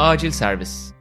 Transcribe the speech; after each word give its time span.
Acil 0.00 0.30
servis. 0.30 0.92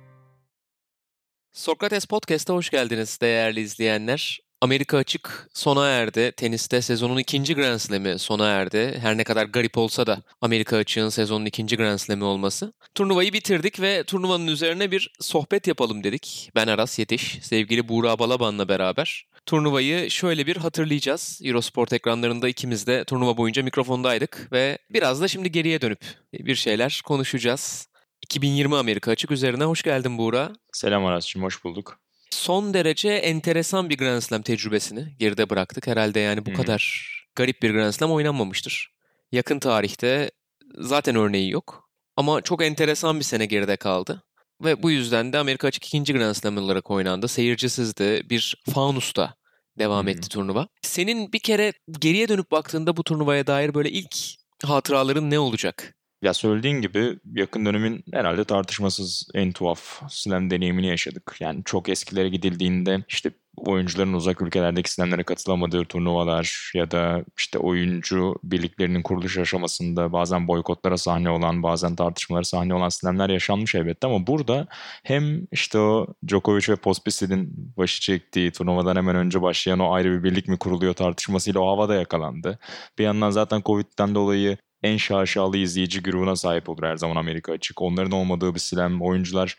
Sokrates 1.52 2.06
Podcast'a 2.06 2.54
hoş 2.54 2.70
geldiniz 2.70 3.22
değerli 3.22 3.60
izleyenler. 3.60 4.40
Amerika 4.62 4.98
açık 4.98 5.50
sona 5.54 5.88
erdi. 5.88 6.32
Teniste 6.38 6.82
sezonun 6.82 7.18
ikinci 7.18 7.56
Grand 7.56 7.80
Slam'i 7.80 8.20
sona 8.20 8.48
erdi. 8.48 9.00
Her 9.02 9.18
ne 9.18 9.24
kadar 9.24 9.46
garip 9.46 9.78
olsa 9.78 10.08
da 10.08 10.22
Amerika 10.42 10.78
açığın 10.78 11.10
sezonun 11.10 11.46
ikinci 11.46 11.78
Grand 11.78 11.98
Slam'i 11.98 12.24
olması. 12.24 12.74
Turnuvayı 12.96 13.34
bitirdik 13.34 13.82
ve 13.82 14.04
turnuvanın 14.04 14.48
üzerine 14.48 14.92
bir 14.92 15.14
sohbet 15.20 15.68
yapalım 15.68 16.04
dedik. 16.04 16.52
Ben 16.56 16.68
Aras 16.68 17.00
Yetiş, 17.00 17.40
sevgili 17.42 17.90
Buğra 17.90 18.20
Balaban'la 18.20 18.68
beraber. 18.68 19.26
Turnuvayı 19.46 20.12
şöyle 20.12 20.48
bir 20.48 20.58
hatırlayacağız. 20.58 21.42
Eurosport 21.44 21.94
ekranlarında 21.94 22.50
ikimiz 22.50 22.88
de 22.88 23.04
turnuva 23.04 23.38
boyunca 23.38 23.64
mikrofondaydık 23.64 24.48
ve 24.52 24.78
biraz 24.90 25.22
da 25.22 25.28
şimdi 25.28 25.52
geriye 25.52 25.82
dönüp 25.82 26.02
bir 26.34 26.56
şeyler 26.56 27.02
konuşacağız. 27.06 27.89
2020 28.22 28.76
Amerika 28.76 29.12
açık 29.12 29.32
üzerine 29.32 29.64
hoş 29.64 29.84
geldin 29.84 30.18
Buğra. 30.18 30.54
Selam 30.74 31.06
Aras'cığım, 31.06 31.44
hoş 31.44 31.64
bulduk. 31.64 32.00
Son 32.30 32.74
derece 32.74 33.10
enteresan 33.10 33.90
bir 33.90 33.98
Grand 33.98 34.22
Slam 34.22 34.42
tecrübesini 34.42 35.16
geride 35.20 35.50
bıraktık. 35.50 35.88
Herhalde 35.88 36.20
yani 36.20 36.46
bu 36.46 36.52
Hı. 36.52 36.56
kadar 36.56 37.10
garip 37.36 37.62
bir 37.62 37.72
Grand 37.72 37.92
Slam 37.92 38.12
oynanmamıştır. 38.12 38.92
Yakın 39.32 39.60
tarihte 39.60 40.32
zaten 40.78 41.16
örneği 41.16 41.52
yok. 41.52 41.90
Ama 42.18 42.42
çok 42.42 42.64
enteresan 42.64 43.20
bir 43.20 43.24
sene 43.24 43.46
geride 43.46 43.78
kaldı. 43.78 44.24
Ve 44.64 44.84
bu 44.84 44.92
yüzden 44.92 45.34
de 45.34 45.38
Amerika 45.38 45.68
Açık 45.68 45.86
ikinci 45.86 46.14
Grand 46.14 46.34
Slam 46.34 46.58
olarak 46.58 46.92
oynandı. 46.92 47.28
Seyircisizdi. 47.28 48.24
Bir 48.30 48.64
faunusta 48.74 49.36
devam 49.80 50.06
hı. 50.06 50.10
etti 50.10 50.30
turnuva. 50.30 50.68
Senin 50.82 51.34
bir 51.34 51.40
kere 51.40 51.74
geriye 52.00 52.28
dönüp 52.28 52.52
baktığında 52.52 52.98
bu 52.98 53.04
turnuvaya 53.04 53.48
dair 53.48 53.74
böyle 53.74 53.90
ilk 53.90 54.16
hatıraların 54.64 55.30
ne 55.30 55.40
olacak? 55.40 55.96
Ya 56.22 56.34
söylediğin 56.34 56.82
gibi 56.82 57.20
yakın 57.36 57.66
dönemin 57.66 58.04
herhalde 58.14 58.44
tartışmasız 58.44 59.28
en 59.34 59.52
tuhaf 59.52 60.02
slam 60.10 60.50
deneyimini 60.50 60.88
yaşadık. 60.88 61.36
Yani 61.40 61.62
çok 61.66 61.90
eskilere 61.90 62.30
gidildiğinde 62.30 63.04
işte 63.08 63.32
oyuncuların 63.58 64.14
uzak 64.14 64.42
ülkelerdeki 64.42 64.92
slamlere 64.92 65.24
katılamadığı 65.24 65.86
turnuvalar 65.86 66.72
ya 66.76 66.92
da 66.92 67.26
işte 67.38 67.60
oyuncu 67.60 68.36
birliklerinin 68.44 69.04
kuruluş 69.04 69.38
aşamasında 69.38 70.14
bazen 70.14 70.48
boykotlara 70.48 70.98
sahne 70.98 71.30
olan 71.30 71.64
bazen 71.64 71.96
tartışmalara 71.96 72.44
sahne 72.44 72.74
olan 72.74 72.90
slamler 72.90 73.30
yaşanmış 73.30 73.76
elbette 73.76 74.08
ama 74.08 74.28
burada 74.28 74.68
hem 75.04 75.48
işte 75.52 75.80
o 75.80 76.08
Djokovic 76.28 76.70
ve 76.70 76.76
Pospisi'nin 76.76 77.74
başı 77.78 78.02
çektiği 78.02 78.52
turnuvadan 78.52 78.96
hemen 78.96 79.16
önce 79.16 79.42
başlayan 79.42 79.80
o 79.80 79.94
ayrı 79.94 80.12
bir 80.12 80.24
birlik 80.24 80.48
mi 80.48 80.58
kuruluyor 80.58 80.94
tartışmasıyla 80.94 81.62
o 81.62 81.68
havada 81.68 81.96
yakalandı. 81.96 82.60
Bir 82.98 83.04
yandan 83.04 83.30
zaten 83.30 83.62
Covid'den 83.66 84.16
dolayı 84.16 84.58
en 84.84 84.98
şaşalı 84.98 85.58
izleyici 85.58 86.02
grubuna 86.02 86.36
sahip 86.36 86.70
olur 86.70 86.84
her 86.84 86.98
zaman 86.98 87.16
Amerika 87.16 87.52
açık. 87.52 87.82
Onların 87.82 88.12
olmadığı 88.12 88.56
bir 88.56 88.60
slam 88.60 89.02
oyuncular 89.02 89.58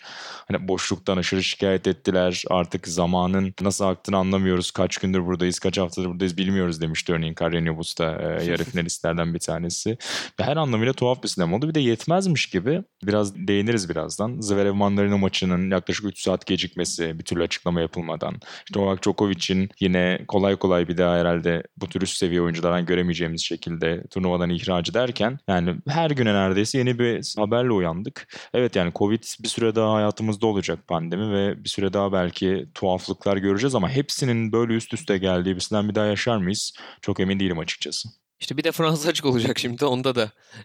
hani 0.49 0.69
boşluktan 0.69 1.17
aşırı 1.17 1.43
şikayet 1.43 1.87
ettiler. 1.87 2.45
Artık 2.51 2.89
zamanın 2.89 3.55
nasıl 3.61 3.85
aktığını 3.85 4.17
anlamıyoruz. 4.17 4.71
Kaç 4.71 4.99
gündür 4.99 5.27
buradayız, 5.27 5.59
kaç 5.59 5.79
haftadır 5.79 6.09
buradayız 6.09 6.37
bilmiyoruz 6.37 6.81
demişti 6.81 7.13
örneğin 7.13 7.35
Carreño 7.35 7.77
Busta 7.77 8.05
e, 8.05 8.45
yarı 8.51 8.65
finalistlerden 8.65 9.35
bir 9.35 9.39
tanesi. 9.39 9.99
Ve 10.41 10.45
her 10.45 10.57
anlamıyla 10.57 10.93
tuhaf 10.93 11.23
bir 11.23 11.29
slam 11.29 11.53
oldu. 11.55 11.69
Bir 11.69 11.75
de 11.75 11.81
yetmezmiş 11.81 12.47
gibi 12.47 12.83
biraz 13.05 13.37
değiniriz 13.37 13.89
birazdan. 13.89 14.41
Zverev 14.41 14.75
Mandarino 14.75 15.19
maçının 15.19 15.71
yaklaşık 15.71 16.05
3 16.05 16.23
saat 16.23 16.47
gecikmesi 16.47 17.19
bir 17.19 17.25
türlü 17.25 17.43
açıklama 17.43 17.81
yapılmadan. 17.81 18.35
İşte 18.67 18.81
Novak 18.81 19.03
Djokovic'in 19.03 19.71
yine 19.81 20.25
kolay 20.29 20.57
kolay 20.57 20.89
bir 20.89 20.99
daha 20.99 21.17
herhalde 21.17 21.63
bu 21.77 21.89
tür 21.89 22.03
üst 22.03 22.17
seviye 22.17 22.43
oyunculardan 22.43 22.87
göremeyeceğimiz 22.87 23.43
şekilde 23.43 24.05
turnuvadan 24.11 24.51
ihraç 24.51 24.95
ederken 25.11 25.39
yani 25.49 25.77
her 25.89 26.11
güne 26.11 26.35
neredeyse 26.35 26.79
yeni 26.79 26.99
bir 26.99 27.35
haberle 27.37 27.71
uyandık. 27.73 28.29
Evet 28.55 28.77
yani 28.77 28.93
Covid 28.95 29.23
bir 29.43 29.49
süre 29.49 29.75
daha 29.75 29.95
hayatımızda 29.95 30.47
olacak 30.47 30.89
pandemi 30.89 31.33
ve 31.33 31.65
bir 31.65 31.69
süre 31.69 31.93
daha 31.93 32.13
belki 32.13 32.67
tuhaflıklar 32.75 33.37
göreceğiz 33.37 33.75
ama 33.75 33.91
hepsinin 33.91 34.53
böyle 34.53 34.75
üst 34.75 34.95
üste 34.95 35.19
geldiği 35.19 35.55
bir 35.55 35.61
slam 35.61 35.89
bir 35.89 35.95
daha 35.95 36.07
yaşar 36.07 36.37
mıyız? 36.37 36.73
Çok 37.03 37.21
emin 37.21 37.41
değilim 37.41 37.59
açıkçası. 37.59 38.09
İşte 38.41 38.57
bir 38.57 38.65
de 38.65 38.73
Fransa 38.73 39.09
açık 39.09 39.27
olacak 39.27 39.59
şimdi. 39.59 39.85
Onda 39.85 40.15
da 40.15 40.23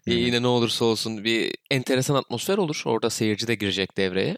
e, 0.08 0.12
Hı 0.12 0.16
hı. 0.16 0.20
yine 0.20 0.42
ne 0.42 0.48
olursa 0.48 0.86
olsun 0.86 1.24
bir 1.24 1.56
enteresan 1.72 2.16
atmosfer 2.16 2.58
olur. 2.58 2.82
Orada 2.86 3.10
seyirci 3.10 3.48
de 3.48 3.56
girecek 3.56 3.98
devreye. 3.98 4.38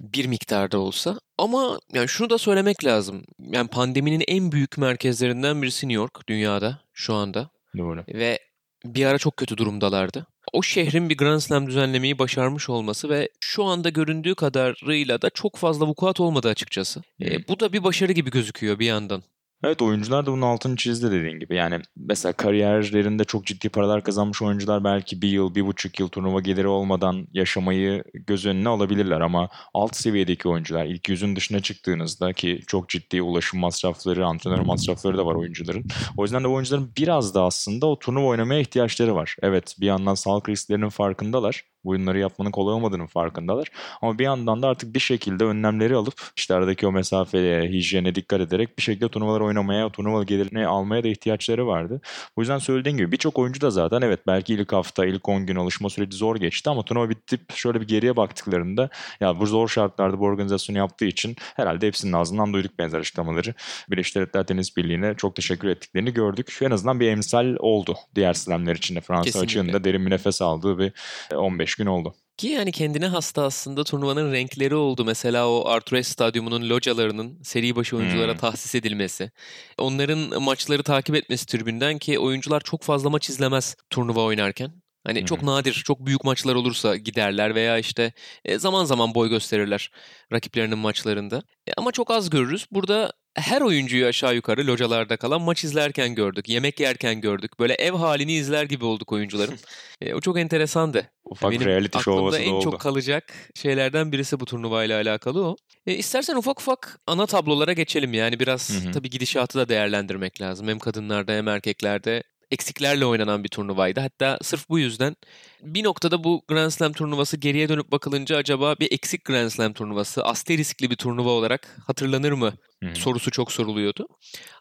Bir 0.00 0.26
miktarda 0.26 0.78
olsa. 0.78 1.18
Ama 1.38 1.78
yani 1.92 2.08
şunu 2.08 2.30
da 2.30 2.38
söylemek 2.38 2.84
lazım. 2.84 3.24
Yani 3.38 3.68
pandeminin 3.68 4.24
en 4.28 4.52
büyük 4.52 4.78
merkezlerinden 4.78 5.62
birisi 5.62 5.88
New 5.88 6.00
York 6.00 6.28
dünyada 6.28 6.80
şu 6.92 7.14
anda. 7.14 7.50
Doğru. 7.78 8.04
Ve 8.08 8.38
bir 8.84 9.06
ara 9.06 9.18
çok 9.18 9.36
kötü 9.36 9.56
durumdalardı. 9.56 10.26
O 10.52 10.62
şehrin 10.62 11.08
bir 11.08 11.16
Grand 11.16 11.40
Slam 11.40 11.66
düzenlemeyi 11.66 12.18
başarmış 12.18 12.68
olması 12.68 13.08
ve 13.08 13.28
şu 13.40 13.64
anda 13.64 13.88
göründüğü 13.88 14.34
kadarıyla 14.34 15.22
da 15.22 15.30
çok 15.30 15.56
fazla 15.56 15.86
vukuat 15.86 16.20
olmadı 16.20 16.48
açıkçası. 16.48 17.02
E, 17.20 17.48
bu 17.48 17.60
da 17.60 17.72
bir 17.72 17.84
başarı 17.84 18.12
gibi 18.12 18.30
gözüküyor 18.30 18.78
bir 18.78 18.86
yandan. 18.86 19.22
Evet 19.64 19.82
oyuncular 19.82 20.26
da 20.26 20.32
bunun 20.32 20.42
altını 20.42 20.76
çizdi 20.76 21.10
dediğin 21.10 21.38
gibi. 21.38 21.56
Yani 21.56 21.80
mesela 21.96 22.32
kariyerlerinde 22.32 23.24
çok 23.24 23.46
ciddi 23.46 23.68
paralar 23.68 24.04
kazanmış 24.04 24.42
oyuncular 24.42 24.84
belki 24.84 25.22
bir 25.22 25.28
yıl, 25.28 25.54
bir 25.54 25.66
buçuk 25.66 26.00
yıl 26.00 26.08
turnuva 26.08 26.40
geliri 26.40 26.66
olmadan 26.66 27.26
yaşamayı 27.32 28.04
göz 28.14 28.46
önüne 28.46 28.68
alabilirler. 28.68 29.20
Ama 29.20 29.48
alt 29.74 29.96
seviyedeki 29.96 30.48
oyuncular 30.48 30.84
ilk 30.84 31.08
yüzün 31.08 31.36
dışına 31.36 31.60
çıktığınızda 31.60 32.32
ki 32.32 32.60
çok 32.66 32.88
ciddi 32.88 33.22
ulaşım 33.22 33.60
masrafları, 33.60 34.26
antrenör 34.26 34.60
masrafları 34.60 35.18
da 35.18 35.26
var 35.26 35.34
oyuncuların. 35.34 35.84
O 36.16 36.22
yüzden 36.22 36.44
de 36.44 36.48
oyuncuların 36.48 36.92
biraz 36.98 37.34
da 37.34 37.42
aslında 37.42 37.86
o 37.86 37.98
turnuva 37.98 38.26
oynamaya 38.26 38.60
ihtiyaçları 38.60 39.14
var. 39.14 39.36
Evet 39.42 39.76
bir 39.80 39.86
yandan 39.86 40.14
sağlık 40.14 40.48
risklerinin 40.48 40.88
farkındalar 40.88 41.64
bu 41.84 41.90
oyunları 41.90 42.18
yapmanın 42.18 42.50
kolay 42.50 42.74
olmadığının 42.74 43.06
farkındalar. 43.06 43.68
Ama 44.02 44.18
bir 44.18 44.24
yandan 44.24 44.62
da 44.62 44.68
artık 44.68 44.94
bir 44.94 45.00
şekilde 45.00 45.44
önlemleri 45.44 45.96
alıp 45.96 46.14
işte 46.36 46.54
aradaki 46.54 46.86
o 46.86 46.92
mesafeye, 46.92 47.68
hijyene 47.68 48.14
dikkat 48.14 48.40
ederek 48.40 48.78
bir 48.78 48.82
şekilde 48.82 49.08
turnuvalar 49.08 49.40
oynamaya, 49.40 49.88
turnuva 49.88 50.22
gelirini 50.22 50.66
almaya 50.66 51.04
da 51.04 51.08
ihtiyaçları 51.08 51.66
vardı. 51.66 52.00
O 52.36 52.40
yüzden 52.40 52.58
söylediğin 52.58 52.96
gibi 52.96 53.12
birçok 53.12 53.38
oyuncu 53.38 53.60
da 53.60 53.70
zaten 53.70 54.02
evet 54.02 54.20
belki 54.26 54.54
ilk 54.54 54.72
hafta, 54.72 55.06
ilk 55.06 55.28
10 55.28 55.46
gün 55.46 55.56
alışma 55.56 55.90
süreci 55.90 56.16
zor 56.16 56.36
geçti 56.36 56.70
ama 56.70 56.82
turnuva 56.82 57.10
bitip 57.10 57.52
şöyle 57.52 57.80
bir 57.80 57.88
geriye 57.88 58.16
baktıklarında 58.16 58.88
ya 59.20 59.40
bu 59.40 59.46
zor 59.46 59.68
şartlarda 59.68 60.18
bu 60.18 60.24
organizasyonu 60.24 60.78
yaptığı 60.78 61.04
için 61.04 61.36
herhalde 61.56 61.86
hepsinin 61.86 62.12
ağzından 62.12 62.52
duyduk 62.52 62.78
benzer 62.78 62.98
açıklamaları. 62.98 63.54
Birleşik 63.90 64.16
Devletler 64.16 64.46
Tenis 64.46 64.76
Birliği'ne 64.76 65.14
çok 65.14 65.36
teşekkür 65.36 65.68
ettiklerini 65.68 66.14
gördük. 66.14 66.58
En 66.62 66.70
azından 66.70 67.00
bir 67.00 67.08
emsal 67.08 67.56
oldu 67.58 67.96
diğer 68.14 68.32
slamler 68.34 68.76
içinde. 68.76 69.00
Fransa 69.00 69.24
Kesinlikle. 69.24 69.60
açığında 69.60 69.84
derin 69.84 70.06
bir 70.06 70.10
nefes 70.10 70.42
aldığı 70.42 70.78
bir 70.78 70.92
15 71.34 71.67
5 71.68 71.74
gün 71.74 71.86
oldu. 71.86 72.14
Ki 72.36 72.48
yani 72.48 72.72
kendine 72.72 73.06
hasta 73.06 73.42
aslında 73.42 73.84
turnuvanın 73.84 74.32
renkleri 74.32 74.74
oldu. 74.74 75.04
Mesela 75.04 75.48
o 75.48 75.68
Arthur 75.68 76.02
Stadyumu'nun 76.02 76.68
localarının 76.68 77.42
seri 77.42 77.76
başı 77.76 77.96
oyunculara 77.96 78.32
hmm. 78.32 78.38
tahsis 78.38 78.74
edilmesi. 78.74 79.30
Onların 79.78 80.42
maçları 80.42 80.82
takip 80.82 81.14
etmesi 81.14 81.46
tribünden 81.46 81.98
ki 81.98 82.18
oyuncular 82.18 82.60
çok 82.60 82.82
fazla 82.82 83.10
maç 83.10 83.30
izlemez 83.30 83.76
turnuva 83.90 84.24
oynarken. 84.24 84.72
Hani 85.06 85.18
hmm. 85.18 85.26
çok 85.26 85.42
nadir, 85.42 85.72
çok 85.72 86.06
büyük 86.06 86.24
maçlar 86.24 86.54
olursa 86.54 86.96
giderler 86.96 87.54
veya 87.54 87.78
işte 87.78 88.12
e, 88.44 88.58
zaman 88.58 88.84
zaman 88.84 89.14
boy 89.14 89.28
gösterirler 89.28 89.90
rakiplerinin 90.32 90.78
maçlarında. 90.78 91.42
E, 91.66 91.72
ama 91.76 91.92
çok 91.92 92.10
az 92.10 92.30
görürüz. 92.30 92.66
Burada 92.70 93.12
her 93.40 93.60
oyuncuyu 93.60 94.06
aşağı 94.06 94.34
yukarı 94.34 94.66
localarda 94.66 95.16
kalan 95.16 95.42
maç 95.42 95.64
izlerken 95.64 96.14
gördük, 96.14 96.48
yemek 96.48 96.80
yerken 96.80 97.20
gördük. 97.20 97.60
Böyle 97.60 97.74
ev 97.74 97.92
halini 97.92 98.32
izler 98.32 98.64
gibi 98.64 98.84
olduk 98.84 99.12
oyuncuların. 99.12 99.58
E, 100.00 100.14
o 100.14 100.20
çok 100.20 100.38
enteresandı. 100.38 101.10
Ufak 101.24 101.50
Benim 101.50 101.66
reality 101.66 101.98
show 101.98 102.12
havası 102.20 102.38
da 102.38 102.42
en 102.42 102.52
oldu. 102.52 102.64
çok 102.64 102.80
kalacak 102.80 103.32
şeylerden 103.54 104.12
birisi 104.12 104.40
bu 104.40 104.44
turnuvayla 104.44 105.00
alakalı 105.00 105.46
o. 105.46 105.56
E, 105.86 105.94
istersen 105.94 106.36
ufak 106.36 106.60
ufak 106.60 107.00
ana 107.06 107.26
tablolara 107.26 107.72
geçelim. 107.72 108.14
Yani 108.14 108.40
biraz 108.40 108.70
Hı 108.70 108.88
hı. 108.88 108.92
tabii 108.92 109.10
gidişatı 109.10 109.58
da 109.58 109.68
değerlendirmek 109.68 110.40
lazım. 110.40 110.68
Hem 110.68 110.78
kadınlarda 110.78 111.32
hem 111.32 111.48
erkeklerde 111.48 112.22
eksiklerle 112.50 113.06
oynanan 113.06 113.44
bir 113.44 113.48
turnuvaydı. 113.48 114.00
Hatta 114.00 114.38
sırf 114.42 114.68
bu 114.68 114.78
yüzden 114.78 115.16
bir 115.62 115.84
noktada 115.84 116.24
bu 116.24 116.42
Grand 116.48 116.70
Slam 116.70 116.92
turnuvası 116.92 117.36
geriye 117.36 117.68
dönüp 117.68 117.92
bakılınca 117.92 118.36
acaba 118.36 118.76
bir 118.80 118.92
eksik 118.92 119.24
Grand 119.24 119.50
Slam 119.50 119.72
turnuvası, 119.72 120.24
asteriskli 120.24 120.90
bir 120.90 120.96
turnuva 120.96 121.30
olarak 121.30 121.76
hatırlanır 121.86 122.32
mı 122.32 122.52
hı. 122.84 122.94
sorusu 122.94 123.30
çok 123.30 123.52
soruluyordu. 123.52 124.08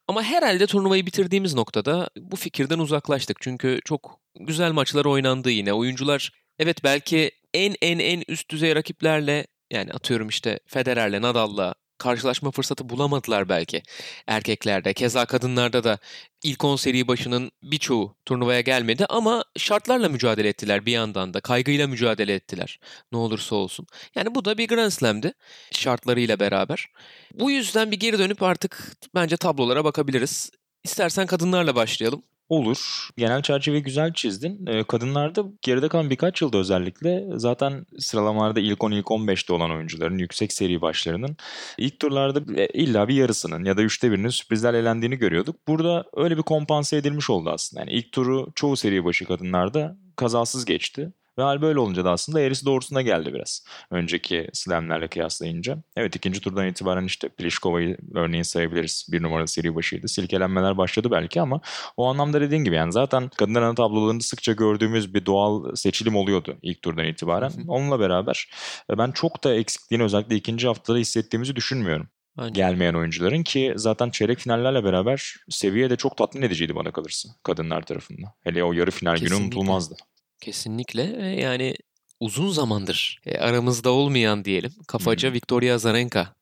Ama 0.07 0.23
herhalde 0.23 0.67
turnuvayı 0.67 1.05
bitirdiğimiz 1.05 1.53
noktada 1.53 2.09
bu 2.17 2.35
fikirden 2.35 2.79
uzaklaştık. 2.79 3.37
Çünkü 3.41 3.79
çok 3.85 4.19
güzel 4.39 4.71
maçlar 4.71 5.05
oynandı 5.05 5.51
yine. 5.51 5.73
Oyuncular 5.73 6.31
evet 6.59 6.83
belki 6.83 7.31
en 7.53 7.75
en 7.81 7.99
en 7.99 8.23
üst 8.27 8.51
düzey 8.51 8.75
rakiplerle 8.75 9.47
yani 9.71 9.91
atıyorum 9.91 10.27
işte 10.27 10.59
Federer'le, 10.67 11.21
Nadal'la 11.21 11.75
karşılaşma 11.97 12.51
fırsatı 12.51 12.89
bulamadılar 12.89 13.49
belki 13.49 13.83
erkeklerde. 14.27 14.93
Keza 14.93 15.25
kadınlarda 15.25 15.83
da 15.83 15.99
ilk 16.43 16.63
10 16.63 16.75
seri 16.75 17.07
başının 17.07 17.51
birçoğu 17.63 18.15
turnuvaya 18.25 18.61
gelmedi 18.61 19.05
ama 19.05 19.43
şartlarla 19.57 20.09
mücadele 20.09 20.47
ettiler 20.49 20.85
bir 20.85 20.91
yandan 20.91 21.33
da. 21.33 21.41
Kaygıyla 21.41 21.87
mücadele 21.87 22.33
ettiler. 22.33 22.79
Ne 23.11 23.17
olursa 23.17 23.55
olsun. 23.55 23.87
Yani 24.15 24.35
bu 24.35 24.45
da 24.45 24.57
bir 24.57 24.67
Grand 24.67 24.91
Slam'di 24.91 25.33
şartlarıyla 25.71 26.39
beraber. 26.39 26.87
Bu 27.33 27.51
yüzden 27.51 27.91
bir 27.91 27.99
geri 27.99 28.19
dönüp 28.19 28.43
artık 28.43 28.91
bence 29.15 29.37
tablolara 29.37 29.83
bakabiliriz. 29.83 30.51
İstersen 30.83 31.27
kadınlarla 31.27 31.75
başlayalım. 31.75 32.23
Olur. 32.49 33.09
Genel 33.17 33.41
çerçeveyi 33.41 33.83
güzel 33.83 34.13
çizdin. 34.13 34.65
Ee, 34.67 34.83
kadınlarda 34.83 35.43
geride 35.61 35.87
kalan 35.87 36.09
birkaç 36.09 36.41
yılda 36.41 36.57
özellikle 36.57 37.25
zaten 37.35 37.85
sıralamalarda 37.99 38.59
ilk 38.59 38.83
10 38.83 38.91
ilk 38.91 39.05
15'te 39.05 39.53
olan 39.53 39.71
oyuncuların 39.71 40.17
yüksek 40.17 40.53
seri 40.53 40.81
başlarının 40.81 41.37
ilk 41.77 41.99
turlarda 41.99 42.61
e, 42.61 42.67
illa 42.67 43.07
bir 43.07 43.15
yarısının 43.15 43.65
ya 43.65 43.77
da 43.77 43.81
üçte 43.81 44.11
birinin 44.11 44.29
sürprizler 44.29 44.73
elendiğini 44.73 45.15
görüyorduk. 45.15 45.67
Burada 45.67 46.05
öyle 46.15 46.37
bir 46.37 46.41
kompanse 46.41 46.97
edilmiş 46.97 47.29
oldu 47.29 47.49
aslında. 47.49 47.81
Yani 47.81 47.91
ilk 47.91 48.11
turu 48.11 48.51
çoğu 48.55 48.75
seri 48.75 49.05
başı 49.05 49.25
kadınlarda 49.25 49.97
kazasız 50.15 50.65
geçti. 50.65 51.11
Ve 51.37 51.43
hal 51.43 51.61
böyle 51.61 51.79
olunca 51.79 52.05
da 52.05 52.11
aslında 52.11 52.41
eğrisi 52.41 52.65
doğrusuna 52.65 53.01
geldi 53.01 53.33
biraz. 53.33 53.65
Önceki 53.91 54.49
slamlerle 54.53 55.07
kıyaslayınca. 55.07 55.77
Evet 55.95 56.15
ikinci 56.15 56.41
turdan 56.41 56.67
itibaren 56.67 57.05
işte 57.05 57.29
Pliškova'yı 57.29 57.97
örneğin 58.13 58.43
sayabiliriz. 58.43 59.07
Bir 59.11 59.23
numaralı 59.23 59.47
seri 59.47 59.75
başıydı. 59.75 60.07
Silkelenmeler 60.07 60.77
başladı 60.77 61.11
belki 61.11 61.41
ama 61.41 61.61
o 61.97 62.07
anlamda 62.07 62.41
dediğin 62.41 62.63
gibi 62.63 62.75
yani 62.75 62.91
zaten 62.91 63.29
kadınlar 63.37 63.61
ana 63.61 63.75
tablolarında 63.75 64.23
sıkça 64.23 64.53
gördüğümüz 64.53 65.13
bir 65.13 65.25
doğal 65.25 65.75
seçilim 65.75 66.15
oluyordu 66.15 66.57
ilk 66.61 66.81
turdan 66.81 67.05
itibaren. 67.05 67.51
Onunla 67.67 67.99
beraber 67.99 68.49
e, 68.91 68.97
ben 68.97 69.11
çok 69.11 69.43
da 69.43 69.53
eksikliğini 69.53 70.03
özellikle 70.03 70.35
ikinci 70.35 70.67
haftada 70.67 70.97
hissettiğimizi 70.97 71.55
düşünmüyorum. 71.55 72.07
Aynen. 72.37 72.53
gelmeyen 72.53 72.93
oyuncuların 72.93 73.43
ki 73.43 73.73
zaten 73.75 74.09
çeyrek 74.09 74.39
finallerle 74.39 74.83
beraber 74.83 75.35
seviye 75.49 75.89
de 75.89 75.95
çok 75.95 76.17
tatmin 76.17 76.41
ediciydi 76.41 76.75
bana 76.75 76.91
kalırsa 76.91 77.29
kadınlar 77.43 77.81
tarafından. 77.81 78.31
Hele 78.43 78.63
o 78.63 78.73
yarı 78.73 78.91
final 78.91 79.13
Kesinlikle. 79.13 79.35
günü 79.35 79.45
unutulmazdı. 79.45 79.95
Kesinlikle 80.41 81.03
yani 81.41 81.75
uzun 82.19 82.49
zamandır 82.49 83.21
e, 83.25 83.37
aramızda 83.37 83.89
olmayan 83.89 84.45
diyelim 84.45 84.71
kafaca 84.87 85.33
Victoria 85.33 85.75
Azarenka 85.75 86.35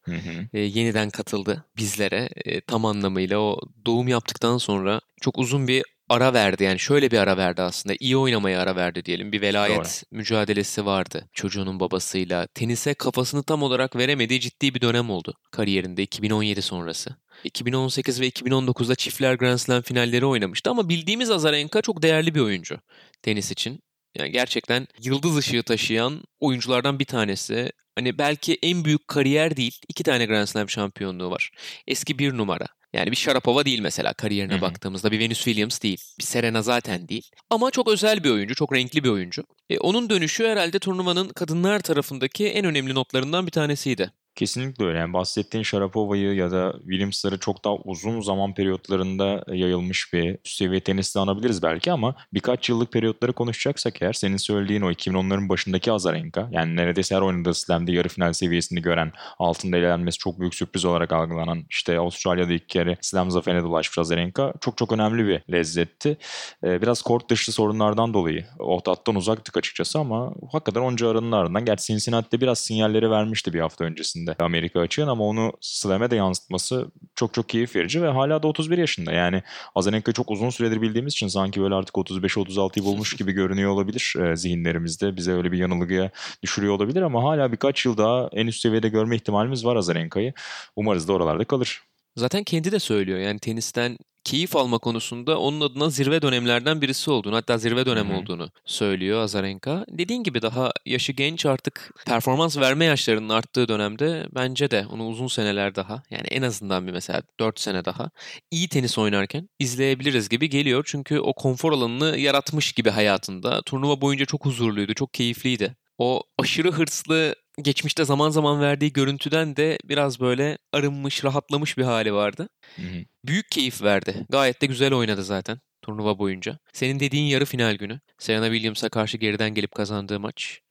e, 0.54 0.60
yeniden 0.60 1.10
katıldı 1.10 1.66
bizlere. 1.78 2.30
E, 2.36 2.62
tam 2.62 2.86
anlamıyla 2.86 3.40
o 3.40 3.60
doğum 3.86 4.08
yaptıktan 4.08 4.58
sonra 4.58 5.02
çok 5.22 5.38
uzun 5.38 5.68
bir 5.68 5.84
ara 6.10 6.34
verdi. 6.34 6.64
Yani 6.64 6.80
şöyle 6.80 7.12
bir 7.12 7.18
ara 7.18 7.38
verdi 7.38 7.62
aslında. 7.62 7.96
İyi 8.00 8.18
oynamaya 8.18 8.62
ara 8.62 8.76
verdi 8.76 9.06
diyelim. 9.06 9.32
Bir 9.32 9.42
velayet 9.42 9.78
Doğru. 9.78 10.18
mücadelesi 10.18 10.86
vardı 10.86 11.30
çocuğunun 11.34 11.80
babasıyla. 11.80 12.48
Tenise 12.48 12.94
kafasını 12.94 13.44
tam 13.44 13.64
olarak 13.64 13.96
veremediği 13.96 14.40
ciddi 14.40 14.76
bir 14.76 14.82
dönem 14.82 15.10
oldu 15.10 15.34
kariyerinde 15.52 16.04
2017 16.04 16.62
sonrası. 16.62 17.16
2018 17.44 18.22
ve 18.22 18.30
2019'da 18.30 18.96
çiftler 18.96 19.34
Grand 19.34 19.58
Slam 19.58 19.82
finalleri 19.82 20.26
oynamıştı 20.26 20.70
ama 20.70 20.90
bildiğimiz 20.90 21.32
Azarenka 21.32 21.82
çok 21.82 22.02
değerli 22.02 22.36
bir 22.36 22.40
oyuncu 22.40 22.80
tenis 23.22 23.52
için. 23.52 23.80
Yani 24.18 24.32
gerçekten 24.32 24.88
yıldız 25.02 25.38
ışığı 25.38 25.64
taşıyan 25.64 26.24
oyunculardan 26.40 27.00
bir 27.00 27.06
tanesi. 27.06 27.72
Hani 27.96 28.18
belki 28.18 28.58
en 28.64 28.86
büyük 28.86 29.08
kariyer 29.08 29.58
değil. 29.58 29.80
iki 29.90 30.04
tane 30.04 30.26
Grand 30.26 30.46
Slam 30.48 30.70
şampiyonluğu 30.70 31.32
var. 31.32 31.52
Eski 31.88 32.20
bir 32.20 32.38
numara. 32.38 32.66
Yani 32.96 33.12
bir 33.12 33.16
Sharapova 33.16 33.66
değil 33.66 33.80
mesela 33.80 34.14
kariyerine 34.14 34.54
Hı-hı. 34.54 34.62
baktığımızda. 34.62 35.12
Bir 35.12 35.20
Venus 35.20 35.44
Williams 35.44 35.82
değil. 35.82 36.02
Bir 36.20 36.24
Serena 36.24 36.62
zaten 36.62 37.08
değil. 37.08 37.30
Ama 37.50 37.72
çok 37.72 37.88
özel 37.88 38.24
bir 38.24 38.30
oyuncu. 38.30 38.56
Çok 38.56 38.74
renkli 38.74 39.04
bir 39.04 39.10
oyuncu. 39.10 39.44
E, 39.70 39.78
onun 39.78 40.10
dönüşü 40.10 40.48
herhalde 40.48 40.80
turnuvanın 40.80 41.30
kadınlar 41.30 41.80
tarafındaki 41.80 42.48
en 42.48 42.66
önemli 42.66 42.96
notlarından 42.96 43.46
bir 43.46 43.52
tanesiydi. 43.52 44.12
Kesinlikle 44.36 44.86
öyle. 44.86 44.98
Yani 44.98 45.14
bahsettiğin 45.14 45.64
Sharapova'yı 45.64 46.34
ya 46.34 46.52
da 46.52 46.74
Williams'ları 46.80 47.40
çok 47.40 47.66
daha 47.66 47.76
uzun 47.76 48.22
zaman 48.22 48.54
periyotlarında 48.54 49.44
yayılmış 49.48 50.14
bir 50.14 50.38
üst 50.46 50.58
seviye 50.58 50.80
tenisle 50.80 51.20
anabiliriz 51.20 51.64
belki 51.64 51.92
ama 51.92 52.16
birkaç 52.34 52.70
yıllık 52.70 52.92
periyotları 52.92 53.34
konuşacaksak 53.34 54.02
eğer 54.02 54.14
senin 54.14 54.38
söylediğin 54.38 54.82
o 54.82 54.92
2010'ların 54.92 55.50
başındaki 55.50 55.92
Azarenka 55.92 56.50
yani 56.52 56.76
neredeyse 56.76 57.16
her 57.16 57.22
oynadığı 57.22 57.54
slamde 57.54 57.92
yarı 57.92 58.10
final 58.10 58.34
seviyesini 58.34 58.82
gören 58.82 59.12
altında 59.40 59.78
elenmesi 59.78 60.18
çok 60.18 60.40
büyük 60.40 60.56
sürpriz 60.56 60.86
olarak 60.86 61.12
algılanan 61.14 61.64
işte 61.70 62.00
Avustralya'da 62.00 62.54
ilk 62.54 62.70
kere 62.70 62.98
slam 63.02 63.32
zaferine 63.32 63.64
dolaşmış 63.64 63.98
Azarenka 63.98 64.54
çok 64.62 64.78
çok 64.78 64.92
önemli 64.92 65.28
bir 65.28 65.42
lezzetti. 65.52 66.18
Ee, 66.64 66.82
biraz 66.82 67.02
kort 67.02 67.30
dışı 67.30 67.52
sorunlardan 67.52 68.14
dolayı 68.14 68.46
o 68.60 68.82
tattan 68.82 69.16
uzaktık 69.16 69.58
açıkçası 69.58 70.00
ama 70.00 70.34
hakikaten 70.52 70.82
onca 70.82 71.10
aranın 71.10 71.32
ardından 71.32 71.66
gerçi 71.66 71.86
Cincinnati'de 71.86 72.42
biraz 72.42 72.60
sinyalleri 72.60 73.12
vermişti 73.12 73.54
bir 73.54 73.60
hafta 73.60 73.86
öncesinde 73.86 74.25
içinde 74.26 74.46
Amerika 74.46 74.80
açığın 74.80 75.08
ama 75.08 75.24
onu 75.24 75.54
Slam'e 75.62 76.12
de 76.12 76.16
yansıtması 76.16 76.92
çok 77.16 77.34
çok 77.34 77.50
keyif 77.50 77.76
verici 77.76 78.02
ve 78.02 78.08
hala 78.08 78.44
da 78.44 78.48
31 78.48 78.78
yaşında. 78.78 79.12
Yani 79.12 79.44
Azarenka 79.76 80.12
çok 80.12 80.32
uzun 80.32 80.50
süredir 80.50 80.82
bildiğimiz 80.82 81.14
için 81.14 81.28
sanki 81.28 81.62
böyle 81.62 81.76
artık 81.76 81.96
35-36'yı 81.96 82.86
bulmuş 82.86 83.16
gibi 83.16 83.32
görünüyor 83.32 83.72
olabilir 83.72 84.14
e, 84.20 84.36
zihinlerimizde. 84.36 85.16
Bize 85.16 85.32
öyle 85.32 85.52
bir 85.52 85.58
yanılgıya 85.58 86.12
düşürüyor 86.44 86.74
olabilir 86.74 87.02
ama 87.02 87.24
hala 87.24 87.52
birkaç 87.52 87.86
yıl 87.86 87.98
daha 87.98 88.30
en 88.32 88.48
üst 88.48 88.62
seviyede 88.62 88.90
görme 88.90 89.16
ihtimalimiz 89.16 89.66
var 89.66 89.76
Azarenka'yı. 89.76 90.34
Umarız 90.76 91.08
da 91.08 91.14
oralarda 91.14 91.46
kalır. 91.46 91.82
Zaten 92.16 92.44
kendi 92.44 92.72
de 92.72 92.80
söylüyor 92.80 93.20
yani 93.20 93.40
tenisten 93.40 93.98
keyif 94.26 94.56
alma 94.56 94.78
konusunda 94.78 95.40
onun 95.40 95.62
adına 95.62 95.90
zirve 95.90 96.22
dönemlerden 96.22 96.82
birisi 96.82 97.12
olduğunu 97.12 97.36
hatta 97.36 97.58
zirve 97.58 97.86
dönem 97.86 98.10
Hı-hı. 98.10 98.18
olduğunu 98.18 98.50
söylüyor 98.66 99.20
Azarenka. 99.20 99.86
Dediğin 99.90 100.24
gibi 100.24 100.42
daha 100.42 100.72
yaşı 100.86 101.12
genç 101.12 101.46
artık 101.46 101.94
performans 102.06 102.58
verme 102.58 102.86
yaşlarının 102.86 103.30
arttığı 103.30 103.68
dönemde 103.68 104.28
bence 104.36 104.72
de 104.72 104.86
onu 104.92 105.08
uzun 105.08 105.28
seneler 105.28 105.76
daha 105.76 106.04
yani 106.10 106.28
en 106.28 106.42
azından 106.42 106.88
bir 106.88 106.92
mesela 106.92 107.22
4 107.40 107.60
sene 107.60 107.86
daha 107.86 108.10
iyi 108.52 108.68
tenis 108.68 108.98
oynarken 108.98 109.50
izleyebiliriz 109.60 110.30
gibi 110.30 110.50
geliyor. 110.50 110.84
Çünkü 110.88 111.20
o 111.20 111.34
konfor 111.34 111.72
alanını 111.72 112.18
yaratmış 112.18 112.72
gibi 112.72 112.90
hayatında. 112.90 113.62
Turnuva 113.62 114.02
boyunca 114.02 114.26
çok 114.26 114.46
huzurluydu, 114.46 114.94
çok 114.94 115.14
keyifliydi. 115.14 115.76
O 115.98 116.24
aşırı 116.40 116.72
hırslı 116.72 117.36
geçmişte 117.62 118.06
zaman 118.06 118.30
zaman 118.30 118.62
verdiği 118.62 118.94
görüntüden 118.94 119.56
de 119.56 119.78
biraz 119.84 120.20
böyle 120.20 120.58
arınmış, 120.74 121.24
rahatlamış 121.24 121.78
bir 121.78 121.84
hali 121.84 122.14
vardı. 122.14 122.50
Hı 122.76 122.82
hı. 122.82 123.06
Büyük 123.26 123.52
keyif 123.52 123.82
verdi. 123.82 124.26
Gayet 124.30 124.62
de 124.62 124.66
güzel 124.66 124.94
oynadı 124.94 125.24
zaten 125.24 125.60
turnuva 125.82 126.20
boyunca. 126.20 126.60
Senin 126.74 127.00
dediğin 127.00 127.26
yarı 127.26 127.46
final 127.46 127.76
günü. 127.76 128.00
Serena 128.20 128.46
Williams'a 128.46 128.90
karşı 128.90 129.18
geriden 129.18 129.54
gelip 129.54 129.76
kazandığı 129.76 130.20
maç. 130.20 130.62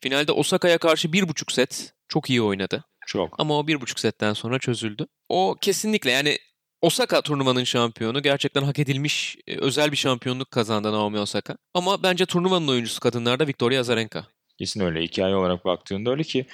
Finalde 0.00 0.32
Osaka'ya 0.32 0.78
karşı 0.78 1.12
bir 1.12 1.28
buçuk 1.28 1.52
set 1.52 1.92
çok 2.08 2.30
iyi 2.30 2.42
oynadı. 2.42 2.84
Çok. 3.06 3.40
Ama 3.40 3.58
o 3.58 3.66
bir 3.66 3.80
buçuk 3.80 4.00
setten 4.00 4.32
sonra 4.32 4.58
çözüldü. 4.58 5.06
O 5.28 5.56
kesinlikle 5.60 6.10
yani 6.10 6.38
Osaka 6.82 7.20
turnuvanın 7.20 7.64
şampiyonu. 7.64 8.22
Gerçekten 8.22 8.62
hak 8.62 8.78
edilmiş 8.78 9.36
e, 9.46 9.58
özel 9.58 9.92
bir 9.92 9.96
şampiyonluk 9.96 10.50
kazandı 10.50 10.92
Naomi 10.92 11.18
Osaka. 11.18 11.56
Ama 11.74 12.02
bence 12.02 12.26
turnuvanın 12.26 12.68
oyuncusu 12.68 13.00
kadınlarda 13.00 13.46
Victoria 13.46 13.80
Azarenka. 13.80 14.26
Kesin 14.58 14.80
öyle. 14.80 15.02
Hikaye 15.02 15.36
olarak 15.36 15.64
baktığında 15.64 16.10
öyle 16.10 16.22
ki 16.22 16.46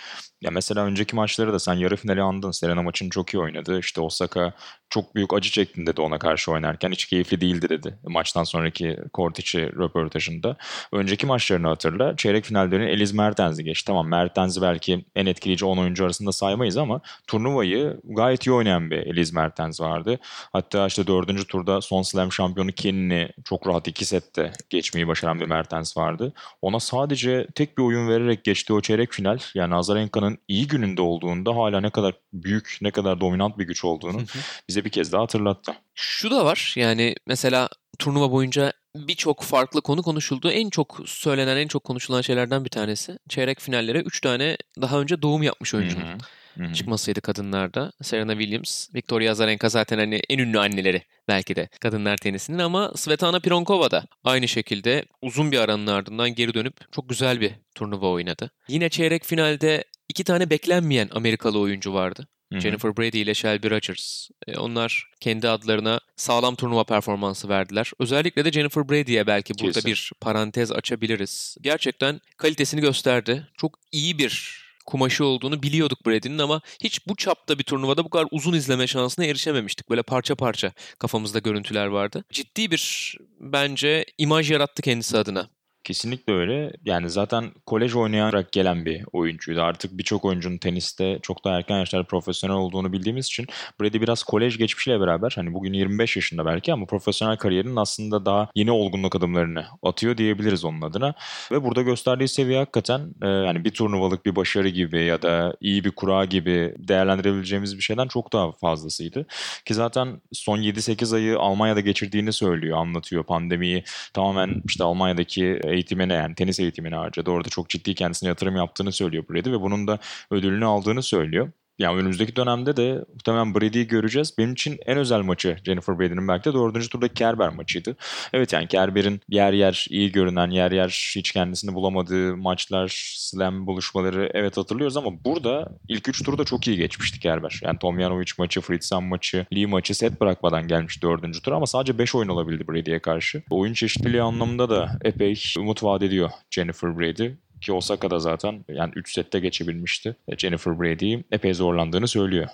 ya 0.43 0.50
mesela 0.50 0.84
önceki 0.84 1.16
maçları 1.16 1.52
da 1.52 1.58
sen 1.58 1.75
yarı 1.75 1.96
finali 1.96 2.22
andın. 2.22 2.50
Serena 2.50 2.82
maçını 2.82 3.10
çok 3.10 3.34
iyi 3.34 3.38
oynadı. 3.38 3.78
İşte 3.78 4.00
Osaka 4.00 4.52
çok 4.90 5.14
büyük 5.14 5.34
acı 5.34 5.50
çektin 5.50 5.87
dedi 5.87 6.00
ona 6.00 6.19
karşı 6.19 6.52
oynarken. 6.52 6.93
Hiç 6.93 7.04
keyifli 7.04 7.40
değildi 7.40 7.69
dedi 7.69 7.99
maçtan 8.02 8.44
sonraki 8.44 8.99
kort 9.12 9.38
içi 9.38 9.60
röportajında. 9.60 10.56
Önceki 10.93 11.26
maçlarını 11.26 11.69
hatırla. 11.69 12.16
Çeyrek 12.16 12.44
finallerini 12.44 12.91
Eliz 12.91 13.12
Mertens'i 13.12 13.65
geçti. 13.65 13.86
Tamam 13.86 14.08
Mertens'i 14.08 14.62
belki 14.62 15.05
en 15.15 15.27
etkileyici 15.27 15.65
10 15.65 15.79
oyuncu 15.79 16.05
arasında 16.05 16.32
saymayız 16.32 16.77
ama 16.77 17.00
turnuvayı 17.27 18.00
gayet 18.05 18.46
iyi 18.46 18.53
oynayan 18.53 18.91
bir 18.91 18.96
Eliz 18.98 19.32
Mertens 19.32 19.81
vardı. 19.81 20.19
Hatta 20.53 20.86
işte 20.86 21.06
dördüncü 21.06 21.46
turda 21.46 21.81
son 21.81 22.03
slam 22.03 22.32
şampiyonu 22.32 22.72
Kenini 22.72 23.29
çok 23.44 23.67
rahat 23.67 23.88
iki 23.88 24.05
sette 24.05 24.53
geçmeyi 24.70 25.08
başaran 25.08 25.41
bir 25.41 25.46
Mertens 25.46 25.96
vardı. 25.96 26.32
Ona 26.62 26.81
sadece 26.81 27.46
tek 27.55 27.79
bir 27.79 27.82
oyun 27.96 28.08
vererek 28.08 28.44
geçtiği 28.44 28.72
o 28.72 28.81
çeyrek 28.81 29.13
final 29.13 29.39
yani 29.55 29.75
Azarenka'nın 29.75 30.39
iyi 30.49 30.67
gününde 30.67 31.03
olduğunda 31.03 31.56
hala 31.56 31.81
ne 31.81 31.91
kadar 31.91 32.15
büyük, 32.32 32.79
ne 32.82 32.91
kadar 32.91 33.20
dominant 33.20 33.58
bir 33.58 33.65
güç 33.65 33.84
olduğunu 33.84 34.22
bize 34.69 34.84
bir 34.84 34.91
kez 34.91 35.13
daha 35.13 35.22
hatırlattı. 35.22 35.72
Şu 35.94 36.31
da 36.31 36.44
var 36.44 36.75
yani 36.77 37.15
mesela 37.27 37.69
turnuva 37.99 38.32
boyunca 38.32 38.72
birçok 38.96 39.43
farklı 39.43 39.82
konu 39.82 40.03
konuşuldu. 40.03 40.51
En 40.51 40.70
çok 40.70 41.01
söylenen, 41.06 41.56
en 41.56 41.69
çok 41.69 41.84
konuşulan 41.84 42.20
şeylerden 42.20 42.65
bir 42.65 42.70
tanesi. 42.70 43.19
Çeyrek 43.29 43.61
finallere 43.61 44.01
3 44.01 44.20
tane 44.20 44.56
daha 44.81 45.01
önce 45.01 45.22
doğum 45.22 45.43
yapmış 45.43 45.75
oyuncunun. 45.75 46.05
Hı-hı. 46.05 46.19
Hı-hı. 46.56 46.72
çıkmasıydı 46.72 47.20
kadınlarda. 47.20 47.93
Serena 48.03 48.32
Williams, 48.32 48.94
Victoria 48.94 49.32
Azarenka 49.32 49.69
zaten 49.69 49.99
hani 49.99 50.20
en 50.29 50.39
ünlü 50.39 50.58
anneleri 50.58 51.03
belki 51.29 51.56
de 51.56 51.69
kadınlar 51.81 52.17
tenisinin 52.17 52.58
ama 52.58 52.93
Svetlana 52.96 53.41
Pironkova 53.41 53.91
da 53.91 54.05
aynı 54.25 54.49
şekilde 54.49 55.05
uzun 55.22 55.53
bir 55.53 55.58
aranın 55.58 55.87
ardından 55.87 56.34
geri 56.34 56.55
dönüp 56.55 56.93
çok 56.93 57.08
güzel 57.08 57.41
bir 57.41 57.53
turnuva 57.75 58.08
oynadı. 58.11 58.51
Yine 58.69 58.89
çeyrek 58.89 59.25
finalde 59.25 59.84
iki 60.08 60.25
tane 60.25 60.51
beklenmeyen 60.51 61.08
Amerikalı 61.13 61.58
oyuncu 61.58 61.94
vardı. 61.94 62.27
Hı-hı. 62.53 62.61
Jennifer 62.61 62.97
Brady 62.97 63.21
ile 63.21 63.35
Shelby 63.35 63.71
Rogers. 63.71 64.29
E, 64.47 64.56
onlar 64.59 65.11
kendi 65.21 65.49
adlarına 65.49 66.01
sağlam 66.17 66.55
turnuva 66.55 66.85
performansı 66.85 67.49
verdiler. 67.49 67.93
Özellikle 67.99 68.44
de 68.44 68.53
Jennifer 68.53 68.89
Brady'ye 68.89 69.27
belki 69.27 69.55
burada 69.55 69.73
Kesin. 69.73 69.91
bir 69.91 70.13
parantez 70.21 70.73
açabiliriz. 70.73 71.56
Gerçekten 71.61 72.21
kalitesini 72.37 72.81
gösterdi. 72.81 73.47
Çok 73.56 73.79
iyi 73.93 74.19
bir 74.19 74.63
kumaşı 74.87 75.25
olduğunu 75.25 75.63
biliyorduk 75.63 76.06
Brady'nin 76.06 76.39
ama 76.39 76.61
hiç 76.85 77.06
bu 77.06 77.17
çapta 77.17 77.59
bir 77.59 77.65
turnuvada 77.65 78.05
bu 78.05 78.11
kadar 78.11 78.27
uzun 78.31 78.53
izleme 78.53 78.87
şansına 78.87 79.25
erişememiştik. 79.25 79.91
Böyle 79.91 80.03
parça 80.03 80.35
parça 80.35 80.73
kafamızda 80.99 81.39
görüntüler 81.39 81.87
vardı. 81.87 82.25
Ciddi 82.32 82.71
bir 82.71 83.17
bence 83.41 84.05
imaj 84.19 84.51
yarattı 84.51 84.82
kendisi 84.82 85.19
adına. 85.19 85.49
Kesinlikle 85.84 86.32
öyle. 86.32 86.72
Yani 86.84 87.10
zaten 87.10 87.51
kolej 87.67 87.94
oynayarak 87.96 88.53
gelen 88.53 88.84
bir 88.84 89.05
oyuncuydu. 89.12 89.62
Artık 89.62 89.98
birçok 89.98 90.24
oyuncunun 90.24 90.58
teniste 90.58 91.19
çok 91.22 91.44
daha 91.44 91.56
erken 91.56 91.79
yaşlarda 91.79 92.06
profesyonel 92.06 92.56
olduğunu 92.56 92.93
bildiğimiz 92.93 93.27
için 93.27 93.46
Brady 93.81 94.01
biraz 94.01 94.22
kolej 94.22 94.58
geçmişiyle 94.58 95.01
beraber 95.01 95.32
hani 95.36 95.55
bugün 95.55 95.72
25 95.72 96.17
yaşında 96.17 96.46
belki 96.46 96.72
ama 96.72 96.86
profesyonel 96.86 97.36
kariyerinin 97.36 97.77
aslında 97.77 98.27
daha 98.27 98.48
yeni 98.55 98.70
olgunluk 98.70 99.17
adımlarını 99.17 99.65
atıyor 99.82 100.17
diyebiliriz 100.17 100.65
onun 100.65 100.82
adına. 100.82 101.15
Ve 101.53 101.65
burada 101.65 101.82
gösterdiği 101.82 102.29
seviye 102.29 102.58
hakikaten 102.58 103.01
e, 103.22 103.29
yani 103.29 103.65
bir 103.65 103.70
turnuvalık 103.70 104.27
bir 104.27 104.36
başarı 104.36 104.69
gibi 104.69 105.05
ya 105.05 105.22
da 105.22 105.56
iyi 105.60 105.84
bir 105.84 105.91
kura 105.91 106.24
gibi 106.24 106.74
değerlendirebileceğimiz 106.79 107.77
bir 107.77 107.82
şeyden 107.82 108.08
çok 108.08 108.32
daha 108.32 108.53
fazlasıydı. 108.53 109.27
Ki 109.65 109.74
zaten 109.74 110.20
son 110.32 110.58
7-8 110.58 111.17
ayı 111.17 111.39
Almanya'da 111.39 111.81
geçirdiğini 111.81 112.32
söylüyor, 112.32 112.79
anlatıyor. 112.79 113.24
Pandemiyi 113.24 113.84
tamamen 114.15 114.62
işte 114.67 114.84
Almanya'daki 114.84 115.60
eğitimine 115.72 116.14
yani 116.14 116.34
tenis 116.34 116.60
eğitimine 116.60 116.94
harcadı. 116.94 117.31
Orada 117.31 117.48
çok 117.48 117.69
ciddi 117.69 117.94
kendisine 117.94 118.29
yatırım 118.29 118.56
yaptığını 118.56 118.93
söylüyor 118.93 119.24
Brady 119.31 119.50
ve 119.52 119.60
bunun 119.60 119.86
da 119.86 119.98
ödülünü 120.31 120.64
aldığını 120.64 121.02
söylüyor. 121.02 121.52
Yani 121.82 121.98
önümüzdeki 121.98 122.36
dönemde 122.36 122.77
de 122.77 123.05
muhtemelen 123.15 123.55
Brady'yi 123.55 123.86
göreceğiz. 123.86 124.34
Benim 124.39 124.53
için 124.53 124.79
en 124.86 124.98
özel 124.98 125.20
maçı 125.20 125.56
Jennifer 125.65 125.98
Brady'nin 125.98 126.29
belki 126.29 126.51
de 126.51 126.55
dördüncü 126.55 126.89
turdaki 126.89 127.15
Kerber 127.15 127.48
maçıydı. 127.48 127.96
Evet 128.32 128.53
yani 128.53 128.67
Kerber'in 128.67 129.20
yer 129.29 129.53
yer 129.53 129.86
iyi 129.91 130.12
görünen, 130.12 130.51
yer 130.51 130.72
yer 130.72 131.12
hiç 131.17 131.31
kendisini 131.31 131.74
bulamadığı 131.74 132.36
maçlar, 132.36 133.15
slam 133.17 133.67
buluşmaları 133.67 134.31
evet 134.34 134.56
hatırlıyoruz 134.56 134.96
ama 134.96 135.24
burada 135.24 135.79
ilk 135.89 136.08
üç 136.08 136.22
turda 136.22 136.44
çok 136.44 136.69
iyi 136.69 136.77
geçmişti 136.77 137.20
Kerber. 137.20 137.60
Yani 137.62 137.79
Tomjanovic 137.79 138.32
maçı, 138.39 138.60
Fritzan 138.60 139.05
maçı, 139.05 139.46
Lee 139.55 139.67
maçı 139.67 139.94
set 139.94 140.20
bırakmadan 140.20 140.69
gelmiş 140.69 141.03
dördüncü 141.03 141.43
tur 141.43 141.53
ama 141.53 141.67
sadece 141.67 141.98
5 141.98 142.15
oyun 142.15 142.29
olabildi 142.29 142.69
Brady'ye 142.69 142.98
karşı. 142.98 143.43
Oyun 143.51 143.74
çeşitliliği 143.74 144.22
anlamında 144.22 144.70
da 144.70 144.98
epey 145.05 145.43
umut 145.58 145.82
vaat 145.82 146.03
ediyor 146.03 146.31
Jennifer 146.51 146.98
Brady 146.98 147.31
ki 147.62 147.72
Osaka'da 147.72 148.19
zaten 148.19 148.64
yani 148.69 148.92
3 148.96 149.14
sette 149.14 149.38
geçebilmişti. 149.38 150.16
E, 150.28 150.36
Jennifer 150.36 150.81
Brady'yi 150.81 151.24
epey 151.32 151.54
zorlandığını 151.54 152.08
söylüyor. 152.08 152.48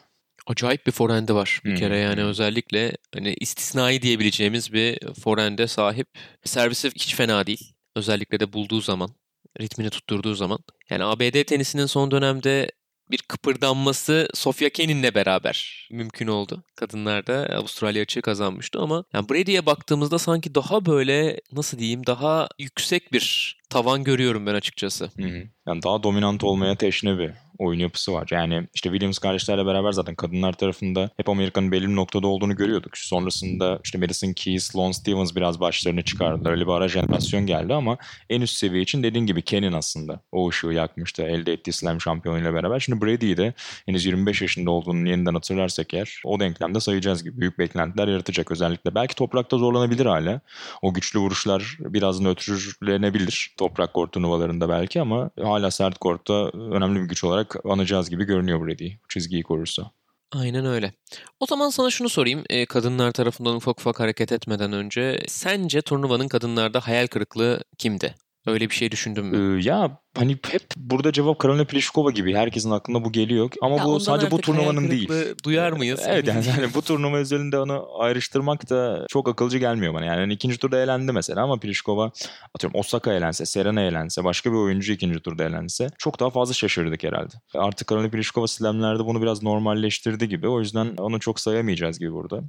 Acayip 0.47 0.87
bir 0.87 0.93
forehand'i 0.93 1.35
var 1.35 1.61
bir 1.65 1.71
hmm. 1.71 1.77
kere 1.77 1.99
yani 1.99 2.25
özellikle 2.25 2.93
hani 3.15 3.35
istisnai 3.35 4.03
diyebileceğimiz 4.03 4.73
bir 4.73 4.99
forehand'e 5.23 5.67
sahip. 5.67 6.09
Servisi 6.45 6.91
hiç 6.95 7.15
fena 7.15 7.47
değil. 7.47 7.73
Özellikle 7.97 8.41
de 8.41 8.53
bulduğu 8.53 8.81
zaman, 8.81 9.11
ritmini 9.61 9.91
tutturduğu 9.91 10.35
zaman. 10.35 10.59
Yani 10.91 11.05
ABD 11.05 11.43
tenisinin 11.45 11.87
son 11.87 12.11
dönemde 12.11 12.71
bir 13.11 13.19
kıpırdanması 13.19 14.29
Sofia 14.35 14.69
Kenin'le 14.69 15.15
beraber 15.15 15.89
mümkün 15.91 16.27
oldu. 16.27 16.65
Kadınlar 16.77 17.27
da 17.27 17.49
Avustralya 17.57 18.03
açığı 18.03 18.23
kazanmıştı 18.23 18.81
ama 18.81 19.05
yani 19.13 19.29
Brady'ye 19.29 19.67
baktığımızda 19.67 20.19
sanki 20.19 20.55
daha 20.55 20.87
böyle 20.87 21.41
nasıl 21.53 21.79
diyeyim 21.79 22.07
daha 22.07 22.49
yüksek 22.59 23.13
bir 23.13 23.57
tavan 23.71 24.05
görüyorum 24.05 24.47
ben 24.47 24.55
açıkçası. 24.55 25.05
Hı 25.05 25.23
hı. 25.23 25.43
Yani 25.67 25.83
daha 25.83 26.03
dominant 26.03 26.45
olmaya 26.45 26.77
teşne 26.77 27.19
bir 27.19 27.33
oyun 27.59 27.81
yapısı 27.81 28.13
var. 28.13 28.29
Yani 28.31 28.69
işte 28.75 28.91
Williams 28.91 29.19
kardeşlerle 29.19 29.67
beraber 29.67 29.93
zaten 29.93 30.15
kadınlar 30.15 30.53
tarafında 30.53 31.11
hep 31.17 31.29
Amerika'nın 31.29 31.73
belli 31.73 31.89
bir 31.89 31.97
noktada 31.97 32.27
olduğunu 32.27 32.57
görüyorduk. 32.57 32.99
Sonrasında 32.99 33.81
işte 33.85 33.99
Madison 33.99 34.33
Keys, 34.33 34.77
Lon 34.77 34.93
Stevens 34.93 35.37
biraz 35.37 35.61
başlarını 35.61 36.03
çıkardılar. 36.03 36.51
Öyle 36.51 36.67
bir 36.67 36.73
ara 36.73 36.89
jenerasyon 36.89 37.47
geldi 37.47 37.75
ama 37.75 37.97
en 38.31 38.41
üst 38.41 38.57
seviye 38.57 38.83
için 38.83 39.03
dediğin 39.03 39.27
gibi 39.27 39.43
Kenin 39.43 39.73
aslında 39.73 40.21
o 40.33 40.49
ışığı 40.49 40.67
yakmıştı 40.67 41.23
elde 41.23 41.53
ettiği 41.53 41.73
slam 41.73 42.01
şampiyonuyla 42.01 42.55
beraber. 42.55 42.81
Şimdi 42.81 43.07
Brady'yi 43.07 43.37
de 43.37 43.55
henüz 43.87 44.07
25 44.07 44.43
yaşında 44.43 44.71
olduğunu 44.71 45.09
yeniden 45.09 45.35
hatırlarsak 45.35 45.95
eğer 45.95 46.23
o 46.25 46.41
denklemde 46.41 46.81
sayacağız 46.81 47.25
gibi 47.25 47.41
büyük 47.41 47.59
beklentiler 47.59 48.09
yaratacak 48.09 48.51
özellikle. 48.51 48.95
Belki 48.95 49.15
toprakta 49.15 49.59
zorlanabilir 49.59 50.07
hala. 50.07 50.41
O 50.83 50.95
güçlü 50.95 51.19
vuruşlar 51.19 51.77
biraz 51.81 52.21
nötrlenebilir 52.21 53.55
toprak 53.57 53.95
kort 53.95 54.13
turnuvalarında 54.13 54.69
belki 54.69 55.01
ama 55.01 55.31
hala 55.43 55.71
sert 55.71 55.99
kortta 55.99 56.35
önemli 56.51 57.01
bir 57.01 57.09
güç 57.09 57.25
olarak 57.25 57.48
anacağız 57.65 58.11
gibi 58.11 58.25
görünüyor 58.25 58.67
Brady 58.67 58.91
çizgiyi 59.09 59.43
korursa. 59.43 59.91
Aynen 60.33 60.67
öyle. 60.67 60.93
O 61.41 61.47
zaman 61.47 61.71
sana 61.71 61.91
şunu 61.91 62.09
sorayım. 62.09 62.45
E, 62.51 62.67
kadınlar 62.67 63.13
tarafından 63.13 63.57
ufak 63.57 63.81
ufak 63.81 64.01
hareket 64.01 64.33
etmeden 64.33 64.73
önce 64.73 65.23
sence 65.29 65.83
turnuvanın 65.83 66.29
kadınlarda 66.29 66.81
hayal 66.81 67.07
kırıklığı 67.07 67.65
kimdi? 67.79 68.15
Öyle 68.49 68.71
bir 68.71 68.75
şey 68.75 68.91
düşündün 68.91 69.25
mü? 69.25 69.59
Ee, 69.61 69.69
ya 69.69 69.99
hani 70.19 70.33
hep 70.33 70.63
burada 70.77 71.13
cevap 71.13 71.39
Karolina 71.39 71.65
Pliskova 71.65 72.11
gibi 72.11 72.35
herkesin 72.35 72.71
aklına 72.71 73.05
bu 73.05 73.13
geliyor 73.13 73.51
ama 73.63 73.77
ya 73.77 73.85
bu 73.85 74.01
sadece 74.01 74.31
bu 74.31 74.41
turnuvanın 74.41 74.91
değil. 74.91 75.11
Duyar 75.45 75.73
mıyız? 75.73 76.01
Evet 76.07 76.29
yani, 76.29 76.45
yani 76.47 76.75
bu 76.75 76.83
turnuva 76.83 77.17
özelinde 77.17 77.59
onu 77.59 77.87
ayrıştırmak 77.99 78.71
da 78.71 79.07
çok 79.09 79.29
akılcı 79.29 79.59
gelmiyor 79.59 79.95
bana. 79.95 80.05
Yani 80.05 80.21
hani 80.21 80.33
ikinci 80.33 80.59
turda 80.59 80.83
eğlendi 80.83 81.13
mesela 81.13 81.43
ama 81.43 81.61
Pliskova 81.61 82.13
atıyorum 82.55 82.81
Osaka 82.81 83.13
eğlense, 83.13 83.47
Serena 83.47 83.81
eğlense, 83.81 84.25
başka 84.25 84.53
bir 84.53 84.57
oyuncu 84.57 84.93
ikinci 84.93 85.21
turda 85.21 85.45
eğlense 85.45 85.89
çok 85.99 86.21
daha 86.21 86.31
fazla 86.31 86.55
şaşırdık 86.55 87.05
herhalde. 87.05 87.35
Artık 87.55 87.89
Karolina 87.89 88.11
Pliskova 88.11 88.47
slamlerde 88.47 89.05
bunu 89.05 89.23
biraz 89.23 89.43
normalleştirdi 89.43 90.29
gibi. 90.29 90.49
O 90.49 90.61
yüzden 90.61 90.97
onu 90.97 91.21
çok 91.21 91.41
sayamayacağız 91.41 91.99
gibi 91.99 92.13
burada. 92.13 92.43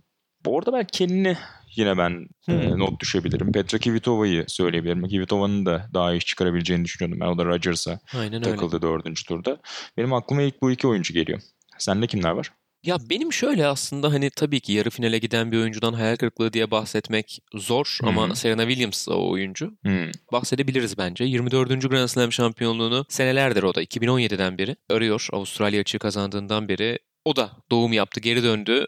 Bu 0.45 0.57
arada 0.57 0.73
ben 0.73 0.87
kendini 0.91 1.37
yine 1.75 1.97
ben 1.97 2.27
e, 2.47 2.51
hmm. 2.51 2.61
e, 2.61 2.77
not 2.79 2.99
düşebilirim. 2.99 3.51
Petra 3.51 3.79
Kvitova'yı 3.79 4.45
söyleyebilirim. 4.47 5.07
Kvitova'nın 5.07 5.65
da 5.65 5.89
daha 5.93 6.13
iyi 6.13 6.19
çıkarabileceğini 6.19 6.85
düşünüyordum. 6.85 7.19
Ben 7.19 7.27
o 7.27 7.37
da 7.37 7.45
Rodgers'a 7.45 7.99
takıldı 8.43 8.75
öyle. 8.75 8.81
dördüncü 8.81 9.23
turda. 9.23 9.57
Benim 9.97 10.13
aklıma 10.13 10.41
ilk 10.41 10.61
bu 10.61 10.71
iki 10.71 10.87
oyuncu 10.87 11.13
geliyor. 11.13 11.41
Sende 11.77 12.07
kimler 12.07 12.31
var? 12.31 12.51
Ya 12.83 12.97
benim 13.09 13.33
şöyle 13.33 13.67
aslında 13.67 14.13
hani 14.13 14.29
tabii 14.29 14.59
ki 14.59 14.73
yarı 14.73 14.89
finale 14.89 15.17
giden 15.17 15.51
bir 15.51 15.57
oyuncudan 15.57 15.93
hayal 15.93 16.15
kırıklığı 16.15 16.53
diye 16.53 16.71
bahsetmek 16.71 17.39
zor 17.55 17.97
hmm. 17.99 18.07
ama 18.07 18.35
Serena 18.35 18.67
Williams 18.67 19.07
o 19.07 19.29
oyuncu. 19.29 19.71
Hmm. 19.83 20.11
Bahsedebiliriz 20.31 20.97
bence. 20.97 21.23
24. 21.23 21.89
Grand 21.89 22.07
Slam 22.07 22.31
şampiyonluğunu 22.31 23.05
senelerdir 23.09 23.63
o 23.63 23.75
da 23.75 23.83
2017'den 23.83 24.57
beri 24.57 24.75
arıyor. 24.89 25.27
Avustralya 25.33 25.81
açığı 25.81 25.99
kazandığından 25.99 26.69
beri 26.69 26.99
o 27.25 27.35
da 27.35 27.51
doğum 27.71 27.93
yaptı, 27.93 28.19
geri 28.19 28.43
döndü. 28.43 28.85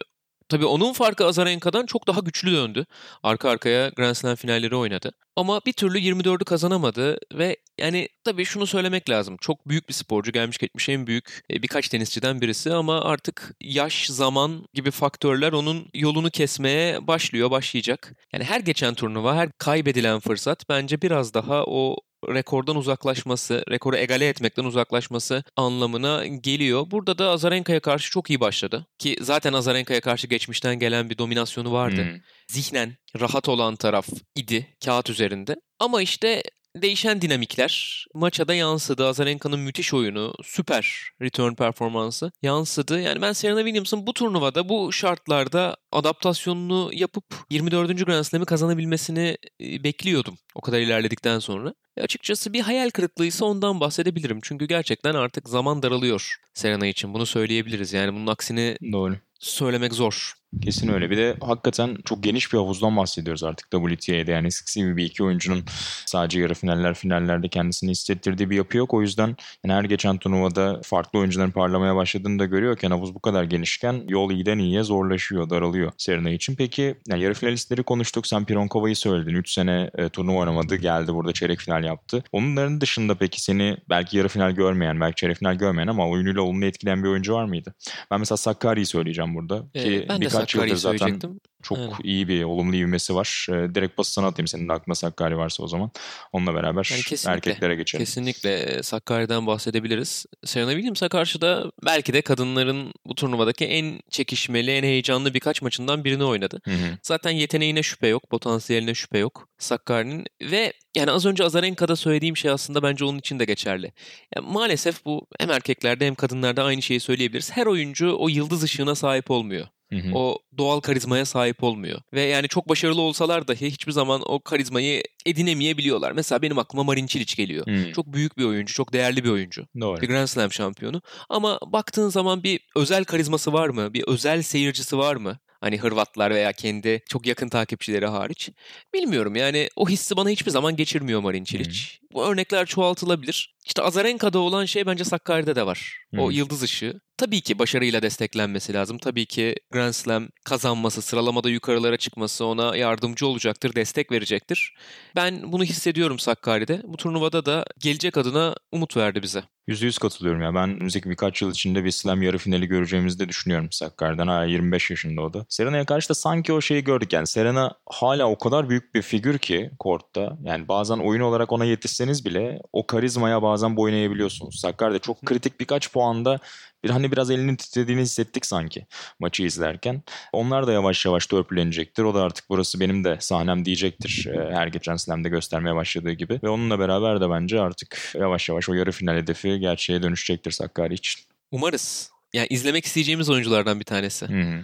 Tabii 0.52 0.66
onun 0.66 0.92
farkı 0.92 1.26
Azarenka'dan 1.26 1.86
çok 1.86 2.06
daha 2.06 2.20
güçlü 2.20 2.52
döndü. 2.52 2.86
Arka 3.22 3.50
arkaya 3.50 3.88
Grand 3.88 4.14
Slam 4.14 4.34
finalleri 4.34 4.76
oynadı. 4.76 5.12
Ama 5.36 5.60
bir 5.66 5.72
türlü 5.72 5.98
24'ü 5.98 6.44
kazanamadı 6.44 7.18
ve 7.34 7.56
yani 7.78 8.08
tabii 8.24 8.44
şunu 8.44 8.66
söylemek 8.66 9.10
lazım. 9.10 9.36
Çok 9.40 9.68
büyük 9.68 9.88
bir 9.88 9.94
sporcu 9.94 10.32
gelmiş 10.32 10.58
geçmiş 10.58 10.88
en 10.88 11.06
büyük 11.06 11.44
e, 11.50 11.62
birkaç 11.62 11.88
tenisçiden 11.88 12.40
birisi 12.40 12.74
ama 12.74 13.00
artık 13.00 13.54
yaş, 13.60 14.06
zaman 14.06 14.66
gibi 14.74 14.90
faktörler 14.90 15.52
onun 15.52 15.88
yolunu 15.94 16.30
kesmeye 16.30 17.06
başlıyor, 17.06 17.50
başlayacak. 17.50 18.14
Yani 18.32 18.44
her 18.44 18.60
geçen 18.60 18.94
turnuva, 18.94 19.34
her 19.36 19.52
kaybedilen 19.58 20.20
fırsat 20.20 20.68
bence 20.68 21.02
biraz 21.02 21.34
daha 21.34 21.64
o 21.66 21.96
rekordan 22.28 22.76
uzaklaşması, 22.76 23.64
rekoru 23.70 23.96
egale 23.96 24.28
etmekten 24.28 24.64
uzaklaşması 24.64 25.44
anlamına 25.56 26.26
geliyor. 26.26 26.90
Burada 26.90 27.18
da 27.18 27.30
Azarenka'ya 27.30 27.80
karşı 27.80 28.10
çok 28.10 28.30
iyi 28.30 28.40
başladı. 28.40 28.86
Ki 28.98 29.16
zaten 29.20 29.52
Azarenka'ya 29.52 30.00
karşı 30.00 30.26
geçmişten 30.26 30.78
gelen 30.78 31.10
bir 31.10 31.18
dominasyonu 31.18 31.72
vardı. 31.72 32.04
Hmm. 32.04 32.20
Zihnen 32.48 32.96
rahat 33.20 33.48
olan 33.48 33.76
taraf 33.76 34.08
idi 34.36 34.76
kağıt 34.84 35.10
üzerinde. 35.10 35.56
Ama 35.80 36.02
işte 36.02 36.42
değişen 36.76 37.22
dinamikler 37.22 38.06
maça 38.14 38.48
da 38.48 38.54
yansıdı. 38.54 39.06
Azarenka'nın 39.06 39.60
müthiş 39.60 39.94
oyunu, 39.94 40.34
süper 40.44 41.10
return 41.22 41.54
performansı 41.54 42.32
yansıdı. 42.42 43.00
Yani 43.00 43.22
ben 43.22 43.32
Serena 43.32 43.60
Williams'ın 43.60 44.06
bu 44.06 44.12
turnuvada, 44.12 44.68
bu 44.68 44.92
şartlarda 44.92 45.76
adaptasyonunu 45.92 46.90
yapıp 46.94 47.24
24. 47.50 48.06
Grand 48.06 48.24
Slam'ı 48.24 48.46
kazanabilmesini 48.46 49.36
e, 49.60 49.84
bekliyordum 49.84 50.38
o 50.54 50.60
kadar 50.60 50.80
ilerledikten 50.80 51.38
sonra. 51.38 51.74
E 51.96 52.02
açıkçası 52.02 52.52
bir 52.52 52.60
hayal 52.60 52.90
kırıklığıysa 52.90 53.44
ondan 53.44 53.80
bahsedebilirim. 53.80 54.38
Çünkü 54.42 54.64
gerçekten 54.64 55.14
artık 55.14 55.48
zaman 55.48 55.82
daralıyor 55.82 56.36
Serena 56.54 56.86
için. 56.86 57.14
Bunu 57.14 57.26
söyleyebiliriz. 57.26 57.92
Yani 57.92 58.14
bunun 58.14 58.26
aksini 58.26 58.76
Doğru. 58.92 59.16
söylemek 59.38 59.92
zor. 59.92 60.41
Kesin 60.60 60.88
öyle. 60.88 61.10
Bir 61.10 61.16
de 61.16 61.36
hakikaten 61.40 61.96
çok 62.04 62.22
geniş 62.22 62.52
bir 62.52 62.58
havuzdan 62.58 62.96
bahsediyoruz 62.96 63.44
artık 63.44 63.70
WTA'de. 63.70 64.30
Yani 64.30 64.46
eskisi 64.46 64.80
gibi 64.80 64.96
bir 64.96 65.04
iki 65.04 65.24
oyuncunun 65.24 65.64
sadece 66.06 66.40
yarı 66.40 66.54
finaller, 66.54 66.94
finallerde 66.94 67.48
kendisini 67.48 67.90
hissettirdiği 67.90 68.50
bir 68.50 68.56
yapı 68.56 68.76
yok. 68.76 68.94
O 68.94 69.02
yüzden 69.02 69.36
yani 69.64 69.74
her 69.74 69.84
geçen 69.84 70.18
turnuvada 70.18 70.80
farklı 70.84 71.18
oyuncuların 71.18 71.50
parlamaya 71.50 71.96
başladığını 71.96 72.38
da 72.38 72.44
görüyorken 72.44 72.90
havuz 72.90 73.14
bu 73.14 73.20
kadar 73.20 73.44
genişken 73.44 74.04
yol 74.08 74.30
iyiden 74.30 74.58
iyiye 74.58 74.82
zorlaşıyor, 74.82 75.50
daralıyor 75.50 75.92
Serena 75.98 76.30
için. 76.30 76.54
Peki 76.54 76.94
yani 77.08 77.22
yarı 77.22 77.34
finalistleri 77.34 77.82
konuştuk. 77.82 78.26
Sen 78.26 78.44
Pironkova'yı 78.44 78.96
söyledin. 78.96 79.34
3 79.34 79.50
sene 79.50 79.90
e, 79.98 80.08
turnuva 80.08 80.38
oynamadı. 80.38 80.76
Geldi 80.76 81.14
burada 81.14 81.32
çeyrek 81.32 81.60
final 81.60 81.84
yaptı. 81.84 82.24
Onların 82.32 82.80
dışında 82.80 83.14
peki 83.14 83.42
seni 83.42 83.76
belki 83.90 84.16
yarı 84.16 84.28
final 84.28 84.50
görmeyen, 84.50 85.00
belki 85.00 85.16
çeyrek 85.16 85.38
final 85.38 85.54
görmeyen 85.54 85.88
ama 85.88 86.08
oyunuyla 86.08 86.42
olumlu 86.42 86.64
etkileyen 86.64 87.02
bir 87.02 87.08
oyuncu 87.08 87.34
var 87.34 87.44
mıydı? 87.44 87.74
Ben 88.10 88.20
mesela 88.20 88.36
Sakkari'yi 88.36 88.86
söyleyeceğim 88.86 89.34
burada. 89.34 89.62
Ee, 89.74 89.84
ki 89.84 90.06
ben 90.08 90.20
birkaç 90.20 90.41
birkaç 90.42 90.54
yıldır 90.54 90.76
zaten 90.76 91.20
çok 91.62 91.78
Aynen. 91.78 91.96
iyi 92.04 92.28
bir 92.28 92.44
olumlu 92.44 92.76
ivmesi 92.76 93.14
var. 93.14 93.46
Ee, 93.50 93.74
direkt 93.74 93.96
pası 93.96 94.12
sana 94.12 94.26
atayım 94.26 94.46
senin 94.46 94.68
de 94.68 94.72
aklına 94.72 94.94
Sakkari 94.94 95.36
varsa 95.36 95.62
o 95.62 95.68
zaman. 95.68 95.90
Onunla 96.32 96.54
beraber 96.54 96.88
Yani 96.92 97.02
kesinlikle. 97.02 97.50
erkeklere 97.50 97.74
geçelim. 97.74 98.04
Kesinlikle 98.04 98.54
e, 98.58 98.82
Sakarya'dan 98.82 99.46
bahsedebiliriz. 99.46 100.26
Serena 100.44 100.70
Williams'a 100.70 101.08
karşı 101.08 101.40
da 101.40 101.72
belki 101.86 102.12
de 102.12 102.22
kadınların 102.22 102.92
bu 103.06 103.14
turnuvadaki 103.14 103.64
en 103.64 104.00
çekişmeli, 104.10 104.70
en 104.70 104.82
heyecanlı 104.82 105.34
birkaç 105.34 105.62
maçından 105.62 106.04
birini 106.04 106.24
oynadı. 106.24 106.60
Hı 106.64 106.70
hı. 106.70 106.98
Zaten 107.02 107.30
yeteneğine 107.30 107.82
şüphe 107.82 108.06
yok, 108.06 108.30
potansiyeline 108.30 108.94
şüphe 108.94 109.18
yok 109.18 109.48
Sakkari'nin 109.58 110.24
ve 110.42 110.72
yani 110.96 111.10
az 111.10 111.26
önce 111.26 111.44
Azarenka'da 111.44 111.96
söylediğim 111.96 112.36
şey 112.36 112.50
aslında 112.50 112.82
bence 112.82 113.04
onun 113.04 113.18
için 113.18 113.38
de 113.38 113.44
geçerli. 113.44 113.92
Yani 114.36 114.46
maalesef 114.52 115.04
bu 115.04 115.26
hem 115.38 115.50
erkeklerde 115.50 116.06
hem 116.06 116.14
kadınlarda 116.14 116.64
aynı 116.64 116.82
şeyi 116.82 117.00
söyleyebiliriz. 117.00 117.50
Her 117.50 117.66
oyuncu 117.66 118.16
o 118.18 118.28
yıldız 118.28 118.62
ışığına 118.62 118.94
sahip 118.94 119.30
olmuyor. 119.30 119.66
Hı 119.92 119.98
hı. 119.98 120.14
O 120.14 120.38
doğal 120.58 120.80
karizmaya 120.80 121.24
sahip 121.24 121.62
olmuyor. 121.62 122.00
Ve 122.12 122.20
yani 122.20 122.48
çok 122.48 122.68
başarılı 122.68 123.00
olsalar 123.00 123.48
dahi 123.48 123.66
hiçbir 123.66 123.92
zaman 123.92 124.22
o 124.26 124.40
karizmayı 124.40 125.02
edinemeyebiliyorlar. 125.26 126.12
Mesela 126.12 126.42
benim 126.42 126.58
aklıma 126.58 126.84
Marin 126.84 127.06
Cilic 127.06 127.36
geliyor. 127.36 127.66
Hı. 127.66 127.92
Çok 127.92 128.12
büyük 128.12 128.38
bir 128.38 128.44
oyuncu, 128.44 128.74
çok 128.74 128.92
değerli 128.92 129.24
bir 129.24 129.30
oyuncu. 129.30 129.66
Doğru. 129.80 130.00
Bir 130.00 130.08
Grand 130.08 130.26
Slam 130.26 130.52
şampiyonu. 130.52 131.02
Ama 131.28 131.58
baktığın 131.66 132.08
zaman 132.08 132.42
bir 132.42 132.60
özel 132.76 133.04
karizması 133.04 133.52
var 133.52 133.68
mı? 133.68 133.94
Bir 133.94 134.04
özel 134.06 134.42
seyircisi 134.42 134.98
var 134.98 135.16
mı? 135.16 135.38
Hani 135.62 135.78
Hırvatlar 135.78 136.30
veya 136.30 136.52
kendi 136.52 137.02
çok 137.08 137.26
yakın 137.26 137.48
takipçileri 137.48 138.06
hariç. 138.06 138.50
Bilmiyorum 138.94 139.36
yani 139.36 139.68
o 139.76 139.88
hissi 139.88 140.16
bana 140.16 140.28
hiçbir 140.28 140.50
zaman 140.50 140.76
geçirmiyor 140.76 141.20
Marin 141.20 141.44
Cilic. 141.44 141.80
Bu 142.12 142.24
örnekler 142.26 142.66
çoğaltılabilir. 142.66 143.54
İşte 143.66 143.82
Azarenka'da 143.82 144.38
olan 144.38 144.64
şey 144.64 144.86
bence 144.86 145.04
Sakkari'de 145.04 145.56
de 145.56 145.66
var. 145.66 145.98
O 146.18 146.28
Hı. 146.28 146.32
yıldız 146.32 146.62
ışığı. 146.62 147.00
Tabii 147.16 147.40
ki 147.40 147.58
başarıyla 147.58 148.02
desteklenmesi 148.02 148.74
lazım. 148.74 148.98
Tabii 148.98 149.26
ki 149.26 149.54
Grand 149.72 149.92
Slam 149.92 150.28
kazanması, 150.44 151.02
sıralamada 151.02 151.50
yukarılara 151.50 151.96
çıkması 151.96 152.44
ona 152.44 152.76
yardımcı 152.76 153.26
olacaktır, 153.26 153.74
destek 153.74 154.12
verecektir. 154.12 154.74
Ben 155.16 155.52
bunu 155.52 155.64
hissediyorum 155.64 156.18
Sakkari'de. 156.18 156.82
Bu 156.84 156.96
turnuvada 156.96 157.46
da 157.46 157.64
gelecek 157.78 158.16
adına 158.16 158.54
umut 158.72 158.96
verdi 158.96 159.22
bize. 159.22 159.42
%100 159.68 160.00
katılıyorum 160.00 160.42
ya. 160.42 160.54
Ben 160.54 160.70
önümüzdeki 160.70 161.10
birkaç 161.10 161.42
yıl 161.42 161.50
içinde 161.50 161.84
bir 161.84 161.90
slam 161.90 162.22
yarı 162.22 162.38
finali 162.38 162.66
göreceğimizi 162.66 163.18
de 163.18 163.28
düşünüyorum 163.28 163.72
Sakkari'den. 163.72 164.26
Hala 164.26 164.44
25 164.44 164.90
yaşında 164.90 165.22
o 165.22 165.32
da. 165.32 165.46
Serena'ya 165.48 165.84
karşı 165.84 166.08
da 166.08 166.14
sanki 166.14 166.52
o 166.52 166.60
şeyi 166.60 166.84
gördük 166.84 167.12
yani. 167.12 167.26
Serena 167.26 167.74
hala 167.86 168.28
o 168.28 168.38
kadar 168.38 168.68
büyük 168.68 168.94
bir 168.94 169.02
figür 169.02 169.38
ki 169.38 169.70
kortta. 169.78 170.38
Yani 170.44 170.68
bazen 170.68 170.98
oyun 170.98 171.20
olarak 171.20 171.52
ona 171.52 171.64
yetişseniz 171.64 172.24
bile 172.24 172.60
o 172.72 172.86
karizmaya 172.86 173.42
bazen 173.42 173.76
boyun 173.76 173.94
eğebiliyorsunuz. 173.94 174.60
Sakkari'de 174.60 174.98
çok 174.98 175.22
kritik 175.22 175.60
birkaç 175.60 175.92
puanda 175.92 176.38
bir 176.84 176.90
hani 176.90 177.12
biraz 177.12 177.30
elinin 177.30 177.56
titrediğini 177.56 178.00
hissettik 178.02 178.46
sanki 178.46 178.86
maçı 179.20 179.42
izlerken. 179.42 180.02
Onlar 180.32 180.66
da 180.66 180.72
yavaş 180.72 181.06
yavaş 181.06 181.26
törpülenecektir. 181.26 182.02
O 182.02 182.14
da 182.14 182.22
artık 182.22 182.44
burası 182.48 182.80
benim 182.80 183.04
de 183.04 183.16
sahnem 183.20 183.64
diyecektir. 183.64 184.26
e, 184.26 184.54
Her 184.54 184.66
geçen 184.66 184.96
slamde 184.96 185.28
göstermeye 185.28 185.74
başladığı 185.74 186.12
gibi. 186.12 186.40
Ve 186.42 186.48
onunla 186.48 186.78
beraber 186.78 187.20
de 187.20 187.30
bence 187.30 187.60
artık 187.60 188.12
yavaş 188.14 188.48
yavaş 188.48 188.68
o 188.68 188.74
yarı 188.74 188.92
final 188.92 189.16
hedefi 189.16 189.58
gerçeğe 189.58 190.02
dönüşecektir 190.02 190.50
Sakkari 190.50 190.94
için. 190.94 191.22
Umarız. 191.50 192.10
Yani 192.32 192.46
izlemek 192.50 192.84
isteyeceğimiz 192.84 193.30
oyunculardan 193.30 193.80
bir 193.80 193.84
tanesi. 193.84 194.26
Hı 194.26 194.40
hı. 194.42 194.60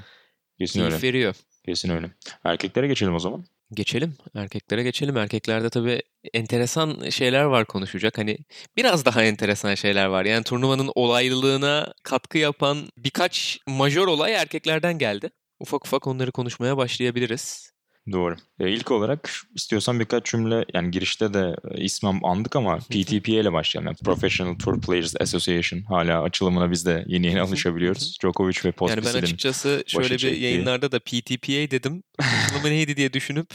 Kesin 0.59 0.81
öyle. 0.81 0.89
Keyif 0.91 1.05
veriyor. 1.05 1.35
Kesin 1.67 1.91
öyle. 1.91 2.11
Erkeklere 2.45 2.87
geçelim 2.87 3.15
o 3.15 3.19
zaman. 3.19 3.45
Geçelim. 3.75 4.17
Erkeklere 4.35 4.83
geçelim. 4.83 5.17
Erkeklerde 5.17 5.71
tabii 5.71 6.03
enteresan 6.35 7.09
şeyler 7.11 7.43
var 7.45 7.65
konuşacak. 7.67 8.19
Hani 8.19 8.39
biraz 8.77 9.05
daha 9.05 9.23
enteresan 9.25 9.75
şeyler 9.75 10.07
var. 10.07 10.25
Yani 10.25 10.45
turnuvanın 10.45 10.91
olaylılığına 10.95 11.95
katkı 12.03 12.39
yapan 12.39 12.89
birkaç 12.97 13.59
majör 13.67 14.07
olay 14.07 14.35
erkeklerden 14.35 14.99
geldi. 14.99 15.31
Ufak 15.61 15.87
ufak 15.87 16.07
onları 16.07 16.33
konuşmaya 16.33 16.77
başlayabiliriz. 16.77 17.73
Doğru. 18.13 18.37
E, 18.61 18.71
ilk 18.71 18.91
olarak 18.91 19.31
istiyorsan 19.55 20.01
birkaç 20.01 20.25
cümle 20.25 20.65
yani 20.75 20.91
girişte 20.91 21.35
de 21.35 21.57
e, 21.71 21.81
ismim 21.81 22.25
andık 22.25 22.57
ama 22.57 22.77
PTPA 22.79 23.33
ile 23.33 23.53
başlayalım. 23.53 23.87
Yani 23.87 23.97
Professional 24.05 24.59
Tour 24.59 24.81
Players 24.81 25.15
Association. 25.21 25.83
Hala 25.83 26.23
açılımına 26.23 26.71
biz 26.71 26.87
de 26.87 27.05
yeni 27.07 27.27
yeni 27.27 27.41
alışabiliyoruz. 27.41 28.19
Djokovic 28.23 28.57
ve 28.65 28.73
Yani 28.89 29.05
ben 29.05 29.23
açıkçası 29.23 29.85
şöyle 29.87 30.11
bir 30.11 30.19
çektiği- 30.19 30.43
yayınlarda 30.43 30.93
da 30.93 30.99
PTPA 30.99 31.71
dedim. 31.71 32.03
Açılımı 32.19 32.71
neydi 32.71 32.97
diye 32.97 33.13
düşünüp 33.13 33.49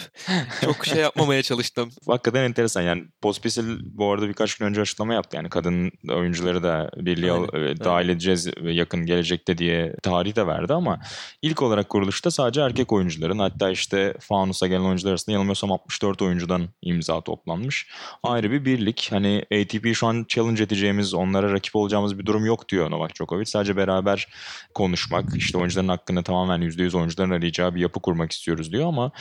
çok 0.61 0.85
şey 0.85 1.01
yapmamaya 1.01 1.43
çalıştım. 1.43 1.89
Hakikaten 2.07 2.43
enteresan 2.43 2.81
yani 2.81 3.03
Pospisil 3.21 3.79
bu 3.83 4.11
arada 4.11 4.27
birkaç 4.27 4.55
gün 4.55 4.65
önce 4.65 4.81
açıklama 4.81 5.13
yaptı 5.13 5.37
yani 5.37 5.49
kadın 5.49 5.91
oyuncuları 6.09 6.63
da 6.63 6.89
birliğe 6.97 7.31
Aynen, 7.31 7.67
e, 7.67 7.79
dahil 7.79 8.09
edeceğiz 8.09 8.47
ve 8.57 8.73
yakın 8.73 9.05
gelecekte 9.05 9.57
diye 9.57 9.95
tarih 10.03 10.35
de 10.35 10.47
verdi 10.47 10.73
ama 10.73 10.99
ilk 11.41 11.61
olarak 11.61 11.89
kuruluşta 11.89 12.31
sadece 12.31 12.61
erkek 12.61 12.91
oyuncuların 12.91 13.39
hatta 13.39 13.69
işte 13.69 14.13
Faunus'a 14.43 14.67
gelen 14.67 14.83
oyuncular 14.83 15.11
arasında 15.11 15.31
yanılmıyorsam 15.31 15.71
64 15.71 16.21
oyuncudan 16.21 16.69
imza 16.81 17.21
toplanmış. 17.21 17.87
Ayrı 18.23 18.51
bir 18.51 18.65
birlik 18.65 19.07
hani 19.11 19.45
ATP 19.53 19.95
şu 19.95 20.07
an 20.07 20.25
challenge 20.27 20.63
edeceğimiz 20.63 21.13
onlara 21.13 21.51
rakip 21.51 21.75
olacağımız 21.75 22.19
bir 22.19 22.25
durum 22.25 22.45
yok 22.45 22.69
diyor 22.69 22.91
Novak 22.91 23.15
Djokovic. 23.15 23.45
Sadece 23.45 23.77
beraber 23.77 24.27
konuşmak 24.73 25.25
işte 25.35 25.57
oyuncuların 25.57 25.87
hakkını 25.87 26.23
tamamen 26.23 26.61
%100 26.61 26.97
oyuncuların 26.97 27.31
arayacağı 27.31 27.75
bir 27.75 27.81
yapı 27.81 27.99
kurmak 27.99 28.31
istiyoruz 28.31 28.71
diyor 28.71 28.87
ama 28.87 29.11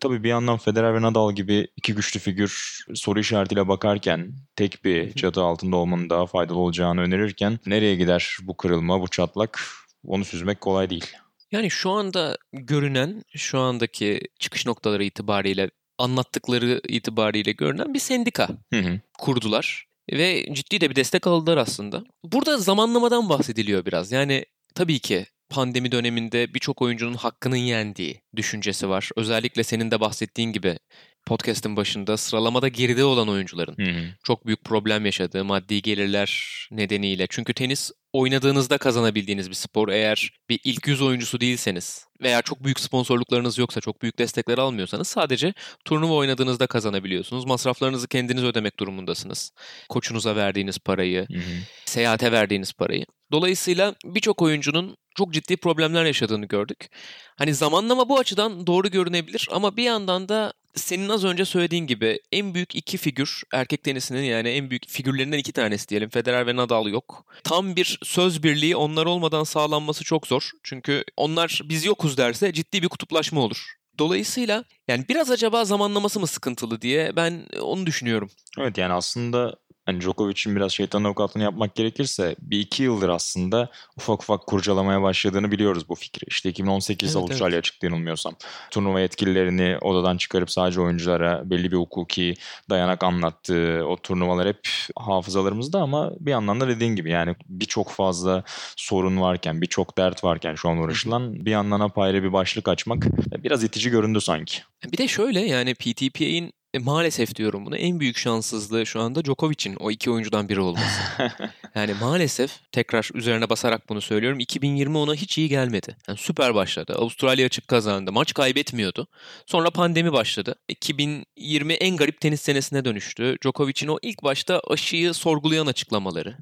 tabii 0.00 0.22
bir 0.22 0.28
yandan 0.28 0.58
Federer 0.58 0.94
ve 0.94 1.02
Nadal 1.02 1.32
gibi 1.32 1.68
iki 1.76 1.94
güçlü 1.94 2.20
figür 2.20 2.84
soru 2.94 3.20
işaretiyle 3.20 3.68
bakarken 3.68 4.32
tek 4.56 4.84
bir 4.84 5.12
çatı 5.12 5.42
altında 5.42 5.76
olmanın 5.76 6.10
daha 6.10 6.26
faydalı 6.26 6.58
olacağını 6.58 7.00
önerirken 7.00 7.58
nereye 7.66 7.96
gider 7.96 8.36
bu 8.42 8.56
kırılma, 8.56 9.00
bu 9.00 9.08
çatlak 9.08 9.60
onu 10.06 10.24
süzmek 10.24 10.60
kolay 10.60 10.90
değil. 10.90 11.06
Yani 11.52 11.70
şu 11.70 11.90
anda 11.90 12.36
görünen, 12.52 13.22
şu 13.36 13.58
andaki 13.58 14.20
çıkış 14.38 14.66
noktaları 14.66 15.04
itibariyle, 15.04 15.70
anlattıkları 15.98 16.80
itibariyle 16.88 17.52
görünen 17.52 17.94
bir 17.94 17.98
sendika 17.98 18.48
Hı 18.72 18.80
hı. 18.80 19.00
kurdular. 19.18 19.86
Ve 20.12 20.54
ciddi 20.54 20.80
de 20.80 20.90
bir 20.90 20.96
destek 20.96 21.26
aldılar 21.26 21.56
aslında. 21.56 22.04
Burada 22.24 22.58
zamanlamadan 22.58 23.28
bahsediliyor 23.28 23.86
biraz. 23.86 24.12
Yani 24.12 24.44
tabii 24.74 24.98
ki 24.98 25.26
pandemi 25.50 25.92
döneminde 25.92 26.54
birçok 26.54 26.82
oyuncunun 26.82 27.14
hakkının 27.14 27.56
yendiği 27.56 28.20
düşüncesi 28.36 28.88
var. 28.88 29.10
Özellikle 29.16 29.64
senin 29.64 29.90
de 29.90 30.00
bahsettiğin 30.00 30.52
gibi 30.52 30.78
podcast'ın 31.26 31.76
başında 31.76 32.16
sıralamada 32.16 32.68
geride 32.68 33.04
olan 33.04 33.28
oyuncuların 33.28 33.76
Hı 33.78 33.90
hı. 33.90 34.04
çok 34.24 34.46
büyük 34.46 34.64
problem 34.64 35.06
yaşadığı 35.06 35.44
maddi 35.44 35.82
gelirler 35.82 36.50
nedeniyle. 36.70 37.26
Çünkü 37.30 37.54
tenis 37.54 37.90
oynadığınızda 38.12 38.78
kazanabildiğiniz 38.78 39.50
bir 39.50 39.54
spor. 39.54 39.88
Eğer 39.88 40.30
bir 40.48 40.60
ilk 40.64 40.86
yüz 40.86 41.02
oyuncusu 41.02 41.40
değilseniz 41.40 42.06
veya 42.22 42.42
çok 42.42 42.64
büyük 42.64 42.80
sponsorluklarınız 42.80 43.58
yoksa, 43.58 43.80
çok 43.80 44.02
büyük 44.02 44.18
destekler 44.18 44.58
almıyorsanız 44.58 45.08
sadece 45.08 45.54
turnuva 45.84 46.14
oynadığınızda 46.14 46.66
kazanabiliyorsunuz. 46.66 47.44
Masraflarınızı 47.44 48.08
kendiniz 48.08 48.44
ödemek 48.44 48.78
durumundasınız. 48.78 49.52
Koçunuza 49.88 50.36
verdiğiniz 50.36 50.78
parayı, 50.78 51.26
Hı 51.32 51.38
hı. 51.38 51.52
seyahate 51.84 52.32
verdiğiniz 52.32 52.72
parayı. 52.72 53.04
Dolayısıyla 53.32 53.94
birçok 54.04 54.42
oyuncunun 54.42 54.96
çok 55.14 55.32
ciddi 55.32 55.56
problemler 55.56 56.04
yaşadığını 56.04 56.46
gördük. 56.46 56.90
Hani 57.36 57.54
zamanlama 57.54 58.08
bu 58.08 58.18
açıdan 58.18 58.66
doğru 58.66 58.90
görünebilir 58.90 59.48
ama 59.52 59.76
bir 59.76 59.82
yandan 59.82 60.28
da 60.28 60.52
senin 60.74 61.08
az 61.08 61.24
önce 61.24 61.44
söylediğin 61.44 61.86
gibi 61.86 62.20
en 62.32 62.54
büyük 62.54 62.74
iki 62.74 62.98
figür 62.98 63.42
erkek 63.52 63.84
tenisinin 63.84 64.22
yani 64.22 64.48
en 64.48 64.70
büyük 64.70 64.88
figürlerinden 64.88 65.38
iki 65.38 65.52
tanesi 65.52 65.88
diyelim. 65.88 66.10
Federer 66.10 66.46
ve 66.46 66.56
Nadal 66.56 66.86
yok. 66.86 67.24
Tam 67.44 67.76
bir 67.76 67.98
söz 68.02 68.42
birliği 68.42 68.76
onlar 68.76 69.06
olmadan 69.06 69.44
sağlanması 69.44 70.04
çok 70.04 70.26
zor. 70.26 70.50
Çünkü 70.62 71.04
onlar 71.16 71.60
biz 71.64 71.84
yokuz 71.84 72.16
derse 72.16 72.52
ciddi 72.52 72.82
bir 72.82 72.88
kutuplaşma 72.88 73.40
olur. 73.40 73.74
Dolayısıyla 73.98 74.64
yani 74.88 75.04
biraz 75.08 75.30
acaba 75.30 75.64
zamanlaması 75.64 76.20
mı 76.20 76.26
sıkıntılı 76.26 76.80
diye 76.80 77.16
ben 77.16 77.46
onu 77.60 77.86
düşünüyorum. 77.86 78.30
Evet 78.58 78.78
yani 78.78 78.92
aslında 78.92 79.56
hani 79.86 80.00
Djokovic'in 80.00 80.56
biraz 80.56 80.72
şeytan 80.72 81.04
avukatlığını 81.04 81.44
yapmak 81.44 81.74
gerekirse 81.74 82.36
bir 82.38 82.60
iki 82.60 82.82
yıldır 82.82 83.08
aslında 83.08 83.70
ufak 83.96 84.22
ufak 84.22 84.46
kurcalamaya 84.46 85.02
başladığını 85.02 85.50
biliyoruz 85.50 85.88
bu 85.88 85.94
fikri. 85.94 86.24
İşte 86.28 86.48
2018 86.48 87.16
Evet, 87.16 87.16
Avustralya 87.16 87.62
çıktı 87.62 87.86
yanılmıyorsam. 87.86 88.34
Turnuva 88.70 89.00
yetkililerini 89.00 89.78
odadan 89.80 90.16
çıkarıp 90.16 90.50
sadece 90.50 90.80
oyunculara 90.80 91.50
belli 91.50 91.72
bir 91.72 91.76
hukuki 91.76 92.34
dayanak 92.70 93.04
anlattığı 93.04 93.84
o 93.88 93.96
turnuvalar 93.96 94.48
hep 94.48 94.60
hafızalarımızda 94.96 95.80
ama 95.80 96.12
bir 96.20 96.30
yandan 96.30 96.60
da 96.60 96.68
dediğin 96.68 96.96
gibi 96.96 97.10
yani 97.10 97.34
birçok 97.48 97.90
fazla 97.90 98.44
sorun 98.76 99.20
varken, 99.20 99.62
birçok 99.62 99.98
dert 99.98 100.24
varken 100.24 100.54
şu 100.54 100.68
an 100.68 100.78
uğraşılan 100.78 101.46
bir 101.46 101.50
yandan 101.50 101.80
apayrı 101.80 102.22
bir 102.22 102.32
başlık 102.32 102.68
açmak 102.68 103.06
biraz 103.44 103.64
itici 103.64 103.90
göründü 103.90 104.20
sanki. 104.20 104.62
Bir 104.92 104.98
de 104.98 105.08
şöyle 105.08 105.40
yani 105.40 105.74
PTP'nin 105.74 106.52
e, 106.74 106.78
maalesef 106.78 107.34
diyorum 107.34 107.66
bunu 107.66 107.76
en 107.76 108.00
büyük 108.00 108.18
şanssızlığı 108.18 108.86
şu 108.86 109.00
anda 109.00 109.24
Djokovic'in 109.24 109.76
o 109.80 109.90
iki 109.90 110.10
oyuncudan 110.10 110.48
biri 110.48 110.60
olması. 110.60 111.00
yani 111.74 111.94
maalesef 112.00 112.72
tekrar 112.72 113.10
üzerine 113.14 113.50
basarak 113.50 113.88
bunu 113.88 114.00
söylüyorum 114.00 114.40
2020 114.40 114.98
ona 114.98 115.14
hiç 115.14 115.38
iyi 115.38 115.48
gelmedi. 115.48 115.96
Yani 116.08 116.18
süper 116.18 116.54
başladı. 116.54 116.94
Avustralya 116.98 117.46
açık 117.46 117.68
kazandı. 117.68 118.12
Maç 118.12 118.34
kaybetmiyordu. 118.34 119.06
Sonra 119.46 119.70
pandemi 119.70 120.12
başladı. 120.12 120.54
2020 120.68 121.72
en 121.72 121.96
garip 121.96 122.20
tenis 122.20 122.40
senesine 122.40 122.84
dönüştü. 122.84 123.36
Djokovic'in 123.42 123.88
o 123.88 123.98
ilk 124.02 124.22
başta 124.22 124.60
aşıyı 124.68 125.14
sorgulayan 125.14 125.66
açıklamaları. 125.66 126.36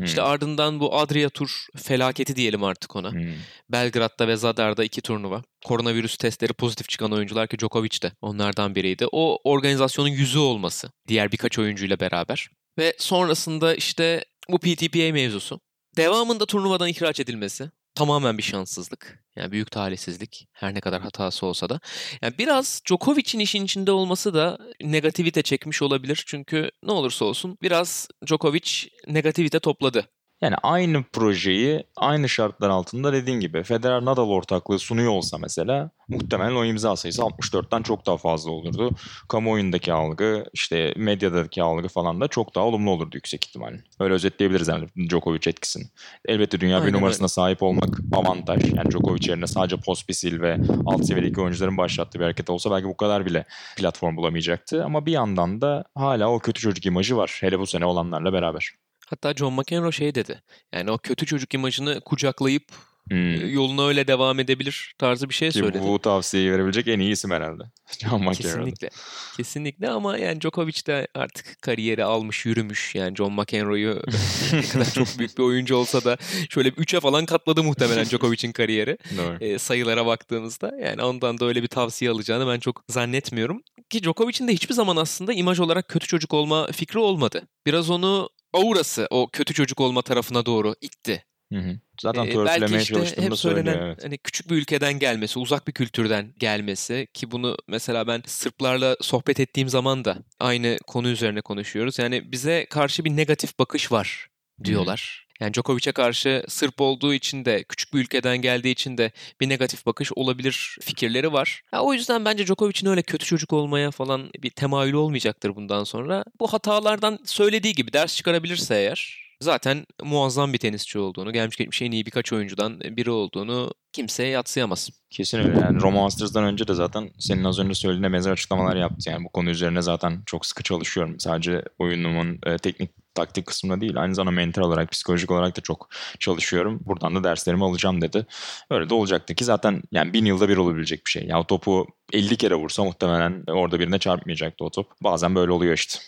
Hmm. 0.00 0.06
İşte 0.06 0.22
ardından 0.22 0.80
bu 0.80 0.98
Adria 0.98 1.28
Tur 1.28 1.66
felaketi 1.76 2.36
diyelim 2.36 2.64
artık 2.64 2.96
ona. 2.96 3.12
Hmm. 3.12 3.34
Belgrad'da 3.68 4.28
ve 4.28 4.36
Zadar'da 4.36 4.84
iki 4.84 5.00
turnuva. 5.00 5.42
Koronavirüs 5.66 6.16
testleri 6.16 6.52
pozitif 6.52 6.88
çıkan 6.88 7.12
oyuncular 7.12 7.48
ki 7.48 7.58
Djokovic 7.58 8.02
de 8.02 8.12
onlardan 8.20 8.74
biriydi. 8.74 9.06
O 9.12 9.38
organizasyonun 9.44 10.08
yüzü 10.08 10.38
olması 10.38 10.90
diğer 11.08 11.32
birkaç 11.32 11.58
oyuncuyla 11.58 12.00
beraber. 12.00 12.48
Ve 12.78 12.94
sonrasında 12.98 13.74
işte 13.74 14.24
bu 14.48 14.58
PTPA 14.58 15.12
mevzusu. 15.12 15.60
Devamında 15.96 16.46
turnuvadan 16.46 16.88
ihraç 16.88 17.20
edilmesi 17.20 17.70
tamamen 17.94 18.38
bir 18.38 18.42
şanssızlık. 18.42 19.24
Yani 19.36 19.52
büyük 19.52 19.70
talihsizlik 19.70 20.48
her 20.52 20.74
ne 20.74 20.80
kadar 20.80 21.02
hatası 21.02 21.46
olsa 21.46 21.68
da. 21.68 21.80
Yani 22.22 22.38
biraz 22.38 22.82
Djokovic'in 22.88 23.38
işin 23.40 23.64
içinde 23.64 23.92
olması 23.92 24.34
da 24.34 24.58
negativite 24.82 25.42
çekmiş 25.42 25.82
olabilir. 25.82 26.24
Çünkü 26.26 26.70
ne 26.82 26.92
olursa 26.92 27.24
olsun 27.24 27.58
biraz 27.62 28.08
Djokovic 28.26 28.88
negativite 29.06 29.60
topladı. 29.60 30.08
Yani 30.42 30.54
aynı 30.62 31.02
projeyi 31.12 31.84
aynı 31.96 32.28
şartlar 32.28 32.68
altında 32.68 33.12
dediğin 33.12 33.40
gibi 33.40 33.62
Federer 33.62 34.04
Nadal 34.04 34.28
ortaklığı 34.28 34.78
sunuyor 34.78 35.12
olsa 35.12 35.38
mesela 35.38 35.90
muhtemelen 36.08 36.54
o 36.54 36.64
imza 36.64 36.96
sayısı 36.96 37.22
64'ten 37.22 37.82
çok 37.82 38.06
daha 38.06 38.16
fazla 38.16 38.50
olurdu. 38.50 38.90
Kamuoyundaki 39.28 39.92
algı, 39.92 40.44
işte 40.52 40.94
medyadaki 40.96 41.62
algı 41.62 41.88
falan 41.88 42.20
da 42.20 42.28
çok 42.28 42.54
daha 42.54 42.64
olumlu 42.64 42.90
olurdu 42.90 43.16
yüksek 43.16 43.44
ihtimalle. 43.46 43.84
Öyle 44.00 44.14
özetleyebiliriz 44.14 44.68
yani 44.68 44.86
Djokovic 45.08 45.40
etkisini. 45.46 45.84
Elbette 46.24 46.60
dünya 46.60 46.78
bir 46.78 46.84
Aynen 46.84 46.96
numarasına 46.96 47.24
öyle. 47.24 47.28
sahip 47.28 47.62
olmak 47.62 48.00
avantaj. 48.12 48.74
Yani 48.74 48.90
Djokovic 48.90 49.30
yerine 49.30 49.46
sadece 49.46 49.76
Pospisil 49.76 50.40
ve 50.40 50.56
alt 50.86 51.04
seviyedeki 51.04 51.40
oyuncuların 51.40 51.76
başlattığı 51.76 52.18
bir 52.18 52.24
hareket 52.24 52.50
olsa 52.50 52.70
belki 52.70 52.86
bu 52.86 52.96
kadar 52.96 53.26
bile 53.26 53.44
platform 53.76 54.16
bulamayacaktı. 54.16 54.84
Ama 54.84 55.06
bir 55.06 55.12
yandan 55.12 55.60
da 55.60 55.84
hala 55.94 56.30
o 56.30 56.38
kötü 56.38 56.60
çocuk 56.60 56.86
imajı 56.86 57.16
var. 57.16 57.38
Hele 57.40 57.58
bu 57.58 57.66
sene 57.66 57.84
olanlarla 57.84 58.32
beraber. 58.32 58.70
Hatta 59.10 59.34
John 59.34 59.52
McEnroe 59.52 59.92
şey 59.92 60.14
dedi. 60.14 60.42
Yani 60.72 60.90
o 60.90 60.98
kötü 60.98 61.26
çocuk 61.26 61.54
imajını 61.54 62.00
kucaklayıp 62.00 62.64
Hmm. 63.08 63.34
e, 63.34 63.46
yoluna 63.46 63.86
öyle 63.86 64.06
devam 64.06 64.40
edebilir 64.40 64.94
tarzı 64.98 65.28
bir 65.28 65.34
şey 65.34 65.48
Ki 65.50 65.58
söyledi. 65.58 65.80
bu 65.82 65.98
tavsiyeyi 65.98 66.52
verebilecek 66.52 66.88
en 66.88 66.98
iyi 67.00 67.12
isim 67.12 67.30
herhalde. 67.30 67.62
John 68.00 68.20
McEnroe. 68.20 68.34
Kesinlikle. 68.34 68.88
Kesinlikle 69.36 69.90
ama 69.90 70.18
yani 70.18 70.40
Djokovic 70.40 70.86
de 70.86 71.08
artık 71.14 71.62
kariyeri 71.62 72.04
almış 72.04 72.46
yürümüş. 72.46 72.94
Yani 72.94 73.16
John 73.16 73.32
McEnroe'yu 73.32 74.02
ne 74.52 74.62
kadar 74.62 74.90
çok 74.90 75.18
büyük 75.18 75.38
bir 75.38 75.42
oyuncu 75.42 75.76
olsa 75.76 76.04
da 76.04 76.16
şöyle 76.50 76.68
3'e 76.68 77.00
falan 77.00 77.26
katladı 77.26 77.62
muhtemelen 77.62 78.04
Djokovic'in 78.04 78.52
kariyeri. 78.52 78.98
E, 79.40 79.58
sayılara 79.58 80.06
baktığımızda. 80.06 80.72
Yani 80.82 81.02
ondan 81.02 81.40
da 81.40 81.44
öyle 81.46 81.62
bir 81.62 81.68
tavsiye 81.68 82.10
alacağını 82.10 82.46
ben 82.46 82.58
çok 82.60 82.84
zannetmiyorum. 82.88 83.62
Ki 83.90 84.02
Djokovic'in 84.02 84.48
de 84.48 84.52
hiçbir 84.52 84.74
zaman 84.74 84.96
aslında 84.96 85.32
imaj 85.32 85.60
olarak 85.60 85.88
kötü 85.88 86.06
çocuk 86.06 86.34
olma 86.34 86.66
fikri 86.66 86.98
olmadı. 86.98 87.42
Biraz 87.66 87.90
onu 87.90 88.30
aurası 88.52 89.06
o 89.10 89.30
kötü 89.32 89.54
çocuk 89.54 89.80
olma 89.80 90.02
tarafına 90.02 90.46
doğru 90.46 90.74
itti. 90.80 91.24
Hı 91.52 91.58
hı. 91.58 91.78
Zaten 92.00 92.26
Ee, 92.26 92.44
belki 92.44 92.76
işte 92.76 93.22
hep 93.22 93.36
söylenen 93.36 93.78
Evet. 93.78 94.04
hani 94.04 94.18
küçük 94.18 94.50
bir 94.50 94.56
ülkeden 94.56 94.98
gelmesi, 94.98 95.38
uzak 95.38 95.68
bir 95.68 95.72
kültürden 95.72 96.34
gelmesi 96.38 97.08
ki 97.14 97.30
bunu 97.30 97.56
mesela 97.68 98.06
ben 98.06 98.22
Sırplarla 98.26 98.96
sohbet 99.00 99.40
ettiğim 99.40 99.68
zaman 99.68 100.04
da 100.04 100.18
aynı 100.40 100.78
konu 100.86 101.08
üzerine 101.08 101.40
konuşuyoruz. 101.40 101.98
Yani 101.98 102.32
bize 102.32 102.66
karşı 102.70 103.04
bir 103.04 103.16
negatif 103.16 103.58
bakış 103.58 103.92
var 103.92 104.28
diyorlar. 104.64 105.26
Yani 105.40 105.54
Djokovic'e 105.54 105.92
karşı 105.92 106.44
Sırp 106.48 106.80
olduğu 106.80 107.14
için 107.14 107.44
de 107.44 107.64
küçük 107.64 107.94
bir 107.94 107.98
ülkeden 107.98 108.38
geldiği 108.38 108.70
için 108.70 108.98
de 108.98 109.12
bir 109.40 109.48
negatif 109.48 109.86
bakış 109.86 110.12
olabilir 110.16 110.76
fikirleri 110.80 111.32
var. 111.32 111.62
Ha, 111.70 111.82
o 111.82 111.94
yüzden 111.94 112.24
bence 112.24 112.46
Djokovic'in 112.46 112.90
öyle 112.90 113.02
kötü 113.02 113.26
çocuk 113.26 113.52
olmaya 113.52 113.90
falan 113.90 114.30
bir 114.42 114.50
temayülü 114.50 114.96
olmayacaktır 114.96 115.56
bundan 115.56 115.84
sonra. 115.84 116.24
Bu 116.40 116.52
hatalardan 116.52 117.18
söylediği 117.24 117.74
gibi 117.74 117.92
ders 117.92 118.16
çıkarabilirse 118.16 118.74
eğer 118.74 119.30
zaten 119.40 119.86
muazzam 120.02 120.52
bir 120.52 120.58
tenisçi 120.58 120.98
olduğunu, 120.98 121.32
gelmiş 121.32 121.56
geçmiş 121.56 121.82
en 121.82 121.90
iyi 121.90 122.06
birkaç 122.06 122.32
oyuncudan 122.32 122.80
biri 122.80 123.10
olduğunu 123.10 123.74
kimseye 123.92 124.28
yatsıyamaz. 124.28 124.90
Kesin 125.10 125.38
öyle 125.38 125.60
yani 125.60 125.80
Roma 125.80 126.02
Masters'dan 126.02 126.44
önce 126.44 126.68
de 126.68 126.74
zaten 126.74 127.10
senin 127.18 127.44
az 127.44 127.58
önce 127.58 127.74
söylediğine 127.74 128.12
benzer 128.12 128.32
açıklamalar 128.32 128.76
yaptı. 128.76 129.10
Yani 129.10 129.24
bu 129.24 129.28
konu 129.28 129.50
üzerine 129.50 129.82
zaten 129.82 130.22
çok 130.26 130.46
sıkı 130.46 130.62
çalışıyorum. 130.62 131.20
Sadece 131.20 131.62
oyunumun 131.78 132.38
e, 132.46 132.58
teknik 132.58 132.90
taktik 133.14 133.46
kısmında 133.46 133.80
değil 133.80 134.02
aynı 134.02 134.14
zamanda 134.14 134.36
mental 134.36 134.62
olarak 134.62 134.90
psikolojik 134.92 135.30
olarak 135.30 135.56
da 135.56 135.60
çok 135.60 135.88
çalışıyorum. 136.18 136.80
Buradan 136.86 137.14
da 137.14 137.24
derslerimi 137.24 137.64
alacağım 137.64 138.00
dedi. 138.00 138.26
Öyle 138.70 138.90
de 138.90 138.94
olacaktı 138.94 139.34
ki 139.34 139.44
zaten 139.44 139.82
yani 139.92 140.12
bin 140.12 140.24
yılda 140.24 140.48
bir 140.48 140.56
olabilecek 140.56 141.06
bir 141.06 141.10
şey. 141.10 141.24
Ya 141.24 141.40
o 141.40 141.46
topu 141.46 141.86
50 142.12 142.36
kere 142.36 142.54
vursa 142.54 142.84
muhtemelen 142.84 143.44
orada 143.48 143.80
birine 143.80 143.98
çarpmayacaktı 143.98 144.64
o 144.64 144.70
top. 144.70 144.86
Bazen 145.02 145.34
böyle 145.34 145.52
oluyor 145.52 145.74
işte. 145.74 145.98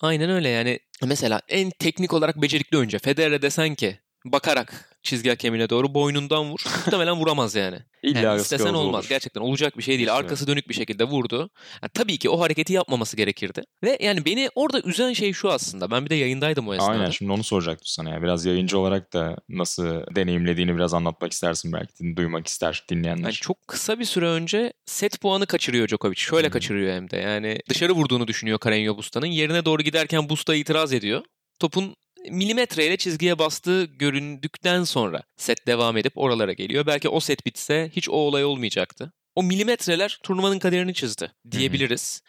Aynen 0.00 0.30
öyle 0.30 0.48
yani 0.48 0.80
mesela 1.02 1.40
en 1.48 1.70
teknik 1.70 2.12
olarak 2.12 2.42
becerikli 2.42 2.78
oyuncu 2.78 2.98
Federer'e 2.98 3.42
desen 3.42 3.74
ki 3.74 3.98
bakarak 4.24 4.95
çizgi 5.06 5.28
hakemine 5.28 5.70
doğru 5.70 5.94
boynundan 5.94 6.50
vur. 6.50 6.60
Muhtemelen 6.86 7.16
vuramaz 7.16 7.54
yani. 7.54 7.78
İlla 8.02 8.18
Yani 8.20 8.40
istesen 8.40 8.74
olmaz. 8.74 8.94
olur. 8.94 9.08
Gerçekten 9.08 9.40
olacak 9.40 9.78
bir 9.78 9.82
şey 9.82 9.96
değil. 9.98 10.14
Arkası 10.14 10.46
dönük 10.46 10.68
bir 10.68 10.74
şekilde 10.74 11.04
vurdu. 11.04 11.50
Yani 11.82 11.90
tabii 11.94 12.18
ki 12.18 12.30
o 12.30 12.40
hareketi 12.40 12.72
yapmaması 12.72 13.16
gerekirdi. 13.16 13.62
Ve 13.82 13.98
yani 14.00 14.24
beni 14.24 14.50
orada 14.54 14.80
üzen 14.80 15.12
şey 15.12 15.32
şu 15.32 15.50
aslında. 15.50 15.90
Ben 15.90 16.04
bir 16.04 16.10
de 16.10 16.14
yayındaydım 16.14 16.68
o 16.68 16.74
esnada. 16.74 16.90
Aynen 16.90 17.10
şimdi 17.10 17.32
onu 17.32 17.44
soracaktım 17.44 17.86
sana 17.86 18.10
ya. 18.10 18.22
Biraz 18.22 18.44
yayıncı 18.44 18.78
olarak 18.78 19.12
da 19.12 19.36
nasıl 19.48 19.84
deneyimlediğini 20.16 20.76
biraz 20.76 20.94
anlatmak 20.94 21.32
istersin 21.32 21.72
belki. 21.72 22.16
Duymak 22.16 22.46
ister 22.46 22.84
dinleyenler. 22.90 23.22
Yani 23.22 23.32
çok 23.32 23.68
kısa 23.68 23.98
bir 23.98 24.04
süre 24.04 24.26
önce 24.26 24.72
set 24.86 25.20
puanı 25.20 25.46
kaçırıyor 25.46 25.88
Djokovic. 25.88 26.16
Şöyle 26.16 26.46
Hı. 26.46 26.50
kaçırıyor 26.50 26.92
hem 26.94 27.10
de. 27.10 27.16
Yani 27.16 27.58
dışarı 27.68 27.92
vurduğunu 27.92 28.28
düşünüyor 28.28 28.58
Carreño 28.58 28.96
Busta'nın. 28.96 29.26
Yerine 29.26 29.64
doğru 29.64 29.82
giderken 29.82 30.28
Busta 30.28 30.54
itiraz 30.54 30.92
ediyor. 30.92 31.22
Topun 31.58 31.96
milimetreyle 32.30 32.96
çizgiye 32.96 33.38
bastığı 33.38 33.84
göründükten 33.84 34.84
sonra 34.84 35.22
set 35.36 35.66
devam 35.66 35.96
edip 35.96 36.12
oralara 36.18 36.52
geliyor. 36.52 36.86
Belki 36.86 37.08
o 37.08 37.20
set 37.20 37.46
bitse 37.46 37.90
hiç 37.96 38.08
o 38.08 38.12
olay 38.12 38.44
olmayacaktı. 38.44 39.12
O 39.34 39.42
milimetreler 39.42 40.18
turnuvanın 40.22 40.58
kaderini 40.58 40.94
çizdi 40.94 41.32
diyebiliriz. 41.50 42.22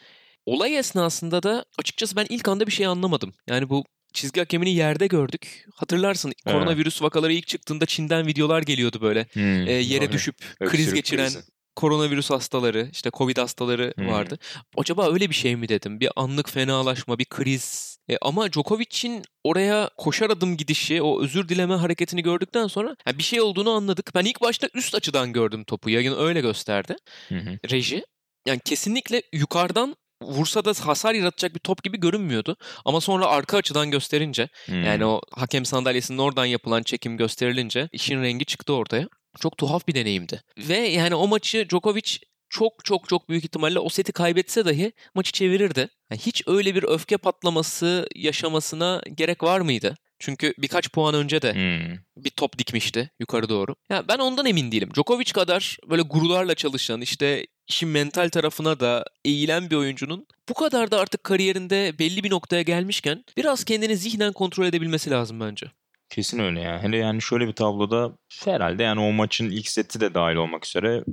Olay 0.45 0.77
esnasında 0.77 1.43
da 1.43 1.65
açıkçası 1.79 2.15
ben 2.15 2.25
ilk 2.29 2.47
anda 2.47 2.67
bir 2.67 2.71
şey 2.71 2.85
anlamadım. 2.85 3.33
Yani 3.47 3.69
bu 3.69 3.85
çizgi 4.13 4.39
hakemini 4.39 4.69
yerde 4.75 5.07
gördük. 5.07 5.65
Hatırlarsın 5.75 6.29
Evet. 6.29 6.43
koronavirüs 6.57 7.01
vakaları 7.01 7.33
ilk 7.33 7.47
çıktığında 7.47 7.85
Çin'den 7.85 8.27
videolar 8.27 8.61
geliyordu 8.61 9.01
böyle. 9.01 9.23
Hmm, 9.33 9.67
E, 9.67 9.71
yere 9.71 10.05
doğru. 10.05 10.11
düşüp 10.11 10.35
kriz 10.59 10.69
Öksürük 10.71 10.95
geçiren 10.95 11.25
krizi. 11.25 11.39
koronavirüs 11.75 12.29
hastaları, 12.29 12.89
işte 12.91 13.09
Covid 13.13 13.37
hastaları 13.37 13.93
Hı. 13.99 14.07
vardı. 14.07 14.39
Acaba 14.77 15.13
öyle 15.13 15.29
bir 15.29 15.35
şey 15.35 15.55
mi 15.55 15.69
dedim? 15.69 15.99
Bir 15.99 16.09
anlık 16.15 16.49
fenalaşma, 16.49 17.19
bir 17.19 17.25
kriz. 17.25 17.96
E, 18.09 18.17
ama 18.21 18.51
Djokovic'in 18.51 19.23
oraya 19.43 19.89
koşar 19.97 20.29
adım 20.29 20.57
gidişi, 20.57 21.01
o 21.01 21.23
özür 21.23 21.49
dileme 21.49 21.75
hareketini 21.75 22.23
gördükten 22.23 22.67
sonra 22.67 22.95
ha, 23.05 23.17
bir 23.17 23.23
şey 23.23 23.41
olduğunu 23.41 23.71
anladık. 23.71 24.15
Ben 24.15 24.25
ilk 24.25 24.41
başta 24.41 24.69
üst 24.73 24.95
açıdan 24.95 25.33
gördüm 25.33 25.63
topu. 25.63 25.89
Yayın 25.89 26.15
öyle 26.17 26.41
gösterdi. 26.41 26.95
Hı 27.29 27.35
hı. 27.35 27.59
Reji. 27.71 28.05
Yani 28.47 28.59
kesinlikle 28.65 29.21
yukarıdan 29.33 29.95
vursa 30.23 30.65
da 30.65 30.73
hasar 30.79 31.13
yaratacak 31.13 31.55
bir 31.55 31.59
top 31.59 31.83
gibi 31.83 31.99
görünmüyordu. 31.99 32.57
Ama 32.85 33.01
sonra 33.01 33.25
arka 33.25 33.57
açıdan 33.57 33.91
gösterince 33.91 34.49
Hmm. 34.65 34.83
yani 34.83 35.05
o 35.05 35.21
hakem 35.31 35.65
sandalyesinin 35.65 36.17
oradan 36.17 36.45
yapılan 36.45 36.83
çekim 36.83 37.17
gösterilince 37.17 37.89
işin 37.91 38.21
rengi 38.21 38.45
çıktı 38.45 38.73
ortaya. 38.73 39.07
Çok 39.39 39.57
tuhaf 39.57 39.87
bir 39.87 39.95
deneyimdi. 39.95 40.41
Ve 40.57 40.77
yani 40.77 41.15
o 41.15 41.27
maçı 41.27 41.69
Djokovic 41.69 42.17
çok 42.49 42.85
çok 42.85 43.09
çok 43.09 43.29
büyük 43.29 43.43
ihtimalle 43.43 43.79
o 43.79 43.89
seti 43.89 44.11
kaybetse 44.11 44.65
dahi 44.65 44.91
maçı 45.15 45.31
çevirirdi. 45.31 45.89
Yani 46.11 46.21
hiç 46.21 46.43
öyle 46.47 46.75
bir 46.75 46.83
öfke 46.83 47.17
patlaması 47.17 48.07
yaşamasına 48.15 49.01
gerek 49.15 49.43
var 49.43 49.59
mıydı? 49.59 49.97
Çünkü 50.19 50.53
birkaç 50.57 50.91
puan 50.91 51.15
önce 51.15 51.41
de 51.41 51.53
Hmm. 51.53 52.23
bir 52.23 52.29
top 52.29 52.57
dikmişti 52.57 53.09
yukarı 53.19 53.49
doğru. 53.49 53.75
Ya 53.89 54.07
ben 54.07 54.17
ondan 54.17 54.45
emin 54.45 54.71
değilim. 54.71 54.89
Djokovic 54.95 55.31
kadar 55.33 55.77
böyle 55.89 56.01
gurularla 56.01 56.55
çalışan 56.55 57.01
işte 57.01 57.47
işin 57.67 57.89
mental 57.89 58.29
tarafına 58.29 58.79
da 58.79 59.05
eğilen 59.25 59.69
bir 59.69 59.75
oyuncunun 59.75 60.27
bu 60.49 60.53
kadar 60.53 60.91
da 60.91 60.99
artık 60.99 61.23
kariyerinde 61.23 61.99
belli 61.99 62.23
bir 62.23 62.31
noktaya 62.31 62.61
gelmişken 62.61 63.23
biraz 63.37 63.63
kendini 63.63 63.97
zihnen 63.97 64.33
kontrol 64.33 64.65
edebilmesi 64.65 65.09
lazım 65.11 65.39
bence. 65.39 65.71
Kesin 66.09 66.39
öyle 66.39 66.59
ya. 66.61 66.83
Hele 66.83 66.97
yani 66.97 67.21
şöyle 67.21 67.47
bir 67.47 67.53
tabloda 67.53 68.11
herhalde 68.45 68.83
yani 68.83 68.99
o 69.01 69.11
maçın 69.11 69.49
ilk 69.49 69.67
seti 69.69 69.99
de 70.01 70.13
dahil 70.13 70.35
olmak 70.35 70.65
üzere 70.67 71.03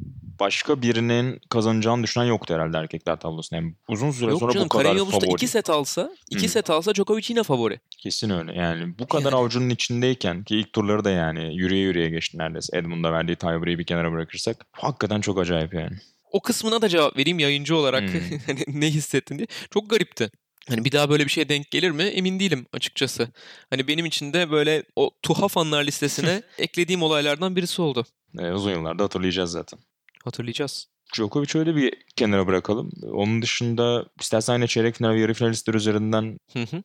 başka 0.41 0.83
birinin 0.83 1.41
kazanacağını 1.51 2.03
düşünen 2.03 2.25
yoktu 2.25 2.55
herhalde 2.55 2.79
erkekler 2.79 3.17
tablosunda. 3.21 3.61
Yani 3.63 3.75
uzun 3.89 4.11
süre 4.11 4.31
Yok 4.31 4.41
sonra 4.41 4.53
canım 4.53 4.65
bu 4.65 4.79
kadar 4.79 4.97
Busta 4.97 5.11
favori. 5.21 5.31
iki 5.33 5.49
set 5.49 5.71
alsa, 5.71 6.11
iki 6.31 6.45
Hı. 6.45 6.49
set 6.49 6.71
alsa 6.71 6.95
Djokovic 6.95 7.25
yine 7.29 7.43
favori. 7.43 7.81
Kesin 7.99 8.31
öyle. 8.31 8.53
Yani 8.55 8.99
bu 8.99 9.07
kadar 9.09 9.25
Yani. 9.33 9.35
avucunun 9.41 9.71
içindeyken 9.71 10.45
ki 10.45 10.57
ilk 10.57 10.73
turları 10.73 11.05
da 11.05 11.11
yani 11.11 11.57
yürüye 11.57 11.83
yürüye 11.83 12.09
geçti 12.09 12.39
neredeyse. 12.39 12.79
Edmund'a 12.79 13.13
verdiği 13.13 13.37
tiebreak'i 13.37 13.79
bir 13.79 13.85
kenara 13.87 14.13
bırakırsak 14.13 14.67
hakikaten 14.73 15.21
çok 15.21 15.39
acayip 15.39 15.75
yani. 15.75 15.97
O 16.33 16.41
kısmına 16.41 16.83
da 16.83 16.89
cevap 16.89 17.17
vereyim 17.17 17.39
yayıncı 17.39 17.77
olarak 17.77 18.03
Hmm. 18.11 18.21
ne 18.81 18.87
hissettin 18.91 19.39
diye. 19.39 19.47
Çok 19.71 19.91
garipti. 19.91 20.31
Hani 20.69 20.85
bir 20.85 20.93
daha 20.93 21.11
böyle 21.11 21.25
bir 21.25 21.31
şeye 21.31 21.49
denk 21.49 21.71
gelir 21.71 21.91
mi 21.91 22.03
emin 22.03 22.41
değilim 22.41 22.67
açıkçası. 22.73 23.29
Hani 23.71 23.89
benim 23.89 24.07
için 24.07 24.33
de 24.33 24.51
böyle 24.51 24.83
o 24.97 25.11
tuhaf 25.23 25.57
anlar 25.57 25.85
listesine 25.85 26.43
eklediğim 26.59 27.03
olaylardan 27.03 27.57
birisi 27.57 27.83
oldu. 27.83 28.05
Ee, 28.39 28.51
uzun 28.51 28.71
yıllarda 28.71 29.05
hatırlayacağız 29.05 29.51
zaten. 29.51 29.79
Hatırlayacağız. 30.25 30.89
Djokovic 31.15 31.49
öyle 31.55 31.77
bir 31.77 31.95
kenara 32.17 32.47
bırakalım. 32.47 32.91
Onun 33.13 33.43
dışında 33.43 34.05
istersen 34.21 34.55
yine 34.55 34.67
çeyrek 34.67 34.97
final 34.97 35.15
ve 35.15 35.21
yarı 35.21 35.35
finalistler 35.35 35.75
üzerinden 35.75 36.39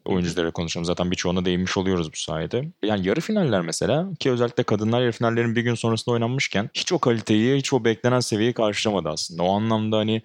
oyunculara 0.05 0.51
konuşalım. 0.51 0.85
Zaten 0.85 1.11
birçoğuna 1.11 1.45
değinmiş 1.45 1.77
oluyoruz 1.77 2.13
bu 2.13 2.17
sayede. 2.17 2.71
Yani 2.83 3.07
yarı 3.07 3.21
finaller 3.21 3.61
mesela 3.61 4.09
ki 4.19 4.31
özellikle 4.31 4.63
kadınlar 4.63 5.01
yarı 5.01 5.11
finallerin 5.11 5.55
bir 5.55 5.61
gün 5.61 5.75
sonrasında 5.75 6.13
oynanmışken 6.13 6.69
hiç 6.73 6.93
o 6.93 6.99
kaliteyi, 6.99 7.57
hiç 7.57 7.73
o 7.73 7.85
beklenen 7.85 8.19
seviyeyi 8.19 8.53
karşılamadı 8.53 9.09
aslında. 9.09 9.43
O 9.43 9.55
anlamda 9.55 9.97
hani 9.97 10.21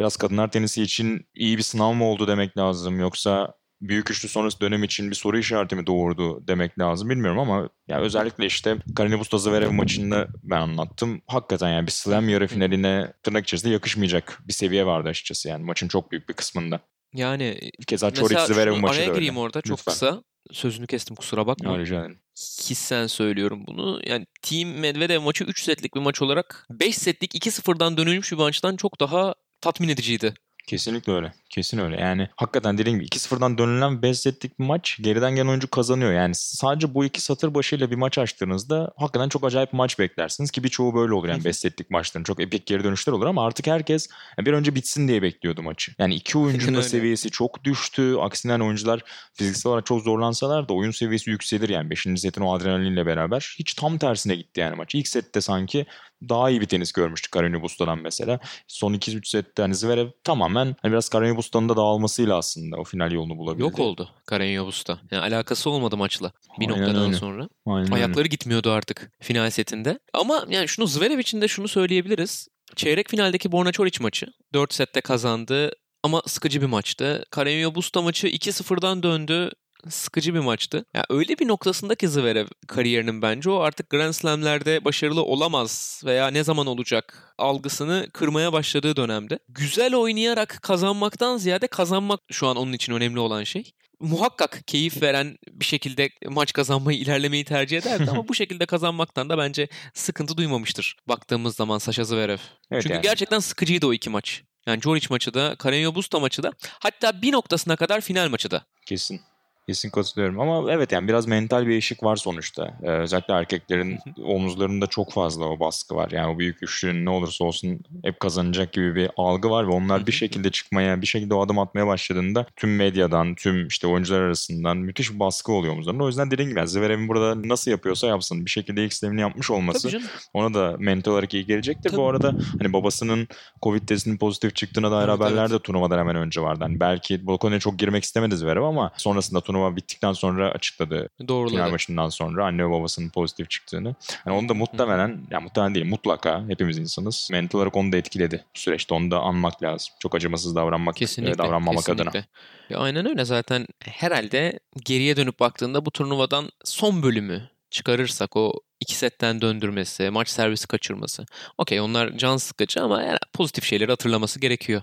biraz 0.00 0.16
kadınlar 0.16 0.50
tenisi 0.50 0.82
için 0.82 1.28
iyi 1.34 1.56
bir 1.58 1.62
sınav 1.62 1.92
mı 1.92 2.04
oldu 2.04 2.28
demek 2.28 2.58
lazım 2.58 3.00
yoksa 3.00 3.54
büyük 3.80 4.10
üçlü 4.10 4.28
sonrası 4.28 4.60
dönem 4.60 4.84
için 4.84 5.10
bir 5.10 5.16
soru 5.16 5.38
işareti 5.38 5.76
mi 5.76 5.86
doğurdu 5.86 6.48
demek 6.48 6.78
lazım 6.78 7.10
bilmiyorum 7.10 7.38
ama 7.38 7.68
yani 7.88 8.04
özellikle 8.04 8.46
işte 8.46 8.76
Karine 8.96 9.18
Busta 9.18 9.38
Zverev 9.38 9.70
maçında 9.70 10.28
ben 10.42 10.60
anlattım. 10.60 11.22
Hakikaten 11.26 11.68
yani 11.68 11.86
bir 11.86 11.92
slam 11.92 12.28
yarı 12.28 12.46
finaline 12.46 13.12
tırnak 13.22 13.44
içerisinde 13.44 13.72
yakışmayacak 13.72 14.42
bir 14.48 14.52
seviye 14.52 14.86
vardı 14.86 15.08
açıkçası 15.08 15.48
yani 15.48 15.64
maçın 15.64 15.88
çok 15.88 16.10
büyük 16.10 16.28
bir 16.28 16.34
kısmında. 16.34 16.80
Yani 17.14 17.70
Keza 17.86 18.10
Çoric 18.10 18.40
Zverev 18.46 18.76
maçı 18.76 18.94
araya 19.00 19.10
da 19.10 19.14
gireyim 19.14 19.34
öyle. 19.34 19.40
orada 19.40 19.62
çok 19.62 19.78
Lütfen. 19.78 19.92
kısa. 19.92 20.22
Sözünü 20.52 20.86
kestim 20.86 21.16
kusura 21.16 21.46
bakma. 21.46 21.78
Rica 21.78 22.00
ederim. 22.00 22.18
hissen 22.36 23.06
söylüyorum 23.06 23.64
bunu. 23.66 24.00
Yani 24.06 24.26
Team 24.42 24.68
Medvedev 24.70 25.20
maçı 25.20 25.44
3 25.44 25.62
setlik 25.62 25.94
bir 25.94 26.00
maç 26.00 26.22
olarak 26.22 26.66
5 26.70 26.98
setlik 26.98 27.34
2-0'dan 27.34 27.96
dönülmüş 27.96 28.32
bir 28.32 28.36
maçtan 28.36 28.76
çok 28.76 29.00
daha 29.00 29.34
tatmin 29.64 29.88
ediciydi. 29.88 30.34
Kesinlikle 30.66 31.12
öyle. 31.12 31.32
Kesin 31.50 31.78
öyle. 31.78 32.00
Yani 32.00 32.28
hakikaten 32.36 32.78
dediğim 32.78 32.98
gibi 32.98 33.08
2-0'dan 33.08 33.58
dönülen 33.58 34.02
5 34.02 34.18
setlik 34.18 34.58
bir 34.58 34.64
maç 34.64 34.98
geriden 35.00 35.34
gelen 35.34 35.48
oyuncu 35.48 35.70
kazanıyor. 35.70 36.12
Yani 36.12 36.34
sadece 36.34 36.94
bu 36.94 37.04
iki 37.04 37.20
satır 37.20 37.54
başıyla 37.54 37.90
bir 37.90 37.96
maç 37.96 38.18
açtığınızda 38.18 38.92
hakikaten 38.96 39.28
çok 39.28 39.44
acayip 39.44 39.72
bir 39.72 39.76
maç 39.76 39.98
beklersiniz 39.98 40.50
ki 40.50 40.64
birçoğu 40.64 40.94
böyle 40.94 41.14
olur. 41.14 41.28
Yani 41.28 41.44
5 41.44 41.56
setlik 41.56 41.90
maçların 41.90 42.24
çok 42.24 42.40
epik 42.40 42.66
geri 42.66 42.84
dönüşler 42.84 43.12
olur 43.12 43.26
ama 43.26 43.46
artık 43.46 43.66
herkes 43.66 44.08
bir 44.38 44.52
önce 44.52 44.74
bitsin 44.74 45.08
diye 45.08 45.22
bekliyordu 45.22 45.62
maçı. 45.62 45.92
Yani 45.98 46.14
iki 46.14 46.38
oyuncunun 46.38 46.78
da 46.78 46.82
seviyesi 46.82 47.30
çok 47.30 47.64
düştü. 47.64 48.16
Aksine 48.20 48.52
hani 48.52 48.64
oyuncular 48.64 49.00
fiziksel 49.32 49.70
olarak 49.70 49.86
çok 49.86 50.02
zorlansalar 50.02 50.68
da 50.68 50.72
oyun 50.72 50.90
seviyesi 50.90 51.30
yükselir 51.30 51.68
yani 51.68 51.90
5. 51.90 52.06
setin 52.16 52.40
o 52.40 52.54
adrenalinle 52.54 53.06
beraber. 53.06 53.54
Hiç 53.58 53.74
tam 53.74 53.98
tersine 53.98 54.34
gitti 54.34 54.60
yani 54.60 54.76
maç. 54.76 54.94
İlk 54.94 55.08
sette 55.08 55.40
sanki 55.40 55.86
daha 56.28 56.50
iyi 56.50 56.60
bir 56.60 56.66
tenis 56.66 56.92
görmüştük 56.92 57.32
Karolina 57.32 57.62
Busta'dan 57.62 57.98
mesela. 57.98 58.40
Son 58.68 58.94
2-3 58.94 59.28
sette 59.28 59.62
hani 59.62 59.74
Zverev 59.74 60.08
tamamen 60.24 60.76
hani 60.82 60.92
biraz 60.92 61.08
Karolina 61.08 61.36
Busta'nın 61.36 61.68
da 61.68 61.76
dağılmasıyla 61.76 62.36
aslında 62.38 62.76
o 62.76 62.84
final 62.84 63.12
yolunu 63.12 63.38
bulabildi. 63.38 63.62
Yok 63.62 63.78
oldu 63.78 64.10
Karen 64.26 64.66
Busta. 64.66 64.98
Yani 65.10 65.22
alakası 65.22 65.70
olmadı 65.70 65.96
maçla 65.96 66.32
bir 66.60 66.68
Aynen 66.70 66.80
noktadan 66.82 67.06
öyle. 67.06 67.16
sonra. 67.16 67.48
Aynen 67.66 67.84
öyle. 67.84 67.94
Ayakları 67.94 68.28
gitmiyordu 68.28 68.70
artık 68.70 69.10
final 69.20 69.50
setinde. 69.50 69.98
Ama 70.12 70.44
yani 70.48 70.68
şunu 70.68 70.86
Zverev 70.86 71.18
için 71.18 71.40
de 71.40 71.48
şunu 71.48 71.68
söyleyebiliriz. 71.68 72.48
Çeyrek 72.76 73.10
finaldeki 73.10 73.52
Borna 73.52 73.72
Çoric 73.72 74.02
maçı 74.02 74.26
4 74.54 74.74
sette 74.74 75.00
kazandı 75.00 75.70
ama 76.02 76.22
sıkıcı 76.26 76.60
bir 76.60 76.66
maçtı. 76.66 77.24
Karen 77.30 77.74
Busta 77.74 78.02
maçı 78.02 78.26
2-0'dan 78.28 79.02
döndü. 79.02 79.50
Sıkıcı 79.90 80.34
bir 80.34 80.38
maçtı. 80.38 80.84
Ya 80.94 81.04
öyle 81.10 81.38
bir 81.38 81.48
noktasında 81.48 81.94
ki 81.94 82.08
Zverev 82.08 82.46
kariyerinin 82.68 83.22
bence 83.22 83.50
o 83.50 83.58
artık 83.58 83.90
Grand 83.90 84.12
Slam'lerde 84.12 84.84
başarılı 84.84 85.22
olamaz 85.22 86.02
veya 86.04 86.28
ne 86.28 86.44
zaman 86.44 86.66
olacak 86.66 87.34
algısını 87.38 88.08
kırmaya 88.12 88.52
başladığı 88.52 88.96
dönemde. 88.96 89.38
Güzel 89.48 89.94
oynayarak 89.94 90.58
kazanmaktan 90.62 91.36
ziyade 91.36 91.66
kazanmak 91.66 92.20
şu 92.30 92.46
an 92.46 92.56
onun 92.56 92.72
için 92.72 92.92
önemli 92.92 93.18
olan 93.18 93.44
şey 93.44 93.72
muhakkak 94.00 94.62
keyif 94.66 95.02
veren 95.02 95.38
bir 95.50 95.64
şekilde 95.64 96.10
maç 96.28 96.52
kazanmayı 96.52 96.98
ilerlemeyi 96.98 97.44
tercih 97.44 97.78
ederdi 97.78 98.10
ama 98.10 98.28
bu 98.28 98.34
şekilde 98.34 98.66
kazanmaktan 98.66 99.28
da 99.28 99.38
bence 99.38 99.68
sıkıntı 99.94 100.36
duymamıştır 100.36 100.96
baktığımız 101.08 101.56
zaman 101.56 101.78
Sasha 101.78 102.04
Zverev. 102.04 102.38
Evet 102.70 102.82
Çünkü 102.82 102.94
yani. 102.94 103.02
gerçekten 103.02 103.38
sıkıcıydı 103.38 103.86
o 103.86 103.92
iki 103.92 104.10
maç. 104.10 104.42
Yani 104.66 104.80
Joric 104.80 105.06
maçı 105.10 105.34
da, 105.34 105.52
Carreño 105.52 105.94
Busta 105.94 106.20
maçı 106.20 106.42
da 106.42 106.52
hatta 106.78 107.22
bir 107.22 107.32
noktasına 107.32 107.76
kadar 107.76 108.00
final 108.00 108.28
maçı 108.28 108.50
da. 108.50 108.64
Kesin. 108.86 109.20
Kesin 109.68 109.90
katılıyorum 109.90 110.40
ama 110.40 110.72
evet 110.72 110.92
yani 110.92 111.08
biraz 111.08 111.26
mental 111.26 111.66
bir 111.66 111.76
eşik 111.76 112.02
var 112.02 112.16
sonuçta. 112.16 112.78
Ee, 112.82 112.90
özellikle 112.90 113.34
erkeklerin 113.34 113.98
omuzlarında 114.24 114.86
çok 114.86 115.12
fazla 115.12 115.44
o 115.44 115.60
baskı 115.60 115.94
var. 115.94 116.10
Yani 116.10 116.34
o 116.34 116.38
büyük 116.38 116.62
üçlünün 116.62 117.04
ne 117.04 117.10
olursa 117.10 117.44
olsun 117.44 117.80
hep 118.04 118.20
kazanacak 118.20 118.72
gibi 118.72 118.94
bir 118.94 119.10
algı 119.16 119.50
var 119.50 119.68
ve 119.68 119.70
onlar 119.70 120.06
bir 120.06 120.12
şekilde 120.12 120.50
çıkmaya, 120.50 121.02
bir 121.02 121.06
şekilde 121.06 121.34
o 121.34 121.40
adım 121.44 121.58
atmaya 121.58 121.86
başladığında 121.86 122.46
tüm 122.56 122.76
medyadan, 122.76 123.34
tüm 123.34 123.66
işte 123.66 123.86
oyuncular 123.86 124.20
arasından 124.20 124.76
müthiş 124.76 125.12
bir 125.12 125.20
baskı 125.20 125.52
oluyor 125.52 125.72
omuzlarında. 125.72 126.04
O 126.04 126.06
yüzden 126.06 126.30
dediğim 126.30 126.48
gibi 126.50 126.58
yani 126.58 126.68
Zverev'in 126.68 127.08
burada 127.08 127.48
nasıl 127.48 127.70
yapıyorsa 127.70 128.06
yapsın. 128.06 128.44
Bir 128.44 128.50
şekilde 128.50 128.84
ilk 128.84 128.92
sistemini 128.92 129.20
yapmış 129.20 129.50
olması 129.50 130.00
ona 130.34 130.54
da 130.54 130.76
mental 130.78 131.12
olarak 131.12 131.34
iyi 131.34 131.46
gelecektir. 131.46 131.90
Tabii. 131.90 132.00
Bu 132.00 132.08
arada 132.08 132.34
hani 132.58 132.72
babasının 132.72 133.28
Covid 133.62 133.88
testinin 133.88 134.16
pozitif 134.16 134.54
çıktığına 134.56 134.90
dair 134.90 135.08
Evet, 135.08 135.20
haberler 135.20 135.40
evet. 135.40 135.50
de 135.50 135.58
turnuvadan 135.58 135.98
hemen 135.98 136.16
önce 136.16 136.40
vardı. 136.40 136.64
Hani 136.64 136.80
belki 136.80 137.26
bu 137.26 137.38
konuya 137.38 137.60
çok 137.60 137.78
girmek 137.78 138.04
istemedi 138.04 138.36
Zverev 138.36 138.62
ama 138.62 138.90
sonrasında 138.96 139.40
turnuva 139.40 139.53
bittikten 139.76 140.12
sonra 140.12 140.50
açıkladı. 140.50 141.08
Final 141.16 141.28
Doğruladı. 141.28 141.70
maçından 141.70 142.08
sonra 142.08 142.46
anne 142.46 142.66
ve 142.66 142.70
babasının 142.70 143.08
pozitif 143.08 143.50
çıktığını. 143.50 143.94
Yani 144.26 144.36
onu 144.36 144.48
da 144.48 144.54
muhtemelen, 144.54 145.20
yani 145.30 145.42
muhtemelen 145.42 145.74
değil 145.74 145.86
mutlaka 145.86 146.48
hepimiz 146.48 146.78
insanız. 146.78 147.28
Mental 147.32 147.58
olarak 147.58 147.76
onu 147.76 147.92
da 147.92 147.96
etkiledi 147.96 148.44
bu 148.56 148.58
süreçte. 148.58 148.94
Onu 148.94 149.10
da 149.10 149.20
anmak 149.20 149.62
lazım. 149.62 149.94
Çok 150.00 150.14
acımasız 150.14 150.54
davranmak, 150.54 150.96
Kesinlikle. 150.96 151.34
e, 151.34 151.38
davranmamak 151.38 151.88
adına. 151.88 152.10
kesinlikle. 152.10 152.28
Ya 152.70 152.78
aynen 152.78 153.06
öyle 153.06 153.24
zaten 153.24 153.66
herhalde 153.84 154.60
geriye 154.84 155.16
dönüp 155.16 155.40
baktığında 155.40 155.86
bu 155.86 155.90
turnuvadan 155.90 156.50
son 156.64 157.02
bölümü 157.02 157.48
çıkarırsak 157.70 158.36
o 158.36 158.52
iki 158.84 158.94
setten 158.94 159.40
döndürmesi, 159.40 160.10
maç 160.10 160.28
servisi 160.28 160.66
kaçırması. 160.66 161.26
Okey 161.58 161.80
onlar 161.80 162.18
can 162.18 162.36
sıkıcı 162.36 162.82
ama 162.82 163.02
yani 163.02 163.18
pozitif 163.32 163.64
şeyleri 163.64 163.90
hatırlaması 163.90 164.40
gerekiyor. 164.40 164.82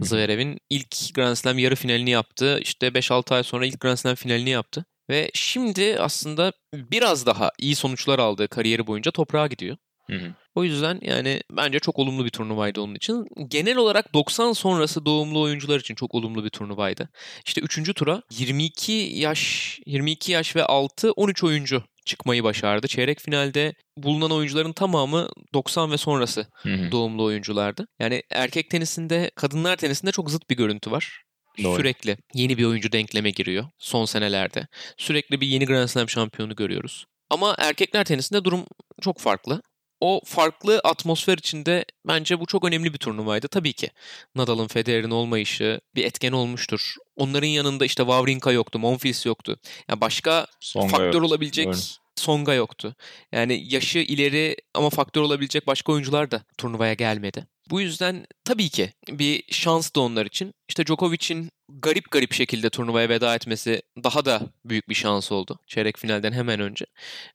Zverev'in 0.00 0.58
ilk 0.70 1.14
Grand 1.14 1.34
Slam 1.36 1.58
yarı 1.58 1.74
finalini 1.74 2.10
yaptı. 2.10 2.58
İşte 2.62 2.88
5-6 2.88 3.34
ay 3.34 3.42
sonra 3.42 3.66
ilk 3.66 3.80
Grand 3.80 3.96
Slam 3.96 4.14
finalini 4.14 4.50
yaptı. 4.50 4.84
Ve 5.10 5.30
şimdi 5.34 5.96
aslında 6.00 6.52
biraz 6.74 7.26
daha 7.26 7.50
iyi 7.58 7.74
sonuçlar 7.74 8.18
aldığı 8.18 8.48
kariyeri 8.48 8.86
boyunca 8.86 9.10
toprağa 9.10 9.46
gidiyor. 9.46 9.76
Hı 10.10 10.16
hı. 10.16 10.34
O 10.54 10.64
yüzden 10.64 10.98
yani 11.02 11.40
bence 11.50 11.78
çok 11.78 11.98
olumlu 11.98 12.24
bir 12.24 12.30
turnuvaydı 12.30 12.80
onun 12.80 12.94
için. 12.94 13.26
Genel 13.48 13.76
olarak 13.76 14.14
90 14.14 14.52
sonrası 14.52 15.06
doğumlu 15.06 15.40
oyuncular 15.40 15.80
için 15.80 15.94
çok 15.94 16.14
olumlu 16.14 16.44
bir 16.44 16.50
turnuvaydı. 16.50 17.08
İşte 17.46 17.60
3. 17.60 17.94
tura 17.94 18.22
22 18.30 18.92
yaş 18.92 19.80
22 19.86 20.32
yaş 20.32 20.56
ve 20.56 20.64
altı 20.64 21.12
13 21.12 21.44
oyuncu 21.44 21.82
çıkmayı 22.06 22.44
başardı. 22.44 22.88
Çeyrek 22.88 23.20
finalde 23.20 23.74
bulunan 23.96 24.30
oyuncuların 24.30 24.72
tamamı 24.72 25.28
90 25.54 25.90
ve 25.90 25.96
sonrası 25.96 26.46
Hı 26.54 26.74
hı. 26.74 26.92
doğumlu 26.92 27.24
oyunculardı. 27.24 27.86
Yani 27.98 28.22
erkek 28.30 28.70
tenisinde, 28.70 29.30
kadınlar 29.36 29.76
tenisinde 29.76 30.12
çok 30.12 30.30
zıt 30.30 30.50
bir 30.50 30.56
görüntü 30.56 30.90
var. 30.90 31.22
Doğru. 31.62 31.76
Sürekli 31.76 32.16
yeni 32.34 32.58
bir 32.58 32.64
oyuncu 32.64 32.92
denkleme 32.92 33.30
giriyor 33.30 33.64
son 33.78 34.04
senelerde. 34.04 34.66
Sürekli 34.96 35.40
bir 35.40 35.46
yeni 35.46 35.66
Grand 35.66 35.88
Slam 35.88 36.08
şampiyonu 36.08 36.56
görüyoruz. 36.56 37.04
Ama 37.30 37.54
erkekler 37.58 38.04
tenisinde 38.04 38.44
durum 38.44 38.66
çok 39.00 39.20
farklı. 39.20 39.62
O 40.00 40.20
farklı 40.24 40.80
atmosfer 40.84 41.38
içinde 41.38 41.84
bence 42.06 42.40
bu 42.40 42.46
çok 42.46 42.64
önemli 42.64 42.92
bir 42.92 42.98
turnuvaydı. 42.98 43.48
Tabii 43.48 43.72
ki 43.72 43.90
Nadal'ın 44.34 44.68
Federer'in 44.68 45.10
olmayışı 45.10 45.80
bir 45.94 46.04
etken 46.04 46.32
olmuştur. 46.32 46.94
Onların 47.16 47.46
yanında 47.48 47.84
işte 47.84 48.02
Wawrinka 48.02 48.52
yoktu, 48.52 48.78
Monfils 48.78 49.26
yoktu. 49.26 49.58
Yani 49.88 50.00
başka 50.00 50.46
Songa 50.60 50.88
faktör 50.88 51.14
yok. 51.14 51.24
olabilecek 51.24 51.66
Doğru. 51.66 51.76
Songa 52.16 52.54
yoktu. 52.54 52.94
Yani 53.32 53.64
yaşı 53.68 53.98
ileri 53.98 54.56
ama 54.74 54.90
faktör 54.90 55.22
olabilecek 55.22 55.66
başka 55.66 55.92
oyuncular 55.92 56.30
da 56.30 56.44
turnuvaya 56.58 56.94
gelmedi. 56.94 57.46
Bu 57.70 57.80
yüzden 57.80 58.26
tabii 58.44 58.68
ki 58.68 58.92
bir 59.08 59.44
şans 59.50 59.94
da 59.94 60.00
onlar 60.00 60.26
için. 60.26 60.54
İşte 60.68 60.86
Djokovic'in 60.86 61.48
garip 61.68 62.10
garip 62.10 62.32
şekilde 62.32 62.70
turnuvaya 62.70 63.08
veda 63.08 63.34
etmesi 63.34 63.82
daha 64.04 64.24
da 64.24 64.40
büyük 64.64 64.88
bir 64.88 64.94
şans 64.94 65.32
oldu. 65.32 65.58
Çeyrek 65.66 65.98
finalden 65.98 66.32
hemen 66.32 66.60
önce. 66.60 66.86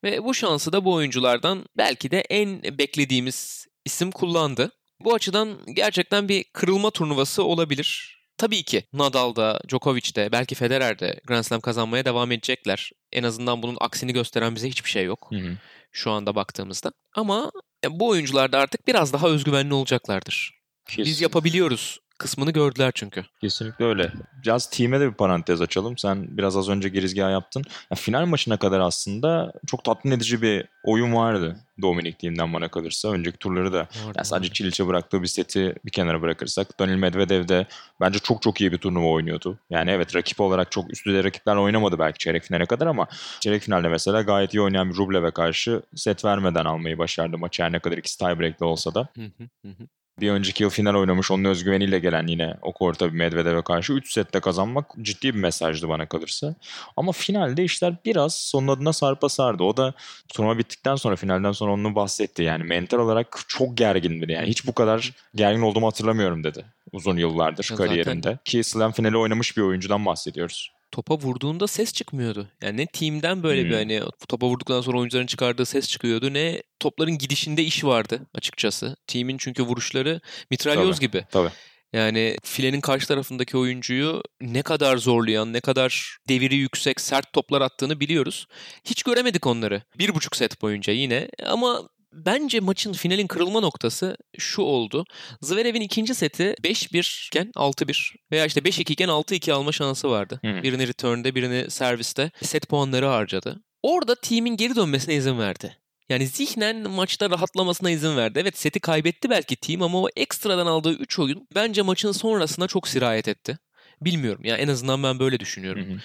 Ve 0.04 0.24
bu 0.24 0.34
şansı 0.34 0.74
da 0.74 0.86
bu 0.86 0.94
oyunculardan 0.94 1.66
belki 1.78 2.12
de 2.12 2.22
en 2.22 2.64
beklediğimiz 2.64 3.66
isim 3.86 4.12
kullandı. 4.12 4.72
Bu 5.00 5.14
açıdan 5.14 5.60
gerçekten 5.74 6.30
bir 6.30 6.44
kırılma 6.54 6.92
turnuvası 6.92 7.44
olabilir. 7.44 8.21
Tabii 8.42 8.64
ki 8.64 8.84
Nadal 8.94 9.36
da, 9.36 9.60
Djokovic 9.70 10.16
de, 10.16 10.32
belki 10.32 10.56
Federer 10.56 11.00
de 11.00 11.20
Grand 11.28 11.44
Slam 11.44 11.62
kazanmaya 11.62 12.06
devam 12.06 12.32
edecekler. 12.32 12.92
En 13.12 13.24
azından 13.24 13.64
bunun 13.64 13.78
aksini 13.82 14.14
gösteren 14.14 14.56
bize 14.56 14.70
hiçbir 14.70 14.90
şey 14.90 15.06
yok 15.06 15.28
Hı 15.30 15.36
hı. 15.36 15.58
şu 15.92 16.12
anda 16.12 16.36
baktığımızda. 16.36 16.92
Ama 17.16 17.52
e, 17.86 18.00
bu 18.00 18.08
oyuncular 18.08 18.52
da 18.52 18.60
artık 18.60 18.88
biraz 18.88 19.14
daha 19.14 19.28
özgüvenli 19.28 19.74
olacaklardır. 19.74 20.62
Biz 20.90 20.96
Kesin. 20.96 21.24
yapabiliyoruz 21.24 22.00
kısmını 22.22 22.52
gördüler 22.52 22.92
çünkü. 22.96 23.26
Kesinlikle 23.42 23.86
öyle. 23.86 24.12
Biraz 24.44 24.70
team'e 24.70 25.00
de 25.00 25.08
bir 25.10 25.14
parantez 25.14 25.62
açalım. 25.62 25.98
Sen 25.98 26.38
biraz 26.38 26.58
az 26.58 26.70
önce 26.70 26.90
girizgah 26.90 27.32
yaptın. 27.32 27.64
Ya, 27.92 27.96
final 27.96 28.26
maçına 28.26 28.58
kadar 28.58 28.80
aslında 28.80 29.54
çok 29.68 29.84
tatmin 29.84 30.12
edici 30.12 30.42
bir 30.42 30.66
oyun 30.84 31.14
vardı 31.14 31.56
Dominik 31.82 32.20
Thiem'den 32.20 32.54
bana 32.54 32.68
kalırsa. 32.68 33.10
Önceki 33.12 33.38
turları 33.38 33.74
da 33.74 33.88
yani 33.98 34.26
sadece 34.26 34.54
Çiliç'e 34.54 34.88
bıraktığı 34.88 35.22
bir 35.22 35.28
seti 35.28 35.76
bir 35.86 35.92
kenara 35.92 36.22
bırakırsak 36.22 36.80
Daniil 36.80 36.96
Medvedev 36.96 37.48
de 37.48 37.66
bence 38.02 38.20
çok 38.20 38.42
çok 38.42 38.62
iyi 38.62 38.72
bir 38.72 38.78
turnuva 38.78 39.08
oynuyordu. 39.08 39.58
Yani 39.70 39.92
evet 39.92 40.16
rakip 40.16 40.42
olarak 40.42 40.72
çok 40.72 40.94
üst 40.94 41.06
düzey 41.06 41.24
rakiplerle 41.24 41.60
oynamadı 41.60 42.00
belki 42.00 42.18
çeyrek 42.18 42.44
finale 42.44 42.66
kadar 42.66 42.88
ama 42.88 43.08
çeyrek 43.40 43.62
finalde 43.62 43.88
mesela 43.88 44.22
gayet 44.22 44.54
iyi 44.54 44.62
oynayan 44.62 44.90
bir 44.90 44.96
Rublev'e 44.96 45.32
karşı 45.32 45.82
set 45.96 46.26
vermeden 46.26 46.66
almayı 46.66 46.98
başardı 46.98 47.38
maçı. 47.38 47.64
Her 47.64 47.72
ne 47.72 47.80
kadar 47.80 47.98
ikisi 47.98 48.18
tiebreak'te 48.18 48.66
olsa 48.66 48.94
da. 48.96 49.08
Hı 49.16 49.22
hı, 49.22 49.44
hı 49.66 49.68
hı. 49.68 49.88
Bir 50.22 50.32
önceki 50.32 50.64
yıl 50.64 50.70
final 50.70 50.96
oynamış 50.96 51.32
onun 51.32 51.44
özgüveniyle 51.44 52.00
gelen 52.00 52.28
yine 52.28 52.56
o 52.62 52.72
korta 52.74 53.08
bir 53.08 53.18
Medvedev'e 53.18 53.62
karşı 53.62 53.94
3 53.94 54.14
sette 54.14 54.40
kazanmak 54.40 54.86
ciddi 55.02 55.34
bir 55.34 55.40
mesajdı 55.40 55.90
bana 55.90 56.06
kalırsa. 56.06 56.56
Ama 56.98 57.12
finalde 57.12 57.64
işler 57.64 57.94
biraz 58.06 58.36
sonun 58.36 58.68
adına 58.68 58.94
sarpa 58.94 59.30
sardı. 59.30 59.64
O 59.64 59.78
da 59.78 59.94
turnuva 60.34 60.58
bittikten 60.58 60.96
sonra 60.96 61.16
finalden 61.16 61.52
sonra 61.52 61.72
onu 61.72 61.96
bahsetti. 61.96 62.44
Yani 62.44 62.64
mental 62.64 62.98
olarak 63.00 63.40
çok 63.48 63.78
gergindir. 63.78 64.30
Yani 64.30 64.48
hiç 64.48 64.68
bu 64.68 64.74
kadar 64.74 65.12
gergin 65.36 65.62
olduğumu 65.62 65.88
hatırlamıyorum 65.88 66.44
dedi 66.44 66.66
uzun 66.92 67.18
yıllardır 67.18 67.68
Ya 67.72 67.78
zaten- 67.78 67.88
kariyerinde. 67.88 68.38
Ki 68.46 68.64
slam 68.64 68.92
finali 68.92 69.18
oynamış 69.18 69.58
bir 69.58 69.62
oyuncudan 69.62 70.06
bahsediyoruz. 70.06 70.72
Topa 70.92 71.16
vurduğunda 71.18 71.68
ses 71.68 71.94
çıkmıyordu. 71.94 72.48
Yani 72.64 72.78
ne 72.78 72.86
team'den 72.86 73.44
böyle 73.44 73.66
bir 73.66 73.70
Hmm. 73.70 73.78
hani 73.78 74.02
topa 74.28 74.48
vurduktan 74.48 74.82
sonra 74.82 75.00
oyuncuların 75.00 75.28
çıkardığı 75.28 75.66
ses 75.66 75.88
çıkıyordu 75.90 76.34
ne 76.34 76.64
topların 76.80 77.18
gidişinde 77.18 77.64
iş 77.64 77.84
vardı 77.84 78.28
açıkçası. 78.36 78.96
Team'in 79.08 79.38
çünkü 79.38 79.64
vuruşları 79.64 80.22
mitralyoz 80.52 80.96
Tabii. 80.96 81.08
gibi. 81.08 81.26
Tabii. 81.32 81.50
Yani 81.94 82.38
filenin 82.44 82.82
karşı 82.82 83.08
tarafındaki 83.08 83.58
oyuncuyu 83.58 84.24
ne 84.42 84.62
kadar 84.62 84.98
zorlayan, 84.98 85.54
ne 85.54 85.60
kadar 85.62 86.18
deviri 86.30 86.56
yüksek, 86.56 87.02
sert 87.02 87.34
toplar 87.34 87.62
attığını 87.62 88.00
biliyoruz. 88.00 88.48
Hiç 88.86 89.04
göremedik 89.04 89.48
onları. 89.48 89.82
Bir 89.98 90.16
buçuk 90.16 90.36
set 90.36 90.62
boyunca 90.62 90.94
yine. 90.94 91.30
Ama 91.46 91.90
bence 92.14 92.60
maçın 92.60 92.94
finalin 92.94 93.28
kırılma 93.28 93.60
noktası 93.60 94.18
şu 94.38 94.62
oldu. 94.62 95.06
Zverev'in 95.42 95.82
ikinci 95.82 96.16
seti 96.16 96.44
5-1 96.64 97.28
iken 97.28 97.52
6-1 97.56 98.16
veya 98.32 98.46
işte 98.46 98.60
5-2 98.60 98.92
iken 98.92 99.10
6-2 99.10 99.54
alma 99.54 99.72
şansı 99.72 100.10
vardı. 100.10 100.40
Hı. 100.46 100.64
Birini 100.64 100.88
return'de, 100.88 101.36
birini 101.36 101.72
serviste 101.72 102.32
set 102.42 102.70
puanları 102.70 103.06
harcadı. 103.06 103.62
Orada 103.84 104.16
team'in 104.16 104.58
geri 104.58 104.76
dönmesine 104.76 105.16
izin 105.16 105.40
verdi. 105.40 105.78
Yani 106.10 106.28
zihnen 106.28 106.90
maçta 106.90 107.30
rahatlamasına 107.30 107.90
izin 107.90 108.18
verdi. 108.18 108.40
Evet 108.40 108.58
seti 108.58 108.80
kaybetti 108.80 109.30
belki 109.30 109.56
team 109.56 109.82
ama 109.82 110.02
o 110.02 110.08
ekstradan 110.16 110.66
aldığı 110.66 110.94
3 110.94 111.20
oyun 111.20 111.48
bence 111.56 111.82
maçın 111.82 112.12
sonrasına 112.12 112.68
çok 112.68 112.88
sirayet 112.88 113.28
etti. 113.28 113.58
Bilmiyorum 114.02 114.42
ya 114.44 114.58
en 114.58 114.68
azından 114.68 115.04
ben 115.04 115.20
böyle 115.20 115.40
düşünüyorum. 115.40 115.86
Hı 115.86 115.94
hı. 115.94 115.98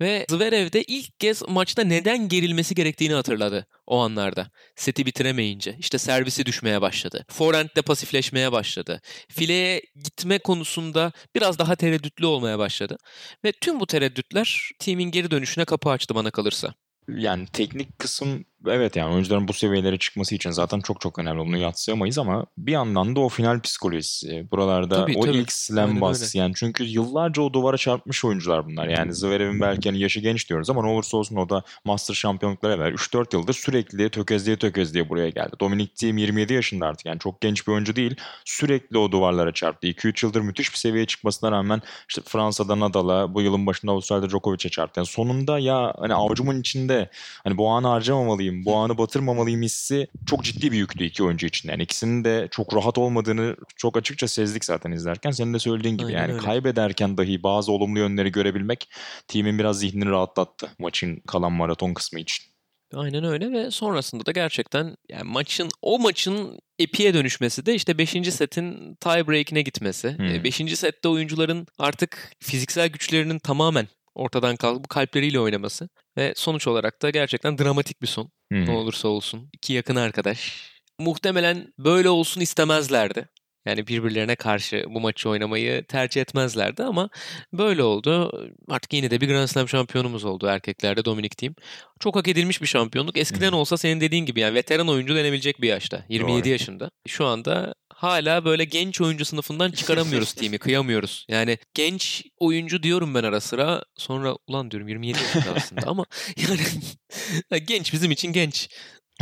Ve 0.00 0.26
Zverev 0.30 0.72
de 0.72 0.82
ilk 0.82 1.20
kez 1.20 1.42
maçta 1.48 1.84
neden 1.84 2.28
gerilmesi 2.28 2.74
gerektiğini 2.74 3.14
hatırladı 3.14 3.66
o 3.86 3.98
anlarda. 3.98 4.50
Seti 4.76 5.06
bitiremeyince. 5.06 5.76
işte 5.78 5.98
servisi 5.98 6.46
düşmeye 6.46 6.80
başladı. 6.80 7.24
Forehand'de 7.30 7.82
pasifleşmeye 7.82 8.52
başladı. 8.52 9.00
Fileye 9.28 9.82
gitme 10.04 10.38
konusunda 10.38 11.12
biraz 11.34 11.58
daha 11.58 11.76
tereddütlü 11.76 12.26
olmaya 12.26 12.58
başladı. 12.58 12.96
Ve 13.44 13.52
tüm 13.52 13.80
bu 13.80 13.86
tereddütler 13.86 14.70
team'in 14.78 15.10
geri 15.10 15.30
dönüşüne 15.30 15.64
kapı 15.64 15.90
açtı 15.90 16.14
bana 16.14 16.30
kalırsa. 16.30 16.74
Yani 17.08 17.46
teknik 17.46 17.98
kısım 17.98 18.44
evet 18.66 18.96
yani 18.96 19.14
oyuncuların 19.14 19.48
bu 19.48 19.52
seviyelere 19.52 19.98
çıkması 19.98 20.34
için 20.34 20.50
zaten 20.50 20.80
çok 20.80 21.00
çok 21.00 21.18
önemli. 21.18 21.40
Bunu 21.40 21.56
yatsıyamayız 21.56 22.18
ama 22.18 22.46
bir 22.58 22.72
yandan 22.72 23.16
da 23.16 23.20
o 23.20 23.28
final 23.28 23.60
psikolojisi. 23.60 24.46
Buralarda 24.50 24.94
Tabii, 24.94 25.18
o 25.18 25.20
tabii. 25.20 25.36
ilk 25.36 25.52
slam 25.52 25.88
Aynen 25.88 26.00
bas. 26.00 26.34
Yani 26.34 26.52
çünkü 26.56 26.84
yıllarca 26.84 27.42
o 27.42 27.52
duvara 27.52 27.76
çarpmış 27.76 28.24
oyuncular 28.24 28.66
bunlar. 28.66 28.88
Yani 28.88 29.14
Zverev'in 29.14 29.60
belki 29.60 29.88
hani 29.88 29.98
yaşı 29.98 30.20
genç 30.20 30.48
diyoruz 30.48 30.70
ama 30.70 30.82
ne 30.82 30.88
olursa 30.88 31.16
olsun 31.16 31.36
o 31.36 31.48
da 31.48 31.62
Master 31.84 32.14
şampiyonlukları 32.14 32.72
evvel 32.72 32.92
3-4 32.92 33.36
yıldır 33.36 33.54
sürekli 33.54 34.10
tökezliye 34.10 34.56
tökezliye 34.56 35.08
buraya 35.08 35.28
geldi. 35.28 35.56
Dominic 35.60 35.94
Thiem 35.94 36.18
27 36.18 36.54
yaşında 36.54 36.86
artık 36.86 37.06
yani 37.06 37.18
çok 37.18 37.40
genç 37.40 37.66
bir 37.66 37.72
oyuncu 37.72 37.96
değil. 37.96 38.16
Sürekli 38.44 38.98
o 38.98 39.12
duvarlara 39.12 39.52
çarptı. 39.52 39.86
2-3 39.86 40.26
yıldır 40.26 40.40
müthiş 40.40 40.72
bir 40.72 40.78
seviyeye 40.78 41.06
çıkmasına 41.06 41.52
rağmen 41.52 41.82
işte 42.08 42.22
Fransa'da 42.24 42.80
Nadal'a, 42.80 43.34
bu 43.34 43.42
yılın 43.42 43.66
başında 43.66 43.92
Avustralya'da 43.92 44.30
Djokovic'e 44.30 44.68
çarptı. 44.68 45.00
Yani 45.00 45.06
sonunda 45.06 45.58
ya 45.58 45.94
hani 45.98 46.14
avucumun 46.14 46.60
içinde 46.60 47.10
hani 47.44 47.58
bu 47.58 47.68
anı 47.68 47.86
harcamamalıyım, 47.86 48.51
bu 48.64 48.76
anı 48.76 48.98
batırmamalıyım 48.98 49.62
hissi 49.62 50.06
çok 50.26 50.44
ciddi 50.44 50.72
bir 50.72 50.76
yüktü 50.78 51.04
iki 51.04 51.24
oyuncu 51.24 51.46
için. 51.46 51.68
Yani 51.68 51.82
ikisinin 51.82 52.24
de 52.24 52.48
çok 52.50 52.74
rahat 52.74 52.98
olmadığını 52.98 53.56
çok 53.76 53.96
açıkça 53.96 54.28
sezdik 54.28 54.64
zaten 54.64 54.92
izlerken. 54.92 55.30
Senin 55.30 55.54
de 55.54 55.58
söylediğin 55.58 55.96
gibi 55.96 56.06
Aynen 56.06 56.18
yani 56.18 56.32
öyle. 56.32 56.42
kaybederken 56.44 57.16
dahi 57.18 57.42
bazı 57.42 57.72
olumlu 57.72 57.98
yönleri 57.98 58.32
görebilmek 58.32 58.88
timin 59.28 59.58
biraz 59.58 59.78
zihnini 59.78 60.10
rahatlattı 60.10 60.70
maçın 60.78 61.22
kalan 61.26 61.52
maraton 61.52 61.94
kısmı 61.94 62.20
için. 62.20 62.52
Aynen 62.94 63.24
öyle 63.24 63.52
ve 63.52 63.70
sonrasında 63.70 64.26
da 64.26 64.32
gerçekten 64.32 64.96
yani 65.08 65.22
maçın 65.24 65.68
o 65.82 65.98
maçın 65.98 66.58
epiye 66.78 67.14
dönüşmesi 67.14 67.66
de 67.66 67.74
işte 67.74 67.98
5. 67.98 68.10
setin 68.10 68.94
tie 68.94 69.28
break'ine 69.28 69.62
gitmesi. 69.62 70.16
Hmm. 70.18 70.44
5. 70.44 70.78
sette 70.78 71.08
oyuncuların 71.08 71.66
artık 71.78 72.32
fiziksel 72.40 72.88
güçlerinin 72.88 73.38
tamamen 73.38 73.88
ortadan 74.14 74.56
kalkıp 74.56 74.88
kalpleriyle 74.88 75.40
oynaması 75.40 75.88
ve 76.16 76.32
sonuç 76.36 76.66
olarak 76.66 77.02
da 77.02 77.10
gerçekten 77.10 77.58
dramatik 77.58 78.02
bir 78.02 78.06
son. 78.06 78.30
Hı. 78.52 78.64
Ne 78.64 78.70
olursa 78.70 79.08
olsun. 79.08 79.50
İki 79.52 79.72
yakın 79.72 79.96
arkadaş. 79.96 80.72
Muhtemelen 80.98 81.72
böyle 81.78 82.08
olsun 82.08 82.40
istemezlerdi. 82.40 83.28
Yani 83.66 83.86
birbirlerine 83.86 84.36
karşı 84.36 84.84
bu 84.88 85.00
maçı 85.00 85.28
oynamayı 85.28 85.84
tercih 85.84 86.20
etmezlerdi 86.20 86.82
ama 86.82 87.10
böyle 87.52 87.82
oldu. 87.82 88.32
Artık 88.68 88.92
yine 88.92 89.10
de 89.10 89.20
bir 89.20 89.28
Grand 89.28 89.46
Slam 89.46 89.68
şampiyonumuz 89.68 90.24
oldu 90.24 90.46
erkeklerde 90.46 91.04
Dominic 91.04 91.34
Thiem. 91.36 91.54
Çok 92.00 92.16
hak 92.16 92.28
edilmiş 92.28 92.62
bir 92.62 92.66
şampiyonluk. 92.66 93.16
Eskiden 93.16 93.52
olsa 93.52 93.76
senin 93.76 94.00
dediğin 94.00 94.26
gibi 94.26 94.40
yani 94.40 94.54
veteran 94.54 94.88
oyuncu 94.88 95.14
denebilecek 95.14 95.60
bir 95.60 95.68
yaşta. 95.68 96.04
27 96.08 96.44
Doğru. 96.44 96.48
yaşında. 96.52 96.90
Şu 97.06 97.24
anda 97.24 97.74
hala 98.02 98.44
böyle 98.44 98.64
genç 98.64 99.00
oyuncu 99.00 99.24
sınıfından 99.24 99.70
çıkaramıyoruz 99.70 100.32
Thiem'i. 100.34 100.58
Kıyamıyoruz. 100.58 101.26
Yani 101.28 101.58
genç 101.74 102.24
oyuncu 102.38 102.82
diyorum 102.82 103.14
ben 103.14 103.22
ara 103.24 103.40
sıra. 103.40 103.82
Sonra 103.96 104.36
ulan 104.46 104.70
diyorum 104.70 104.88
27 104.88 105.18
yaşında 105.18 105.54
aslında 105.56 105.86
ama 105.86 106.04
yani 106.36 107.64
genç 107.66 107.92
bizim 107.92 108.10
için 108.10 108.32
genç. 108.32 108.68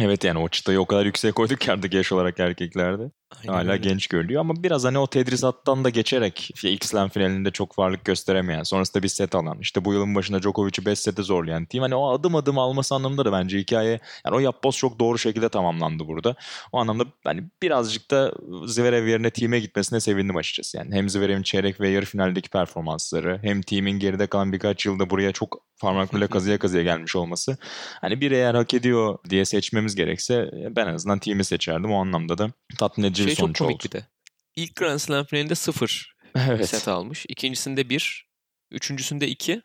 Evet 0.00 0.24
yani 0.24 0.38
o 0.38 0.48
çıtayı 0.48 0.80
o 0.80 0.86
kadar 0.86 1.06
yüksek 1.06 1.34
koyduk 1.34 1.60
ki 1.60 1.72
artık 1.72 1.94
yaş 1.94 2.12
olarak 2.12 2.40
erkeklerde. 2.40 3.10
Aynen 3.38 3.52
Hala 3.52 3.72
öyle. 3.72 3.88
genç 3.88 4.06
görülüyor 4.06 4.40
ama 4.40 4.62
biraz 4.62 4.84
hani 4.84 4.98
o 4.98 5.06
tedrisattan 5.06 5.84
da 5.84 5.90
geçerek 5.90 6.50
işte 6.54 6.76
slam 6.80 7.08
finalinde 7.08 7.50
çok 7.50 7.78
varlık 7.78 8.04
gösteremeyen 8.04 8.62
sonrasında 8.62 9.02
bir 9.02 9.08
set 9.08 9.34
alan 9.34 9.58
işte 9.60 9.84
bu 9.84 9.92
yılın 9.92 10.14
başında 10.14 10.42
Djokovic'i 10.42 10.86
5 10.86 10.98
sete 10.98 11.22
zorlayan 11.22 11.64
team 11.64 11.82
hani 11.82 11.94
o 11.94 12.10
adım 12.10 12.34
adım 12.34 12.58
alması 12.58 12.94
anlamında 12.94 13.24
da 13.24 13.32
bence 13.32 13.58
hikaye 13.58 14.00
yani 14.26 14.36
o 14.36 14.38
yapboz 14.38 14.76
çok 14.76 15.00
doğru 15.00 15.18
şekilde 15.18 15.48
tamamlandı 15.48 16.06
burada. 16.06 16.36
O 16.72 16.78
anlamda 16.78 17.04
hani 17.24 17.44
birazcık 17.62 18.10
da 18.10 18.32
Zverev 18.66 19.06
yerine 19.06 19.30
team'e 19.30 19.60
gitmesine 19.60 20.00
sevindim 20.00 20.36
açıkçası. 20.36 20.78
Yani 20.78 20.94
hem 20.94 21.08
Zverev'in 21.08 21.42
çeyrek 21.42 21.80
ve 21.80 21.88
yarı 21.88 22.06
finaldeki 22.06 22.50
performansları 22.50 23.38
hem 23.42 23.62
team'in 23.62 23.98
geride 23.98 24.26
kalan 24.26 24.52
birkaç 24.52 24.86
yılda 24.86 25.10
buraya 25.10 25.32
çok 25.32 25.70
parmakla 25.80 26.26
kazıya 26.26 26.58
kazıya 26.58 26.82
gelmiş 26.82 27.16
olması. 27.16 27.56
Hani 28.00 28.20
bir 28.20 28.30
eğer 28.30 28.54
hak 28.54 28.74
ediyor 28.74 29.18
diye 29.30 29.44
seçmemiz 29.44 29.94
gerekse 29.94 30.50
ben 30.76 30.86
en 30.86 30.94
azından 30.94 31.18
team'i 31.18 31.44
seçerdim. 31.44 31.92
O 31.92 32.00
anlamda 32.00 32.38
da 32.38 32.52
tatmin 32.78 33.04
edici 33.04 33.19
Şey 33.24 33.30
bir 33.30 33.36
çok 33.36 33.44
sonuç 33.46 33.58
komik 33.58 33.74
oldu. 33.76 33.84
bir 33.84 33.90
de. 33.92 34.06
İlk 34.56 34.76
Grand 34.76 34.98
Slam 34.98 35.24
finalinde 35.24 35.54
0 35.54 36.14
Evet. 36.48 36.68
set 36.68 36.88
almış. 36.88 37.26
İkincisinde 37.28 37.88
1. 37.88 38.26
Üçüncüsünde 38.70 39.28
2. 39.28 39.62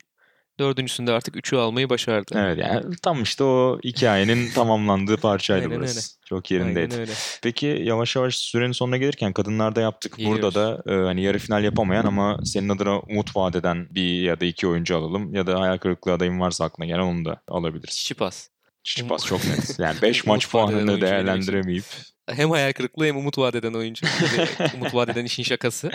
Dördüncüsünde 0.60 1.12
artık 1.12 1.36
3'ü 1.36 1.58
almayı 1.58 1.90
başardı. 1.90 2.34
Evet 2.38 2.58
yani 2.60 2.96
tam 3.02 3.24
işte 3.24 3.44
o 3.44 3.80
hikayenin 3.84 4.50
tamamlandığı 4.56 5.18
parçaydı 5.18 5.66
Aynen 5.66 5.78
burası. 5.80 5.98
öyle. 6.00 6.06
Çok 6.26 6.52
Aynen 6.52 6.64
yerindeydi. 6.64 6.96
öyle. 6.96 7.12
Peki 7.44 7.66
yavaş 7.84 8.16
yavaş 8.16 8.36
sürenin 8.36 8.72
sonuna 8.72 8.98
gelirken 8.98 9.34
kadınlarda 9.34 9.82
yaptık. 9.82 10.18
Burada 10.26 10.54
da 10.54 10.84
e, 10.94 10.96
hani 11.06 11.22
yarı 11.24 11.40
final 11.40 11.64
yapamayan 11.64 12.06
ama 12.06 12.40
senin 12.46 12.70
adına 12.70 13.00
umut 13.00 13.36
vaat 13.36 13.56
eden 13.56 13.88
bir 13.92 14.22
ya 14.22 14.40
da 14.40 14.46
iki 14.46 14.68
oyuncu 14.68 14.98
alalım. 14.98 15.34
Ya 15.34 15.48
da 15.48 15.60
hayal 15.60 15.78
kırıklığı 15.78 16.14
adayın 16.14 16.40
varsa 16.40 16.66
aklına 16.66 16.88
gelen 16.88 17.00
onu 17.00 17.26
da 17.26 17.42
alabiliriz. 17.48 17.96
Çiçipas. 17.98 18.48
Çiçipas 18.86 19.26
çok 19.26 19.46
net. 19.46 19.80
Yani 19.80 20.02
5 20.02 20.18
Umut 20.18 20.28
maç 20.28 20.50
puanını 20.50 20.92
için. 20.92 21.02
değerlendiremeyip 21.02 21.86
Hem 22.30 22.52
hayal 22.52 22.74
kırıklığı 22.74 23.06
hem 23.06 23.18
umut 23.18 23.38
vaat 23.38 23.56
eden 23.56 23.74
oyuncu. 23.74 24.08
Umut 24.76 24.94
vaat 24.94 25.10
eden 25.10 25.26
işin 25.26 25.44
şakası. 25.44 25.92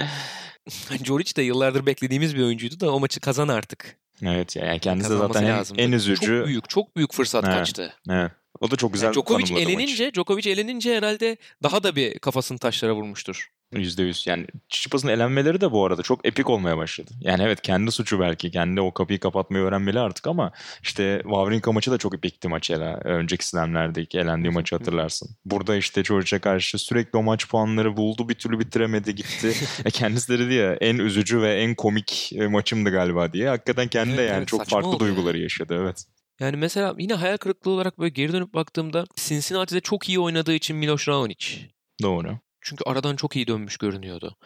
Joric 1.05 1.37
de 1.37 1.43
yıllardır 1.43 1.87
beklediğimiz 1.87 2.37
bir 2.37 2.43
oyuncuydu 2.43 2.81
da 2.81 2.95
o 2.95 3.01
maçı 3.01 3.21
kazan 3.21 3.49
artık. 3.49 3.99
evet 4.23 4.57
yani 4.57 4.79
kendisi 4.79 5.11
de 5.11 5.17
zaten 5.17 5.43
en, 5.43 5.49
lazımdı. 5.49 5.83
en 5.83 5.93
üzücü. 5.93 6.27
Çok 6.27 6.47
büyük, 6.47 6.69
çok 6.69 6.97
büyük 6.97 7.13
fırsat 7.15 7.45
Evet. 7.45 7.57
kaçtı. 7.57 7.95
Evet. 8.11 8.33
O 8.61 8.71
da 8.71 8.77
çok 8.77 8.93
güzel 8.93 9.07
Yani 9.07 9.15
Djokovic 9.15 9.63
elenince, 9.63 10.15
Djokovic 10.15 10.51
elenince 10.53 10.97
herhalde 10.97 11.37
daha 11.63 11.83
da 11.83 11.97
bir 11.97 12.19
kafasını 12.19 12.59
taşlara 12.59 12.95
vurmuştur. 12.95 13.51
%100 13.73 14.29
yani 14.31 14.47
Çiçipas'ın 14.69 15.09
elenmeleri 15.09 15.61
de 15.61 15.73
bu 15.73 15.87
arada 15.87 16.03
çok 16.03 16.27
epik 16.27 16.51
olmaya 16.51 16.77
başladı. 16.77 17.11
Yani 17.21 17.43
evet 17.43 17.63
kendi 17.63 17.91
suçu 17.91 18.21
belki. 18.21 18.51
Kendi 18.51 18.81
o 18.81 18.95
kapıyı 18.95 19.21
kapatmayı 19.21 19.65
öğrenmeli 19.65 20.01
artık 20.01 20.27
ama 20.27 20.53
işte 20.83 21.21
Wawrinka 21.23 21.73
maçı 21.73 21.91
da 21.91 21.99
çok 21.99 22.15
epikti 22.15 22.49
maç 22.49 22.71
hele. 22.71 22.95
Önceki 23.05 23.47
slamlerdeki 23.47 24.19
elendiği 24.19 24.53
maçı 24.53 24.77
hatırlarsın. 24.77 25.37
Burada 25.45 25.77
işte 25.77 26.03
George'a 26.03 26.41
karşı 26.41 26.79
sürekli 26.79 27.17
o 27.17 27.23
maç 27.23 27.49
puanları 27.49 27.97
buldu 27.97 28.29
bir 28.29 28.35
türlü 28.35 28.61
bitiremedi 28.61 29.15
gitti. 29.15 29.55
e 29.85 29.91
kendisi 29.91 30.33
de 30.33 30.39
dedi 30.39 30.55
ya 30.55 30.73
en 30.75 30.99
üzücü 30.99 31.43
ve 31.43 31.55
en 31.55 31.75
komik 31.75 32.33
e, 32.33 32.47
maçımdı 32.47 32.91
galiba 32.91 33.33
diye. 33.33 33.49
Hakikaten 33.49 33.89
kendi 33.89 34.17
de 34.17 34.21
Evet, 34.21 34.31
yani 34.31 34.39
evet, 34.39 34.49
çok 34.49 34.67
farklı 34.67 34.99
duyguları 34.99 35.37
yani. 35.37 35.43
yaşadı 35.43 35.79
evet. 35.83 36.05
Yani 36.41 36.57
mesela 36.57 36.95
yine 36.99 37.15
hayal 37.15 37.37
kırıklığı 37.37 37.71
olarak 37.71 37.99
böyle 37.99 38.11
geri 38.11 38.33
dönüp 38.33 38.55
baktığımda 38.55 39.05
Cincinnati'de 39.17 39.81
çok 39.81 40.09
iyi 40.09 40.21
oynadığı 40.21 40.55
için 40.55 40.77
Miloš 40.77 41.09
Raonic. 41.09 41.57
Doğru. 42.03 42.39
Çünkü 42.63 42.85
aradan 42.87 43.17
çok 43.17 43.37
iyi 43.37 43.47
dönmüş 43.47 43.77
görünüyordu. 43.77 44.37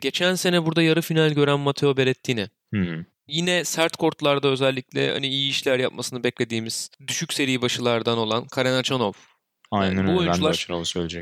Geçen 0.00 0.34
sene 0.34 0.66
burada 0.66 0.82
yarı 0.82 1.02
final 1.02 1.30
gören 1.30 1.60
Matteo 1.60 1.96
Berrettini. 1.96 2.48
Hmm. 2.70 3.04
Yine 3.28 3.64
sert 3.64 3.96
kortlarda 3.96 4.48
özellikle 4.48 5.12
hani 5.12 5.26
iyi 5.26 5.50
işler 5.50 5.78
yapmasını 5.78 6.24
beklediğimiz 6.24 6.90
düşük 7.06 7.32
seri 7.32 7.62
başılardan 7.62 8.18
olan 8.18 8.46
Karen 8.46 8.72
Achanov. 8.72 9.12
Aynen 9.70 9.96
Yani 9.96 10.06
bu 10.06 10.10
öyle. 10.10 10.16
De 10.16 10.18
oyuncular 10.20 10.68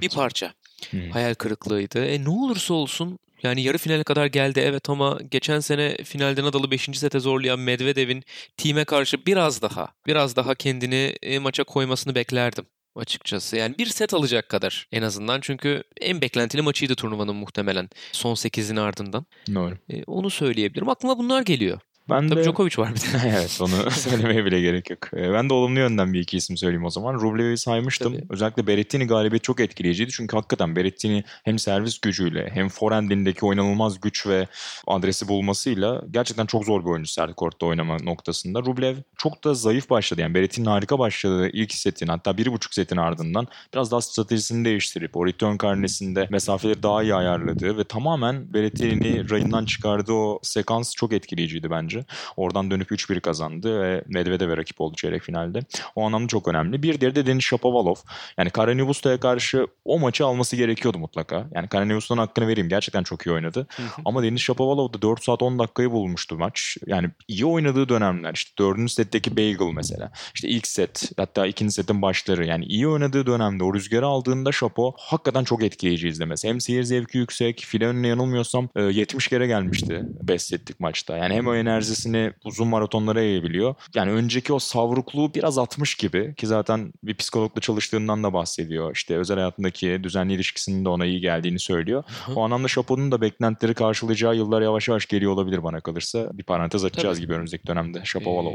bir 0.02 0.09
parça. 0.09 0.54
Hı. 0.90 1.11
Hayal 1.12 1.35
kırıklığıydı. 1.35 2.04
E 2.04 2.24
ne 2.24 2.28
olursa 2.28 2.74
olsun 2.74 3.18
yani 3.42 3.62
yarı 3.62 3.78
finale 3.78 4.05
kadar 4.05 4.26
geldi 4.26 4.61
evet 4.61 4.90
ama 4.90 5.18
geçen 5.30 5.61
sene 5.61 5.97
finalde 5.97 6.42
Nadal'ı 6.42 6.70
5. 6.70 6.99
sete 6.99 7.20
zorlayan 7.20 7.61
Medvedev'in 7.61 8.24
time 8.57 8.84
karşı 8.84 9.26
biraz 9.26 9.62
daha 9.62 9.88
biraz 10.07 10.36
daha 10.36 10.55
kendini 10.55 11.16
e, 11.22 11.38
maça 11.38 11.64
koymasını 11.64 12.14
beklerdim 12.14 12.66
açıkçası. 12.97 13.57
Yani 13.57 13.78
bir 13.78 13.86
set 13.86 14.14
alacak 14.14 14.49
kadar 14.49 14.88
en 14.92 15.03
azından 15.03 15.40
çünkü 15.40 15.82
en 16.01 16.20
beklentili 16.20 16.62
maçıydı 16.62 16.95
turnuvanın 16.95 17.36
muhtemelen 17.36 17.90
son 18.12 18.34
8'in 18.34 18.76
ardından. 18.76 19.26
Doğru. 19.55 19.78
E, 19.90 20.05
onu 20.05 20.30
söyleyebilirim. 20.30 20.88
Aklıma 20.88 21.18
bunlar 21.18 21.42
geliyor. 21.42 21.80
Ben 22.11 22.28
Tabii 22.28 22.40
de... 22.40 22.44
Djokovic 22.44 22.78
var 22.78 22.94
bir 22.94 23.00
de. 23.00 23.28
evet 23.28 23.59
onu 23.61 23.90
söylemeye 23.90 24.44
bile 24.44 24.61
gerek 24.61 24.90
yok. 24.90 24.98
Ee, 25.16 25.32
Ben 25.32 25.50
de 25.50 25.55
olumlu 25.55 25.78
yönden 25.78 26.12
bir 26.12 26.20
iki 26.20 26.36
isim 26.36 26.57
söyleyeyim 26.57 26.84
o 26.84 26.90
zaman. 26.90 27.14
Rublev'i 27.14 27.59
saymıştım. 27.59 28.12
Tabii. 28.12 28.26
Özellikle 28.30 28.66
Berrettini 28.66 29.07
galibiyeti 29.07 29.42
çok 29.42 29.61
etkileyiciydi. 29.61 30.11
Çünkü 30.11 30.36
hakikaten 30.36 30.76
Berrettini 30.76 31.24
hem 31.44 31.59
servis 31.59 31.98
gücüyle 31.98 32.50
hem 32.55 32.68
forehandindeki 32.68 33.46
oynanılmaz 33.46 34.00
güç 34.00 34.26
ve 34.26 34.46
adresi 34.86 35.28
bulmasıyla 35.28 36.02
gerçekten 36.11 36.46
çok 36.46 36.64
zor 36.64 36.84
bir 36.84 36.90
oyuncu 36.90 37.11
sert 37.11 37.34
kortta 37.34 37.66
oynama 37.66 37.96
noktasında. 37.96 38.61
Rublev 38.61 38.96
çok 39.16 39.44
da 39.44 39.55
zayıf 39.55 39.90
başladı. 39.90 40.20
Yani 40.20 40.34
Berrettini 40.34 40.68
harika 40.68 40.98
başladı 40.98 41.50
ilk 41.52 41.72
setin 41.72 42.07
hatta 42.07 42.36
bir 42.36 42.52
buçuk 42.52 42.74
setin 42.74 42.96
ardından 42.96 43.46
biraz 43.74 43.90
daha 43.90 44.00
stratejisini 44.00 44.64
değiştirip 44.64 45.16
o 45.16 45.26
return 45.26 45.57
karnesinde 45.57 46.28
mesafeleri 46.30 46.82
daha 46.82 47.02
iyi 47.02 47.14
ayarladı 47.14 47.78
ve 47.78 47.84
tamamen 47.84 48.55
Berrettini'ni 48.55 49.30
rayından 49.30 49.64
çıkardığı 49.64 50.12
o 50.12 50.40
sekans 50.42 50.94
çok 50.94 51.12
etkileyiciydi 51.12 51.70
bence. 51.70 51.93
Oradan 52.36 52.70
dönüp 52.70 52.90
3-1 52.90 53.20
kazandı 53.20 53.82
ve 53.82 54.05
Medvedev'e 54.07 54.57
rakip 54.57 54.80
oldu 54.80 54.97
çeyrek 54.97 55.22
finalde. 55.22 55.61
O 55.97 56.07
anlamda 56.07 56.28
çok 56.28 56.49
önemli. 56.49 56.82
Bir 56.82 57.01
diğeri 57.01 57.14
de 57.14 57.26
Denis 57.26 57.45
Shapovalov. 57.45 57.95
Yani 58.38 58.51
Karanivusta'ya 58.51 59.20
karşı 59.20 59.66
o 59.84 59.99
maçı 59.99 60.26
alması 60.26 60.57
gerekiyordu 60.57 60.99
mutlaka. 60.99 61.47
Yani 61.55 61.68
Karanivusta'nın 61.68 62.20
hakkını 62.20 62.49
vereyim. 62.49 62.68
Gerçekten 62.68 63.03
çok 63.03 63.26
iyi 63.26 63.32
oynadı. 63.32 63.66
Ama 64.05 64.22
Denis 64.22 64.40
Shapovalov 64.40 64.92
da 64.92 65.03
4 65.03 65.24
saat 65.24 65.42
10 65.42 65.59
dakikayı 65.59 65.90
bulmuştu 65.90 66.38
maç. 66.38 66.76
Yani 66.86 67.11
iyi 67.28 67.47
oynadığı 67.47 67.88
dönemler. 67.88 68.34
İşte 68.34 68.51
4. 68.59 68.90
setteki 68.90 69.36
Bagel 69.36 69.72
mesela. 69.74 70.12
İşte 70.34 70.49
ilk 70.49 70.66
set 70.66 71.11
hatta 71.16 71.47
ikinci 71.47 71.72
setin 71.72 72.03
başları. 72.03 72.47
Yani 72.47 72.64
iyi 72.64 72.88
oynadığı 72.88 73.26
dönemde 73.26 73.64
o 73.64 73.74
rüzgarı 73.74 74.07
aldığında 74.07 74.53
Shapo 74.53 74.95
hakikaten 74.99 75.45
çok 75.45 75.62
etkileyici 75.62 76.09
izlemesi. 76.09 76.49
Hem 76.49 76.61
seyir 76.61 76.82
zevki 76.82 77.18
yüksek. 77.18 77.61
File 77.61 77.86
önüne 77.86 78.09
yanılmıyorsam 78.09 78.68
e, 78.76 78.82
70 78.82 79.28
kere 79.28 79.47
gelmişti 79.47 80.03
5 80.22 80.42
setlik 80.42 80.80
maçta. 80.80 81.16
Yani 81.16 81.34
hem 81.34 81.47
o 81.47 81.55
enerjisini 81.85 82.32
uzun 82.45 82.68
maratonlara 82.68 83.22
yayabiliyor. 83.22 83.74
Yani 83.95 84.11
önceki 84.11 84.53
o 84.53 84.59
savrukluğu 84.59 85.35
biraz 85.35 85.59
atmış 85.59 85.95
gibi 85.95 86.35
ki 86.35 86.47
zaten 86.47 86.93
bir 87.03 87.14
psikologla 87.14 87.61
çalıştığından 87.61 88.24
da 88.24 88.32
bahsediyor. 88.32 88.95
İşte 88.95 89.16
özel 89.16 89.37
hayatındaki 89.37 90.01
düzenli 90.05 90.32
ilişkisinin 90.32 90.85
de 90.85 90.89
ona 90.89 91.07
iyi 91.07 91.20
geldiğini 91.20 91.59
söylüyor. 91.59 92.05
Hı. 92.26 92.35
O 92.35 92.45
anlamda 92.45 92.68
Chapeau'nun 92.68 93.12
da 93.12 93.20
beklentileri 93.20 93.74
karşılayacağı 93.74 94.37
yıllar 94.37 94.62
yavaş 94.62 94.89
yavaş 94.89 95.07
geliyor 95.07 95.32
olabilir 95.32 95.62
bana 95.62 95.80
kalırsa. 95.80 96.30
Bir 96.32 96.45
parantez 96.45 96.85
açacağız 96.85 97.16
Tabii. 97.16 97.26
gibi 97.26 97.35
önümüzdeki 97.35 97.66
dönemde 97.66 97.99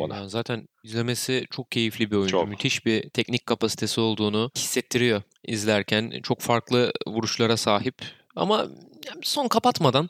da. 0.09 0.15
Ee, 0.15 0.17
yani 0.17 0.29
zaten 0.29 0.67
izlemesi 0.83 1.45
çok 1.51 1.71
keyifli 1.71 2.11
bir 2.11 2.15
oyuncu. 2.15 2.31
Çok. 2.31 2.49
Müthiş 2.49 2.85
bir 2.85 3.09
teknik 3.09 3.45
kapasitesi 3.45 4.01
olduğunu 4.01 4.51
hissettiriyor 4.55 5.21
izlerken. 5.43 6.13
Çok 6.23 6.41
farklı 6.41 6.91
vuruşlara 7.07 7.57
sahip. 7.57 7.95
Ama 8.35 8.67
son 9.23 9.47
kapatmadan 9.47 10.09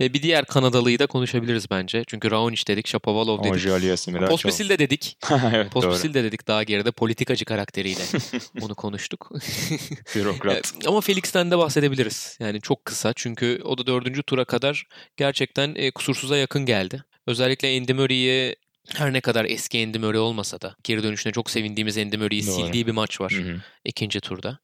e, 0.00 0.14
bir 0.14 0.22
diğer 0.22 0.44
Kanadalıyı 0.44 0.98
da 0.98 1.06
konuşabiliriz 1.06 1.70
bence. 1.70 2.04
Çünkü 2.06 2.30
Raonic 2.30 2.62
dedik, 2.66 2.86
Shapovalov 2.86 3.44
dedik. 3.44 4.28
Pospisil 4.28 4.68
de 4.68 4.78
dedik. 4.78 5.18
evet. 5.54 5.72
Pospisil 5.72 6.14
de 6.14 6.24
dedik 6.24 6.48
daha 6.48 6.62
geride 6.62 6.90
politikacı 6.90 7.44
karakteriyle. 7.44 8.02
Onu 8.60 8.74
konuştuk. 8.74 9.30
Bürokrat. 10.14 10.54
Evet, 10.54 10.72
Ama 10.86 11.00
Felix'ten 11.00 11.50
de 11.50 11.58
bahsedebiliriz. 11.58 12.36
Yani 12.40 12.60
çok 12.60 12.84
kısa 12.84 13.12
çünkü 13.16 13.60
o 13.64 13.78
da 13.78 13.86
dördüncü 13.86 14.22
tura 14.22 14.44
kadar 14.44 14.86
gerçekten 15.16 15.74
e, 15.74 15.90
kusursuza 15.90 16.36
yakın 16.36 16.66
geldi. 16.66 17.04
Özellikle 17.26 17.76
Andy 17.78 17.92
Murray'i 17.92 18.56
her 18.94 19.12
ne 19.12 19.20
kadar 19.20 19.44
eski 19.44 19.84
Andy 19.86 19.98
Murray 19.98 20.20
olmasa 20.20 20.60
da 20.60 20.76
geri 20.84 21.02
dönüşüne 21.02 21.32
çok 21.32 21.50
sevindiğimiz 21.50 21.98
Andy 21.98 22.16
Murray'i 22.16 22.42
sildiği 22.42 22.86
bir 22.86 22.92
maç 22.92 23.20
var 23.20 23.32
Hı 23.32 23.42
hı. 23.42 23.60
ikinci 23.84 24.20
turda. 24.20 24.58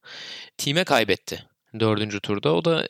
Time 0.59 0.85
kaybetti 0.85 1.45
dördüncü 1.81 2.21
turda. 2.21 2.55
O 2.55 2.65
da 2.65 2.89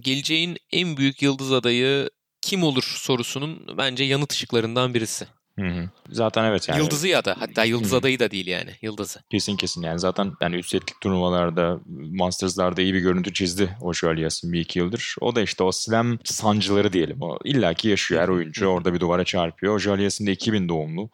geleceğin 0.00 0.56
en 0.72 0.96
büyük 0.96 1.22
yıldız 1.22 1.52
adayı 1.52 2.10
kim 2.42 2.62
olur 2.62 2.82
sorusunun 2.82 3.78
bence 3.78 4.04
yanıt 4.04 4.32
ışıklarından 4.32 4.94
birisi. 4.94 5.26
Hı 5.58 5.66
hı. 5.66 5.88
Zaten 6.10 6.44
evet 6.44 6.68
yani. 6.68 6.78
Yıldızı 6.78 7.08
ya 7.08 7.24
da 7.24 7.36
hatta 7.38 7.64
yıldız 7.64 7.92
Hı. 7.92 7.96
adayı 7.96 8.18
da 8.18 8.30
değil 8.30 8.46
yani 8.46 8.70
yıldızı. 8.82 9.20
Kesin 9.30 9.56
kesin 9.56 9.82
yani 9.82 9.98
zaten 9.98 10.32
yani 10.40 10.56
üst 10.56 10.70
setlik 10.70 11.00
turnuvalarda 11.00 11.80
Masters'larda 12.12 12.82
iyi 12.82 12.94
bir 12.94 13.00
görüntü 13.00 13.32
çizdi 13.32 13.76
o 13.80 13.92
Jaliyas'ın 13.92 14.52
bir 14.52 14.60
iki 14.60 14.78
yıldır. 14.78 15.14
O 15.20 15.34
da 15.34 15.42
işte 15.42 15.64
o 15.64 15.72
slam 15.72 16.18
sancıları 16.24 16.92
diyelim. 16.92 17.22
O 17.22 17.38
illaki 17.44 17.88
yaşıyor 17.88 18.22
her 18.22 18.28
oyuncu 18.28 18.66
orada 18.66 18.94
bir 18.94 19.00
duvara 19.00 19.24
çarpıyor. 19.24 19.74
O 19.74 19.78
Jaliyas'ın 19.78 20.26
da 20.26 20.30
2000 20.30 20.68
doğumlu. 20.68 21.10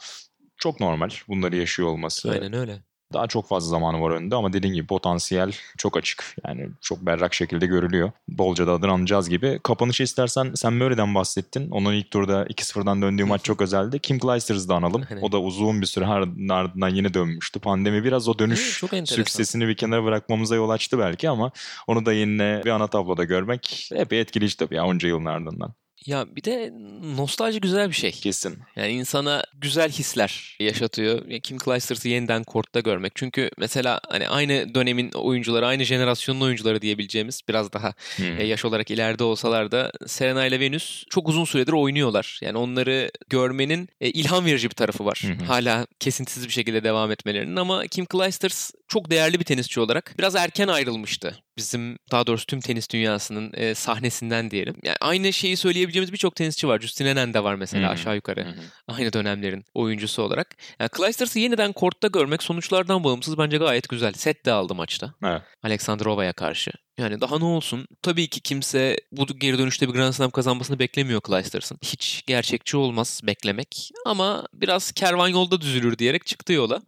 Çok 0.56 0.80
normal 0.80 1.10
bunları 1.28 1.56
yaşıyor 1.56 1.88
olması. 1.88 2.30
Aynen 2.30 2.52
öyle. 2.52 2.82
Daha 3.12 3.26
çok 3.26 3.48
fazla 3.48 3.70
zamanı 3.70 4.00
var 4.00 4.11
önünde 4.11 4.34
ama 4.34 4.52
dediğim 4.52 4.74
gibi 4.74 4.86
potansiyel 4.86 5.52
çok 5.78 5.96
açık. 5.96 6.34
Yani 6.46 6.68
çok 6.80 7.07
berrak 7.07 7.34
şekilde 7.34 7.66
görülüyor. 7.66 8.11
Bolca 8.28 8.66
da 8.66 8.72
adını 8.72 8.92
anacağız 8.92 9.28
gibi. 9.28 9.61
Kapanışı 9.62 10.02
istersen 10.02 10.52
sen 10.54 10.72
Murray'den 10.72 11.14
bahsettin. 11.14 11.70
Onun 11.70 11.92
ilk 11.92 12.11
turda 12.11 12.44
2-0'dan 12.44 13.02
döndüğü 13.02 13.24
maç 13.24 13.44
çok 13.44 13.61
özeldi. 13.61 13.98
Kim 13.98 14.18
Clijsters'ı 14.18 14.68
da 14.68 14.74
analım. 14.74 15.02
Aynen. 15.11 15.22
O 15.22 15.32
da 15.32 15.40
uzun 15.40 15.80
bir 15.80 15.86
süre 15.86 16.07
ardından 16.07 16.88
yine 16.88 17.14
dönmüştü. 17.14 17.61
Pandemi 17.61 18.04
biraz 18.04 18.28
o 18.28 18.38
dönüş 18.38 18.61
Evet, 18.61 19.09
süksesini 19.09 19.68
bir 19.68 19.76
kenara 19.76 20.04
bırakmamıza 20.04 20.54
yol 20.54 20.70
açtı 20.70 20.98
belki 20.98 21.28
ama 21.28 21.50
onu 21.86 22.07
da 22.07 22.12
yine 22.12 22.62
bir 22.64 22.70
ana 22.70 22.86
tabloda 22.86 23.24
görmek 23.24 23.88
epey 23.94 24.20
etkileyici 24.20 24.57
tabii 24.57 24.74
ya 24.74 24.86
onca 24.86 25.09
yılın 25.09 25.24
ardından. 25.24 25.74
Ya 26.07 26.36
bir 26.36 26.44
de 26.44 26.72
nostalji 27.16 27.61
güzel 27.61 27.88
bir 27.88 27.94
şey. 27.94 28.12
Kesin. 28.12 28.59
Yani 28.76 28.92
insana 28.92 29.44
güzel 29.55 29.90
hisler 29.90 30.57
yaşatıyor. 30.61 31.26
Ya 31.28 31.40
Kim 31.40 31.59
Clijsters'ı 31.59 32.09
yeniden 32.09 32.44
kortta 32.44 32.80
görmek. 32.80 33.12
Çünkü 33.14 33.51
mesela 33.59 34.01
hani 34.09 34.28
aynı 34.28 34.74
dönemin 34.74 35.11
oyuncuları, 35.12 35.66
aynı 35.66 35.84
jenerasyonun 35.84 36.40
oyuncuları 36.40 36.82
diyebileceğimiz 36.82 37.40
biraz 37.49 37.72
daha 37.72 37.94
Hı. 38.16 38.22
e, 38.22 38.44
yaş 38.47 38.64
olarak 38.64 38.90
ileride 38.90 39.24
olsalar 39.24 39.70
da 39.72 39.92
Serena 40.07 40.47
ile 40.47 40.61
Venus 40.61 41.05
çok 41.11 41.28
uzun 41.28 41.44
süredir 41.44 41.72
oynuyorlar. 41.72 42.38
Yani 42.42 42.59
onları 42.59 43.11
görmenin 43.28 43.88
e, 44.01 44.11
ilham 44.11 44.44
verici 44.44 44.70
bir 44.70 44.74
tarafı 44.74 45.05
var. 45.05 45.24
Hı. 45.26 45.44
Hala 45.44 45.86
kesintisiz 46.01 46.47
bir 46.47 46.53
şekilde 46.53 46.84
devam 46.84 47.11
etmelerinin 47.11 47.57
ama 47.57 47.86
Kim 47.86 48.07
Clijsters 48.12 48.70
çok 48.89 49.11
değerli 49.11 49.41
bir 49.41 49.45
tenisçi 49.45 49.80
olarak 49.80 50.14
biraz 50.18 50.34
erken 50.37 50.68
ayrılmıştı. 50.68 51.39
Bizim 51.57 51.99
daha 52.11 52.26
doğrusu 52.26 52.47
tüm 52.47 52.61
tenis 52.61 52.91
dünyasının 52.91 53.53
e, 53.55 53.74
sahnesinden 53.74 54.51
diyelim. 54.51 54.76
Yani 54.82 54.97
aynı 55.01 55.32
şeyi 55.32 55.57
söyleyebileceğimiz 55.57 56.12
birçok 56.12 56.37
tenisçi 56.37 56.68
var. 56.68 56.80
Justin 56.80 57.07
Henin 57.07 57.34
de 57.34 57.45
var 57.45 57.55
mesela 57.55 57.89
hı. 57.89 57.93
aşağı 57.93 58.14
yukarı 58.14 58.45
hı. 58.45 58.55
aynı 58.89 59.12
dönemlerin 59.12 59.64
oyuncusu 59.74 60.22
olarak. 60.22 60.57
Yani 60.80 60.91
Clijsters'ı 60.97 61.39
yeniden 61.39 61.72
kortta 61.72 62.09
görmek 62.09 62.43
sonuçlardan 62.43 63.05
bağımsız 63.05 63.39
bence 63.39 63.57
gayet 63.57 63.89
güzel. 63.89 64.12
Set 64.12 64.47
de 64.47 64.53
aldı 64.53 64.74
maçta. 64.74 65.14
Evet. 65.24 65.43
Alexandrova'ya 65.62 66.32
karşı. 66.32 66.70
Yani 66.99 67.20
daha 67.20 67.39
ne 67.39 67.45
olsun? 67.45 67.87
Tabii 68.03 68.28
ki 68.28 68.41
kimse 68.41 68.97
bu 69.12 69.26
geri 69.26 69.59
dönüşte 69.59 69.89
bir 69.89 69.93
Grand 69.93 70.12
Slam 70.12 70.30
kazanmasını 70.30 70.78
beklemiyor 70.78 71.20
Clijsters'ın. 71.26 71.78
Hiç 71.82 72.22
gerçekçi 72.26 72.76
olmaz 72.76 73.20
beklemek. 73.24 73.91
Ama 74.07 74.47
biraz 74.55 74.93
kervan 74.93 75.28
yolda 75.28 75.61
düzülür 75.61 75.99
diyerek 75.99 76.26
çıktı 76.26 76.53
yola. 76.53 76.82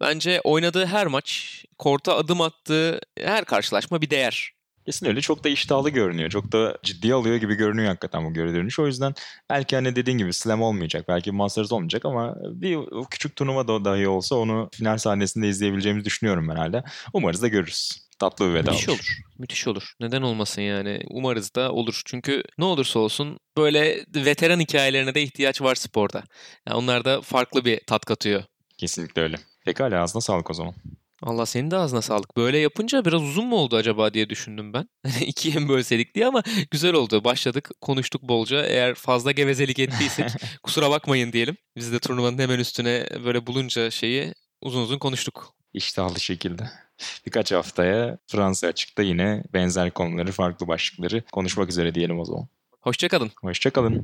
Bence 0.00 0.40
oynadığı 0.44 0.86
her 0.86 1.06
maç, 1.06 1.64
korta 1.78 2.16
adım 2.16 2.40
attığı 2.40 3.00
her 3.18 3.44
karşılaşma 3.44 4.00
bir 4.00 4.10
değer. 4.10 4.52
Kesin 4.86 5.06
öyle. 5.06 5.20
Çok 5.20 5.44
da 5.44 5.48
iştahlı 5.48 5.90
görünüyor. 5.90 6.30
Çok 6.30 6.52
da 6.52 6.78
ciddiye 6.82 7.14
alıyor 7.14 7.36
gibi 7.36 7.54
görünüyor 7.54 7.88
hakikaten 7.88 8.24
bu 8.24 8.34
geri 8.34 8.54
dönüş. 8.54 8.78
O 8.78 8.86
yüzden 8.86 9.14
belki 9.50 9.76
hani 9.76 9.96
dediğin 9.96 10.18
gibi 10.18 10.32
slam 10.32 10.62
olmayacak. 10.62 11.04
Belki 11.08 11.32
Masters 11.32 11.72
olmayacak 11.72 12.04
ama 12.04 12.36
bir 12.42 12.78
küçük 13.10 13.36
turnuva 13.36 13.68
da 13.68 13.84
dahi 13.84 14.08
olsa 14.08 14.36
onu 14.36 14.68
final 14.72 14.98
sahnesinde 14.98 15.48
izleyebileceğimizi 15.48 16.04
düşünüyorum 16.04 16.48
ben 16.48 16.56
hala. 16.56 16.84
Umarız 17.12 17.42
da 17.42 17.48
görürüz. 17.48 17.90
Tatlı 18.18 18.48
bir 18.48 18.54
veda 18.54 18.70
Müthiş 18.70 18.88
olur. 18.88 19.16
Müthiş 19.38 19.68
olur. 19.68 19.92
Neden 20.00 20.22
olmasın 20.22 20.62
yani? 20.62 21.00
Umarız 21.10 21.54
da 21.54 21.72
olur. 21.72 22.02
Çünkü 22.04 22.42
ne 22.58 22.64
olursa 22.64 22.98
olsun 22.98 23.38
böyle 23.56 24.04
veteran 24.14 24.60
hikayelerine 24.60 25.14
de 25.14 25.22
ihtiyaç 25.22 25.62
var 25.62 25.74
sporda. 25.74 26.22
Yani 26.68 26.76
onlar 26.76 27.04
da 27.04 27.20
farklı 27.20 27.64
bir 27.64 27.80
tat 27.86 28.04
katıyor. 28.04 28.42
Kesinlikle 28.78 29.22
öyle. 29.22 29.36
Pekala 29.64 30.02
ağzına 30.02 30.20
sağlık 30.20 30.50
o 30.50 30.54
zaman. 30.54 30.74
Allah 31.22 31.46
senin 31.46 31.70
de 31.70 31.76
ağzına 31.76 32.02
sağlık. 32.02 32.36
Böyle 32.36 32.58
yapınca 32.58 33.04
biraz 33.04 33.22
uzun 33.22 33.46
mu 33.46 33.56
oldu 33.56 33.76
acaba 33.76 34.14
diye 34.14 34.30
düşündüm 34.30 34.72
ben. 34.72 34.88
İkiye 35.20 35.54
mi 35.54 35.68
bölseydik 35.68 36.14
diye 36.14 36.26
ama 36.26 36.42
güzel 36.70 36.94
oldu. 36.94 37.24
Başladık, 37.24 37.70
konuştuk 37.80 38.22
bolca. 38.22 38.66
Eğer 38.66 38.94
fazla 38.94 39.32
gevezelik 39.32 39.78
ettiysek 39.78 40.28
kusura 40.62 40.90
bakmayın 40.90 41.32
diyelim. 41.32 41.56
Biz 41.76 41.92
de 41.92 41.98
turnuvanın 41.98 42.38
hemen 42.38 42.58
üstüne 42.58 43.06
böyle 43.24 43.46
bulunca 43.46 43.90
şeyi 43.90 44.34
uzun 44.60 44.82
uzun 44.82 44.98
konuştuk. 44.98 45.54
İştahlı 45.72 46.20
şekilde. 46.20 46.70
Birkaç 47.26 47.52
haftaya 47.52 48.18
Fransa 48.26 48.66
açıkta 48.66 49.02
yine 49.02 49.42
benzer 49.54 49.90
konuları, 49.90 50.32
farklı 50.32 50.68
başlıkları 50.68 51.22
konuşmak 51.32 51.68
üzere 51.68 51.94
diyelim 51.94 52.20
o 52.20 52.24
zaman. 52.24 52.48
Hoşçakalın. 52.80 53.30
Hoşçakalın. 53.40 53.98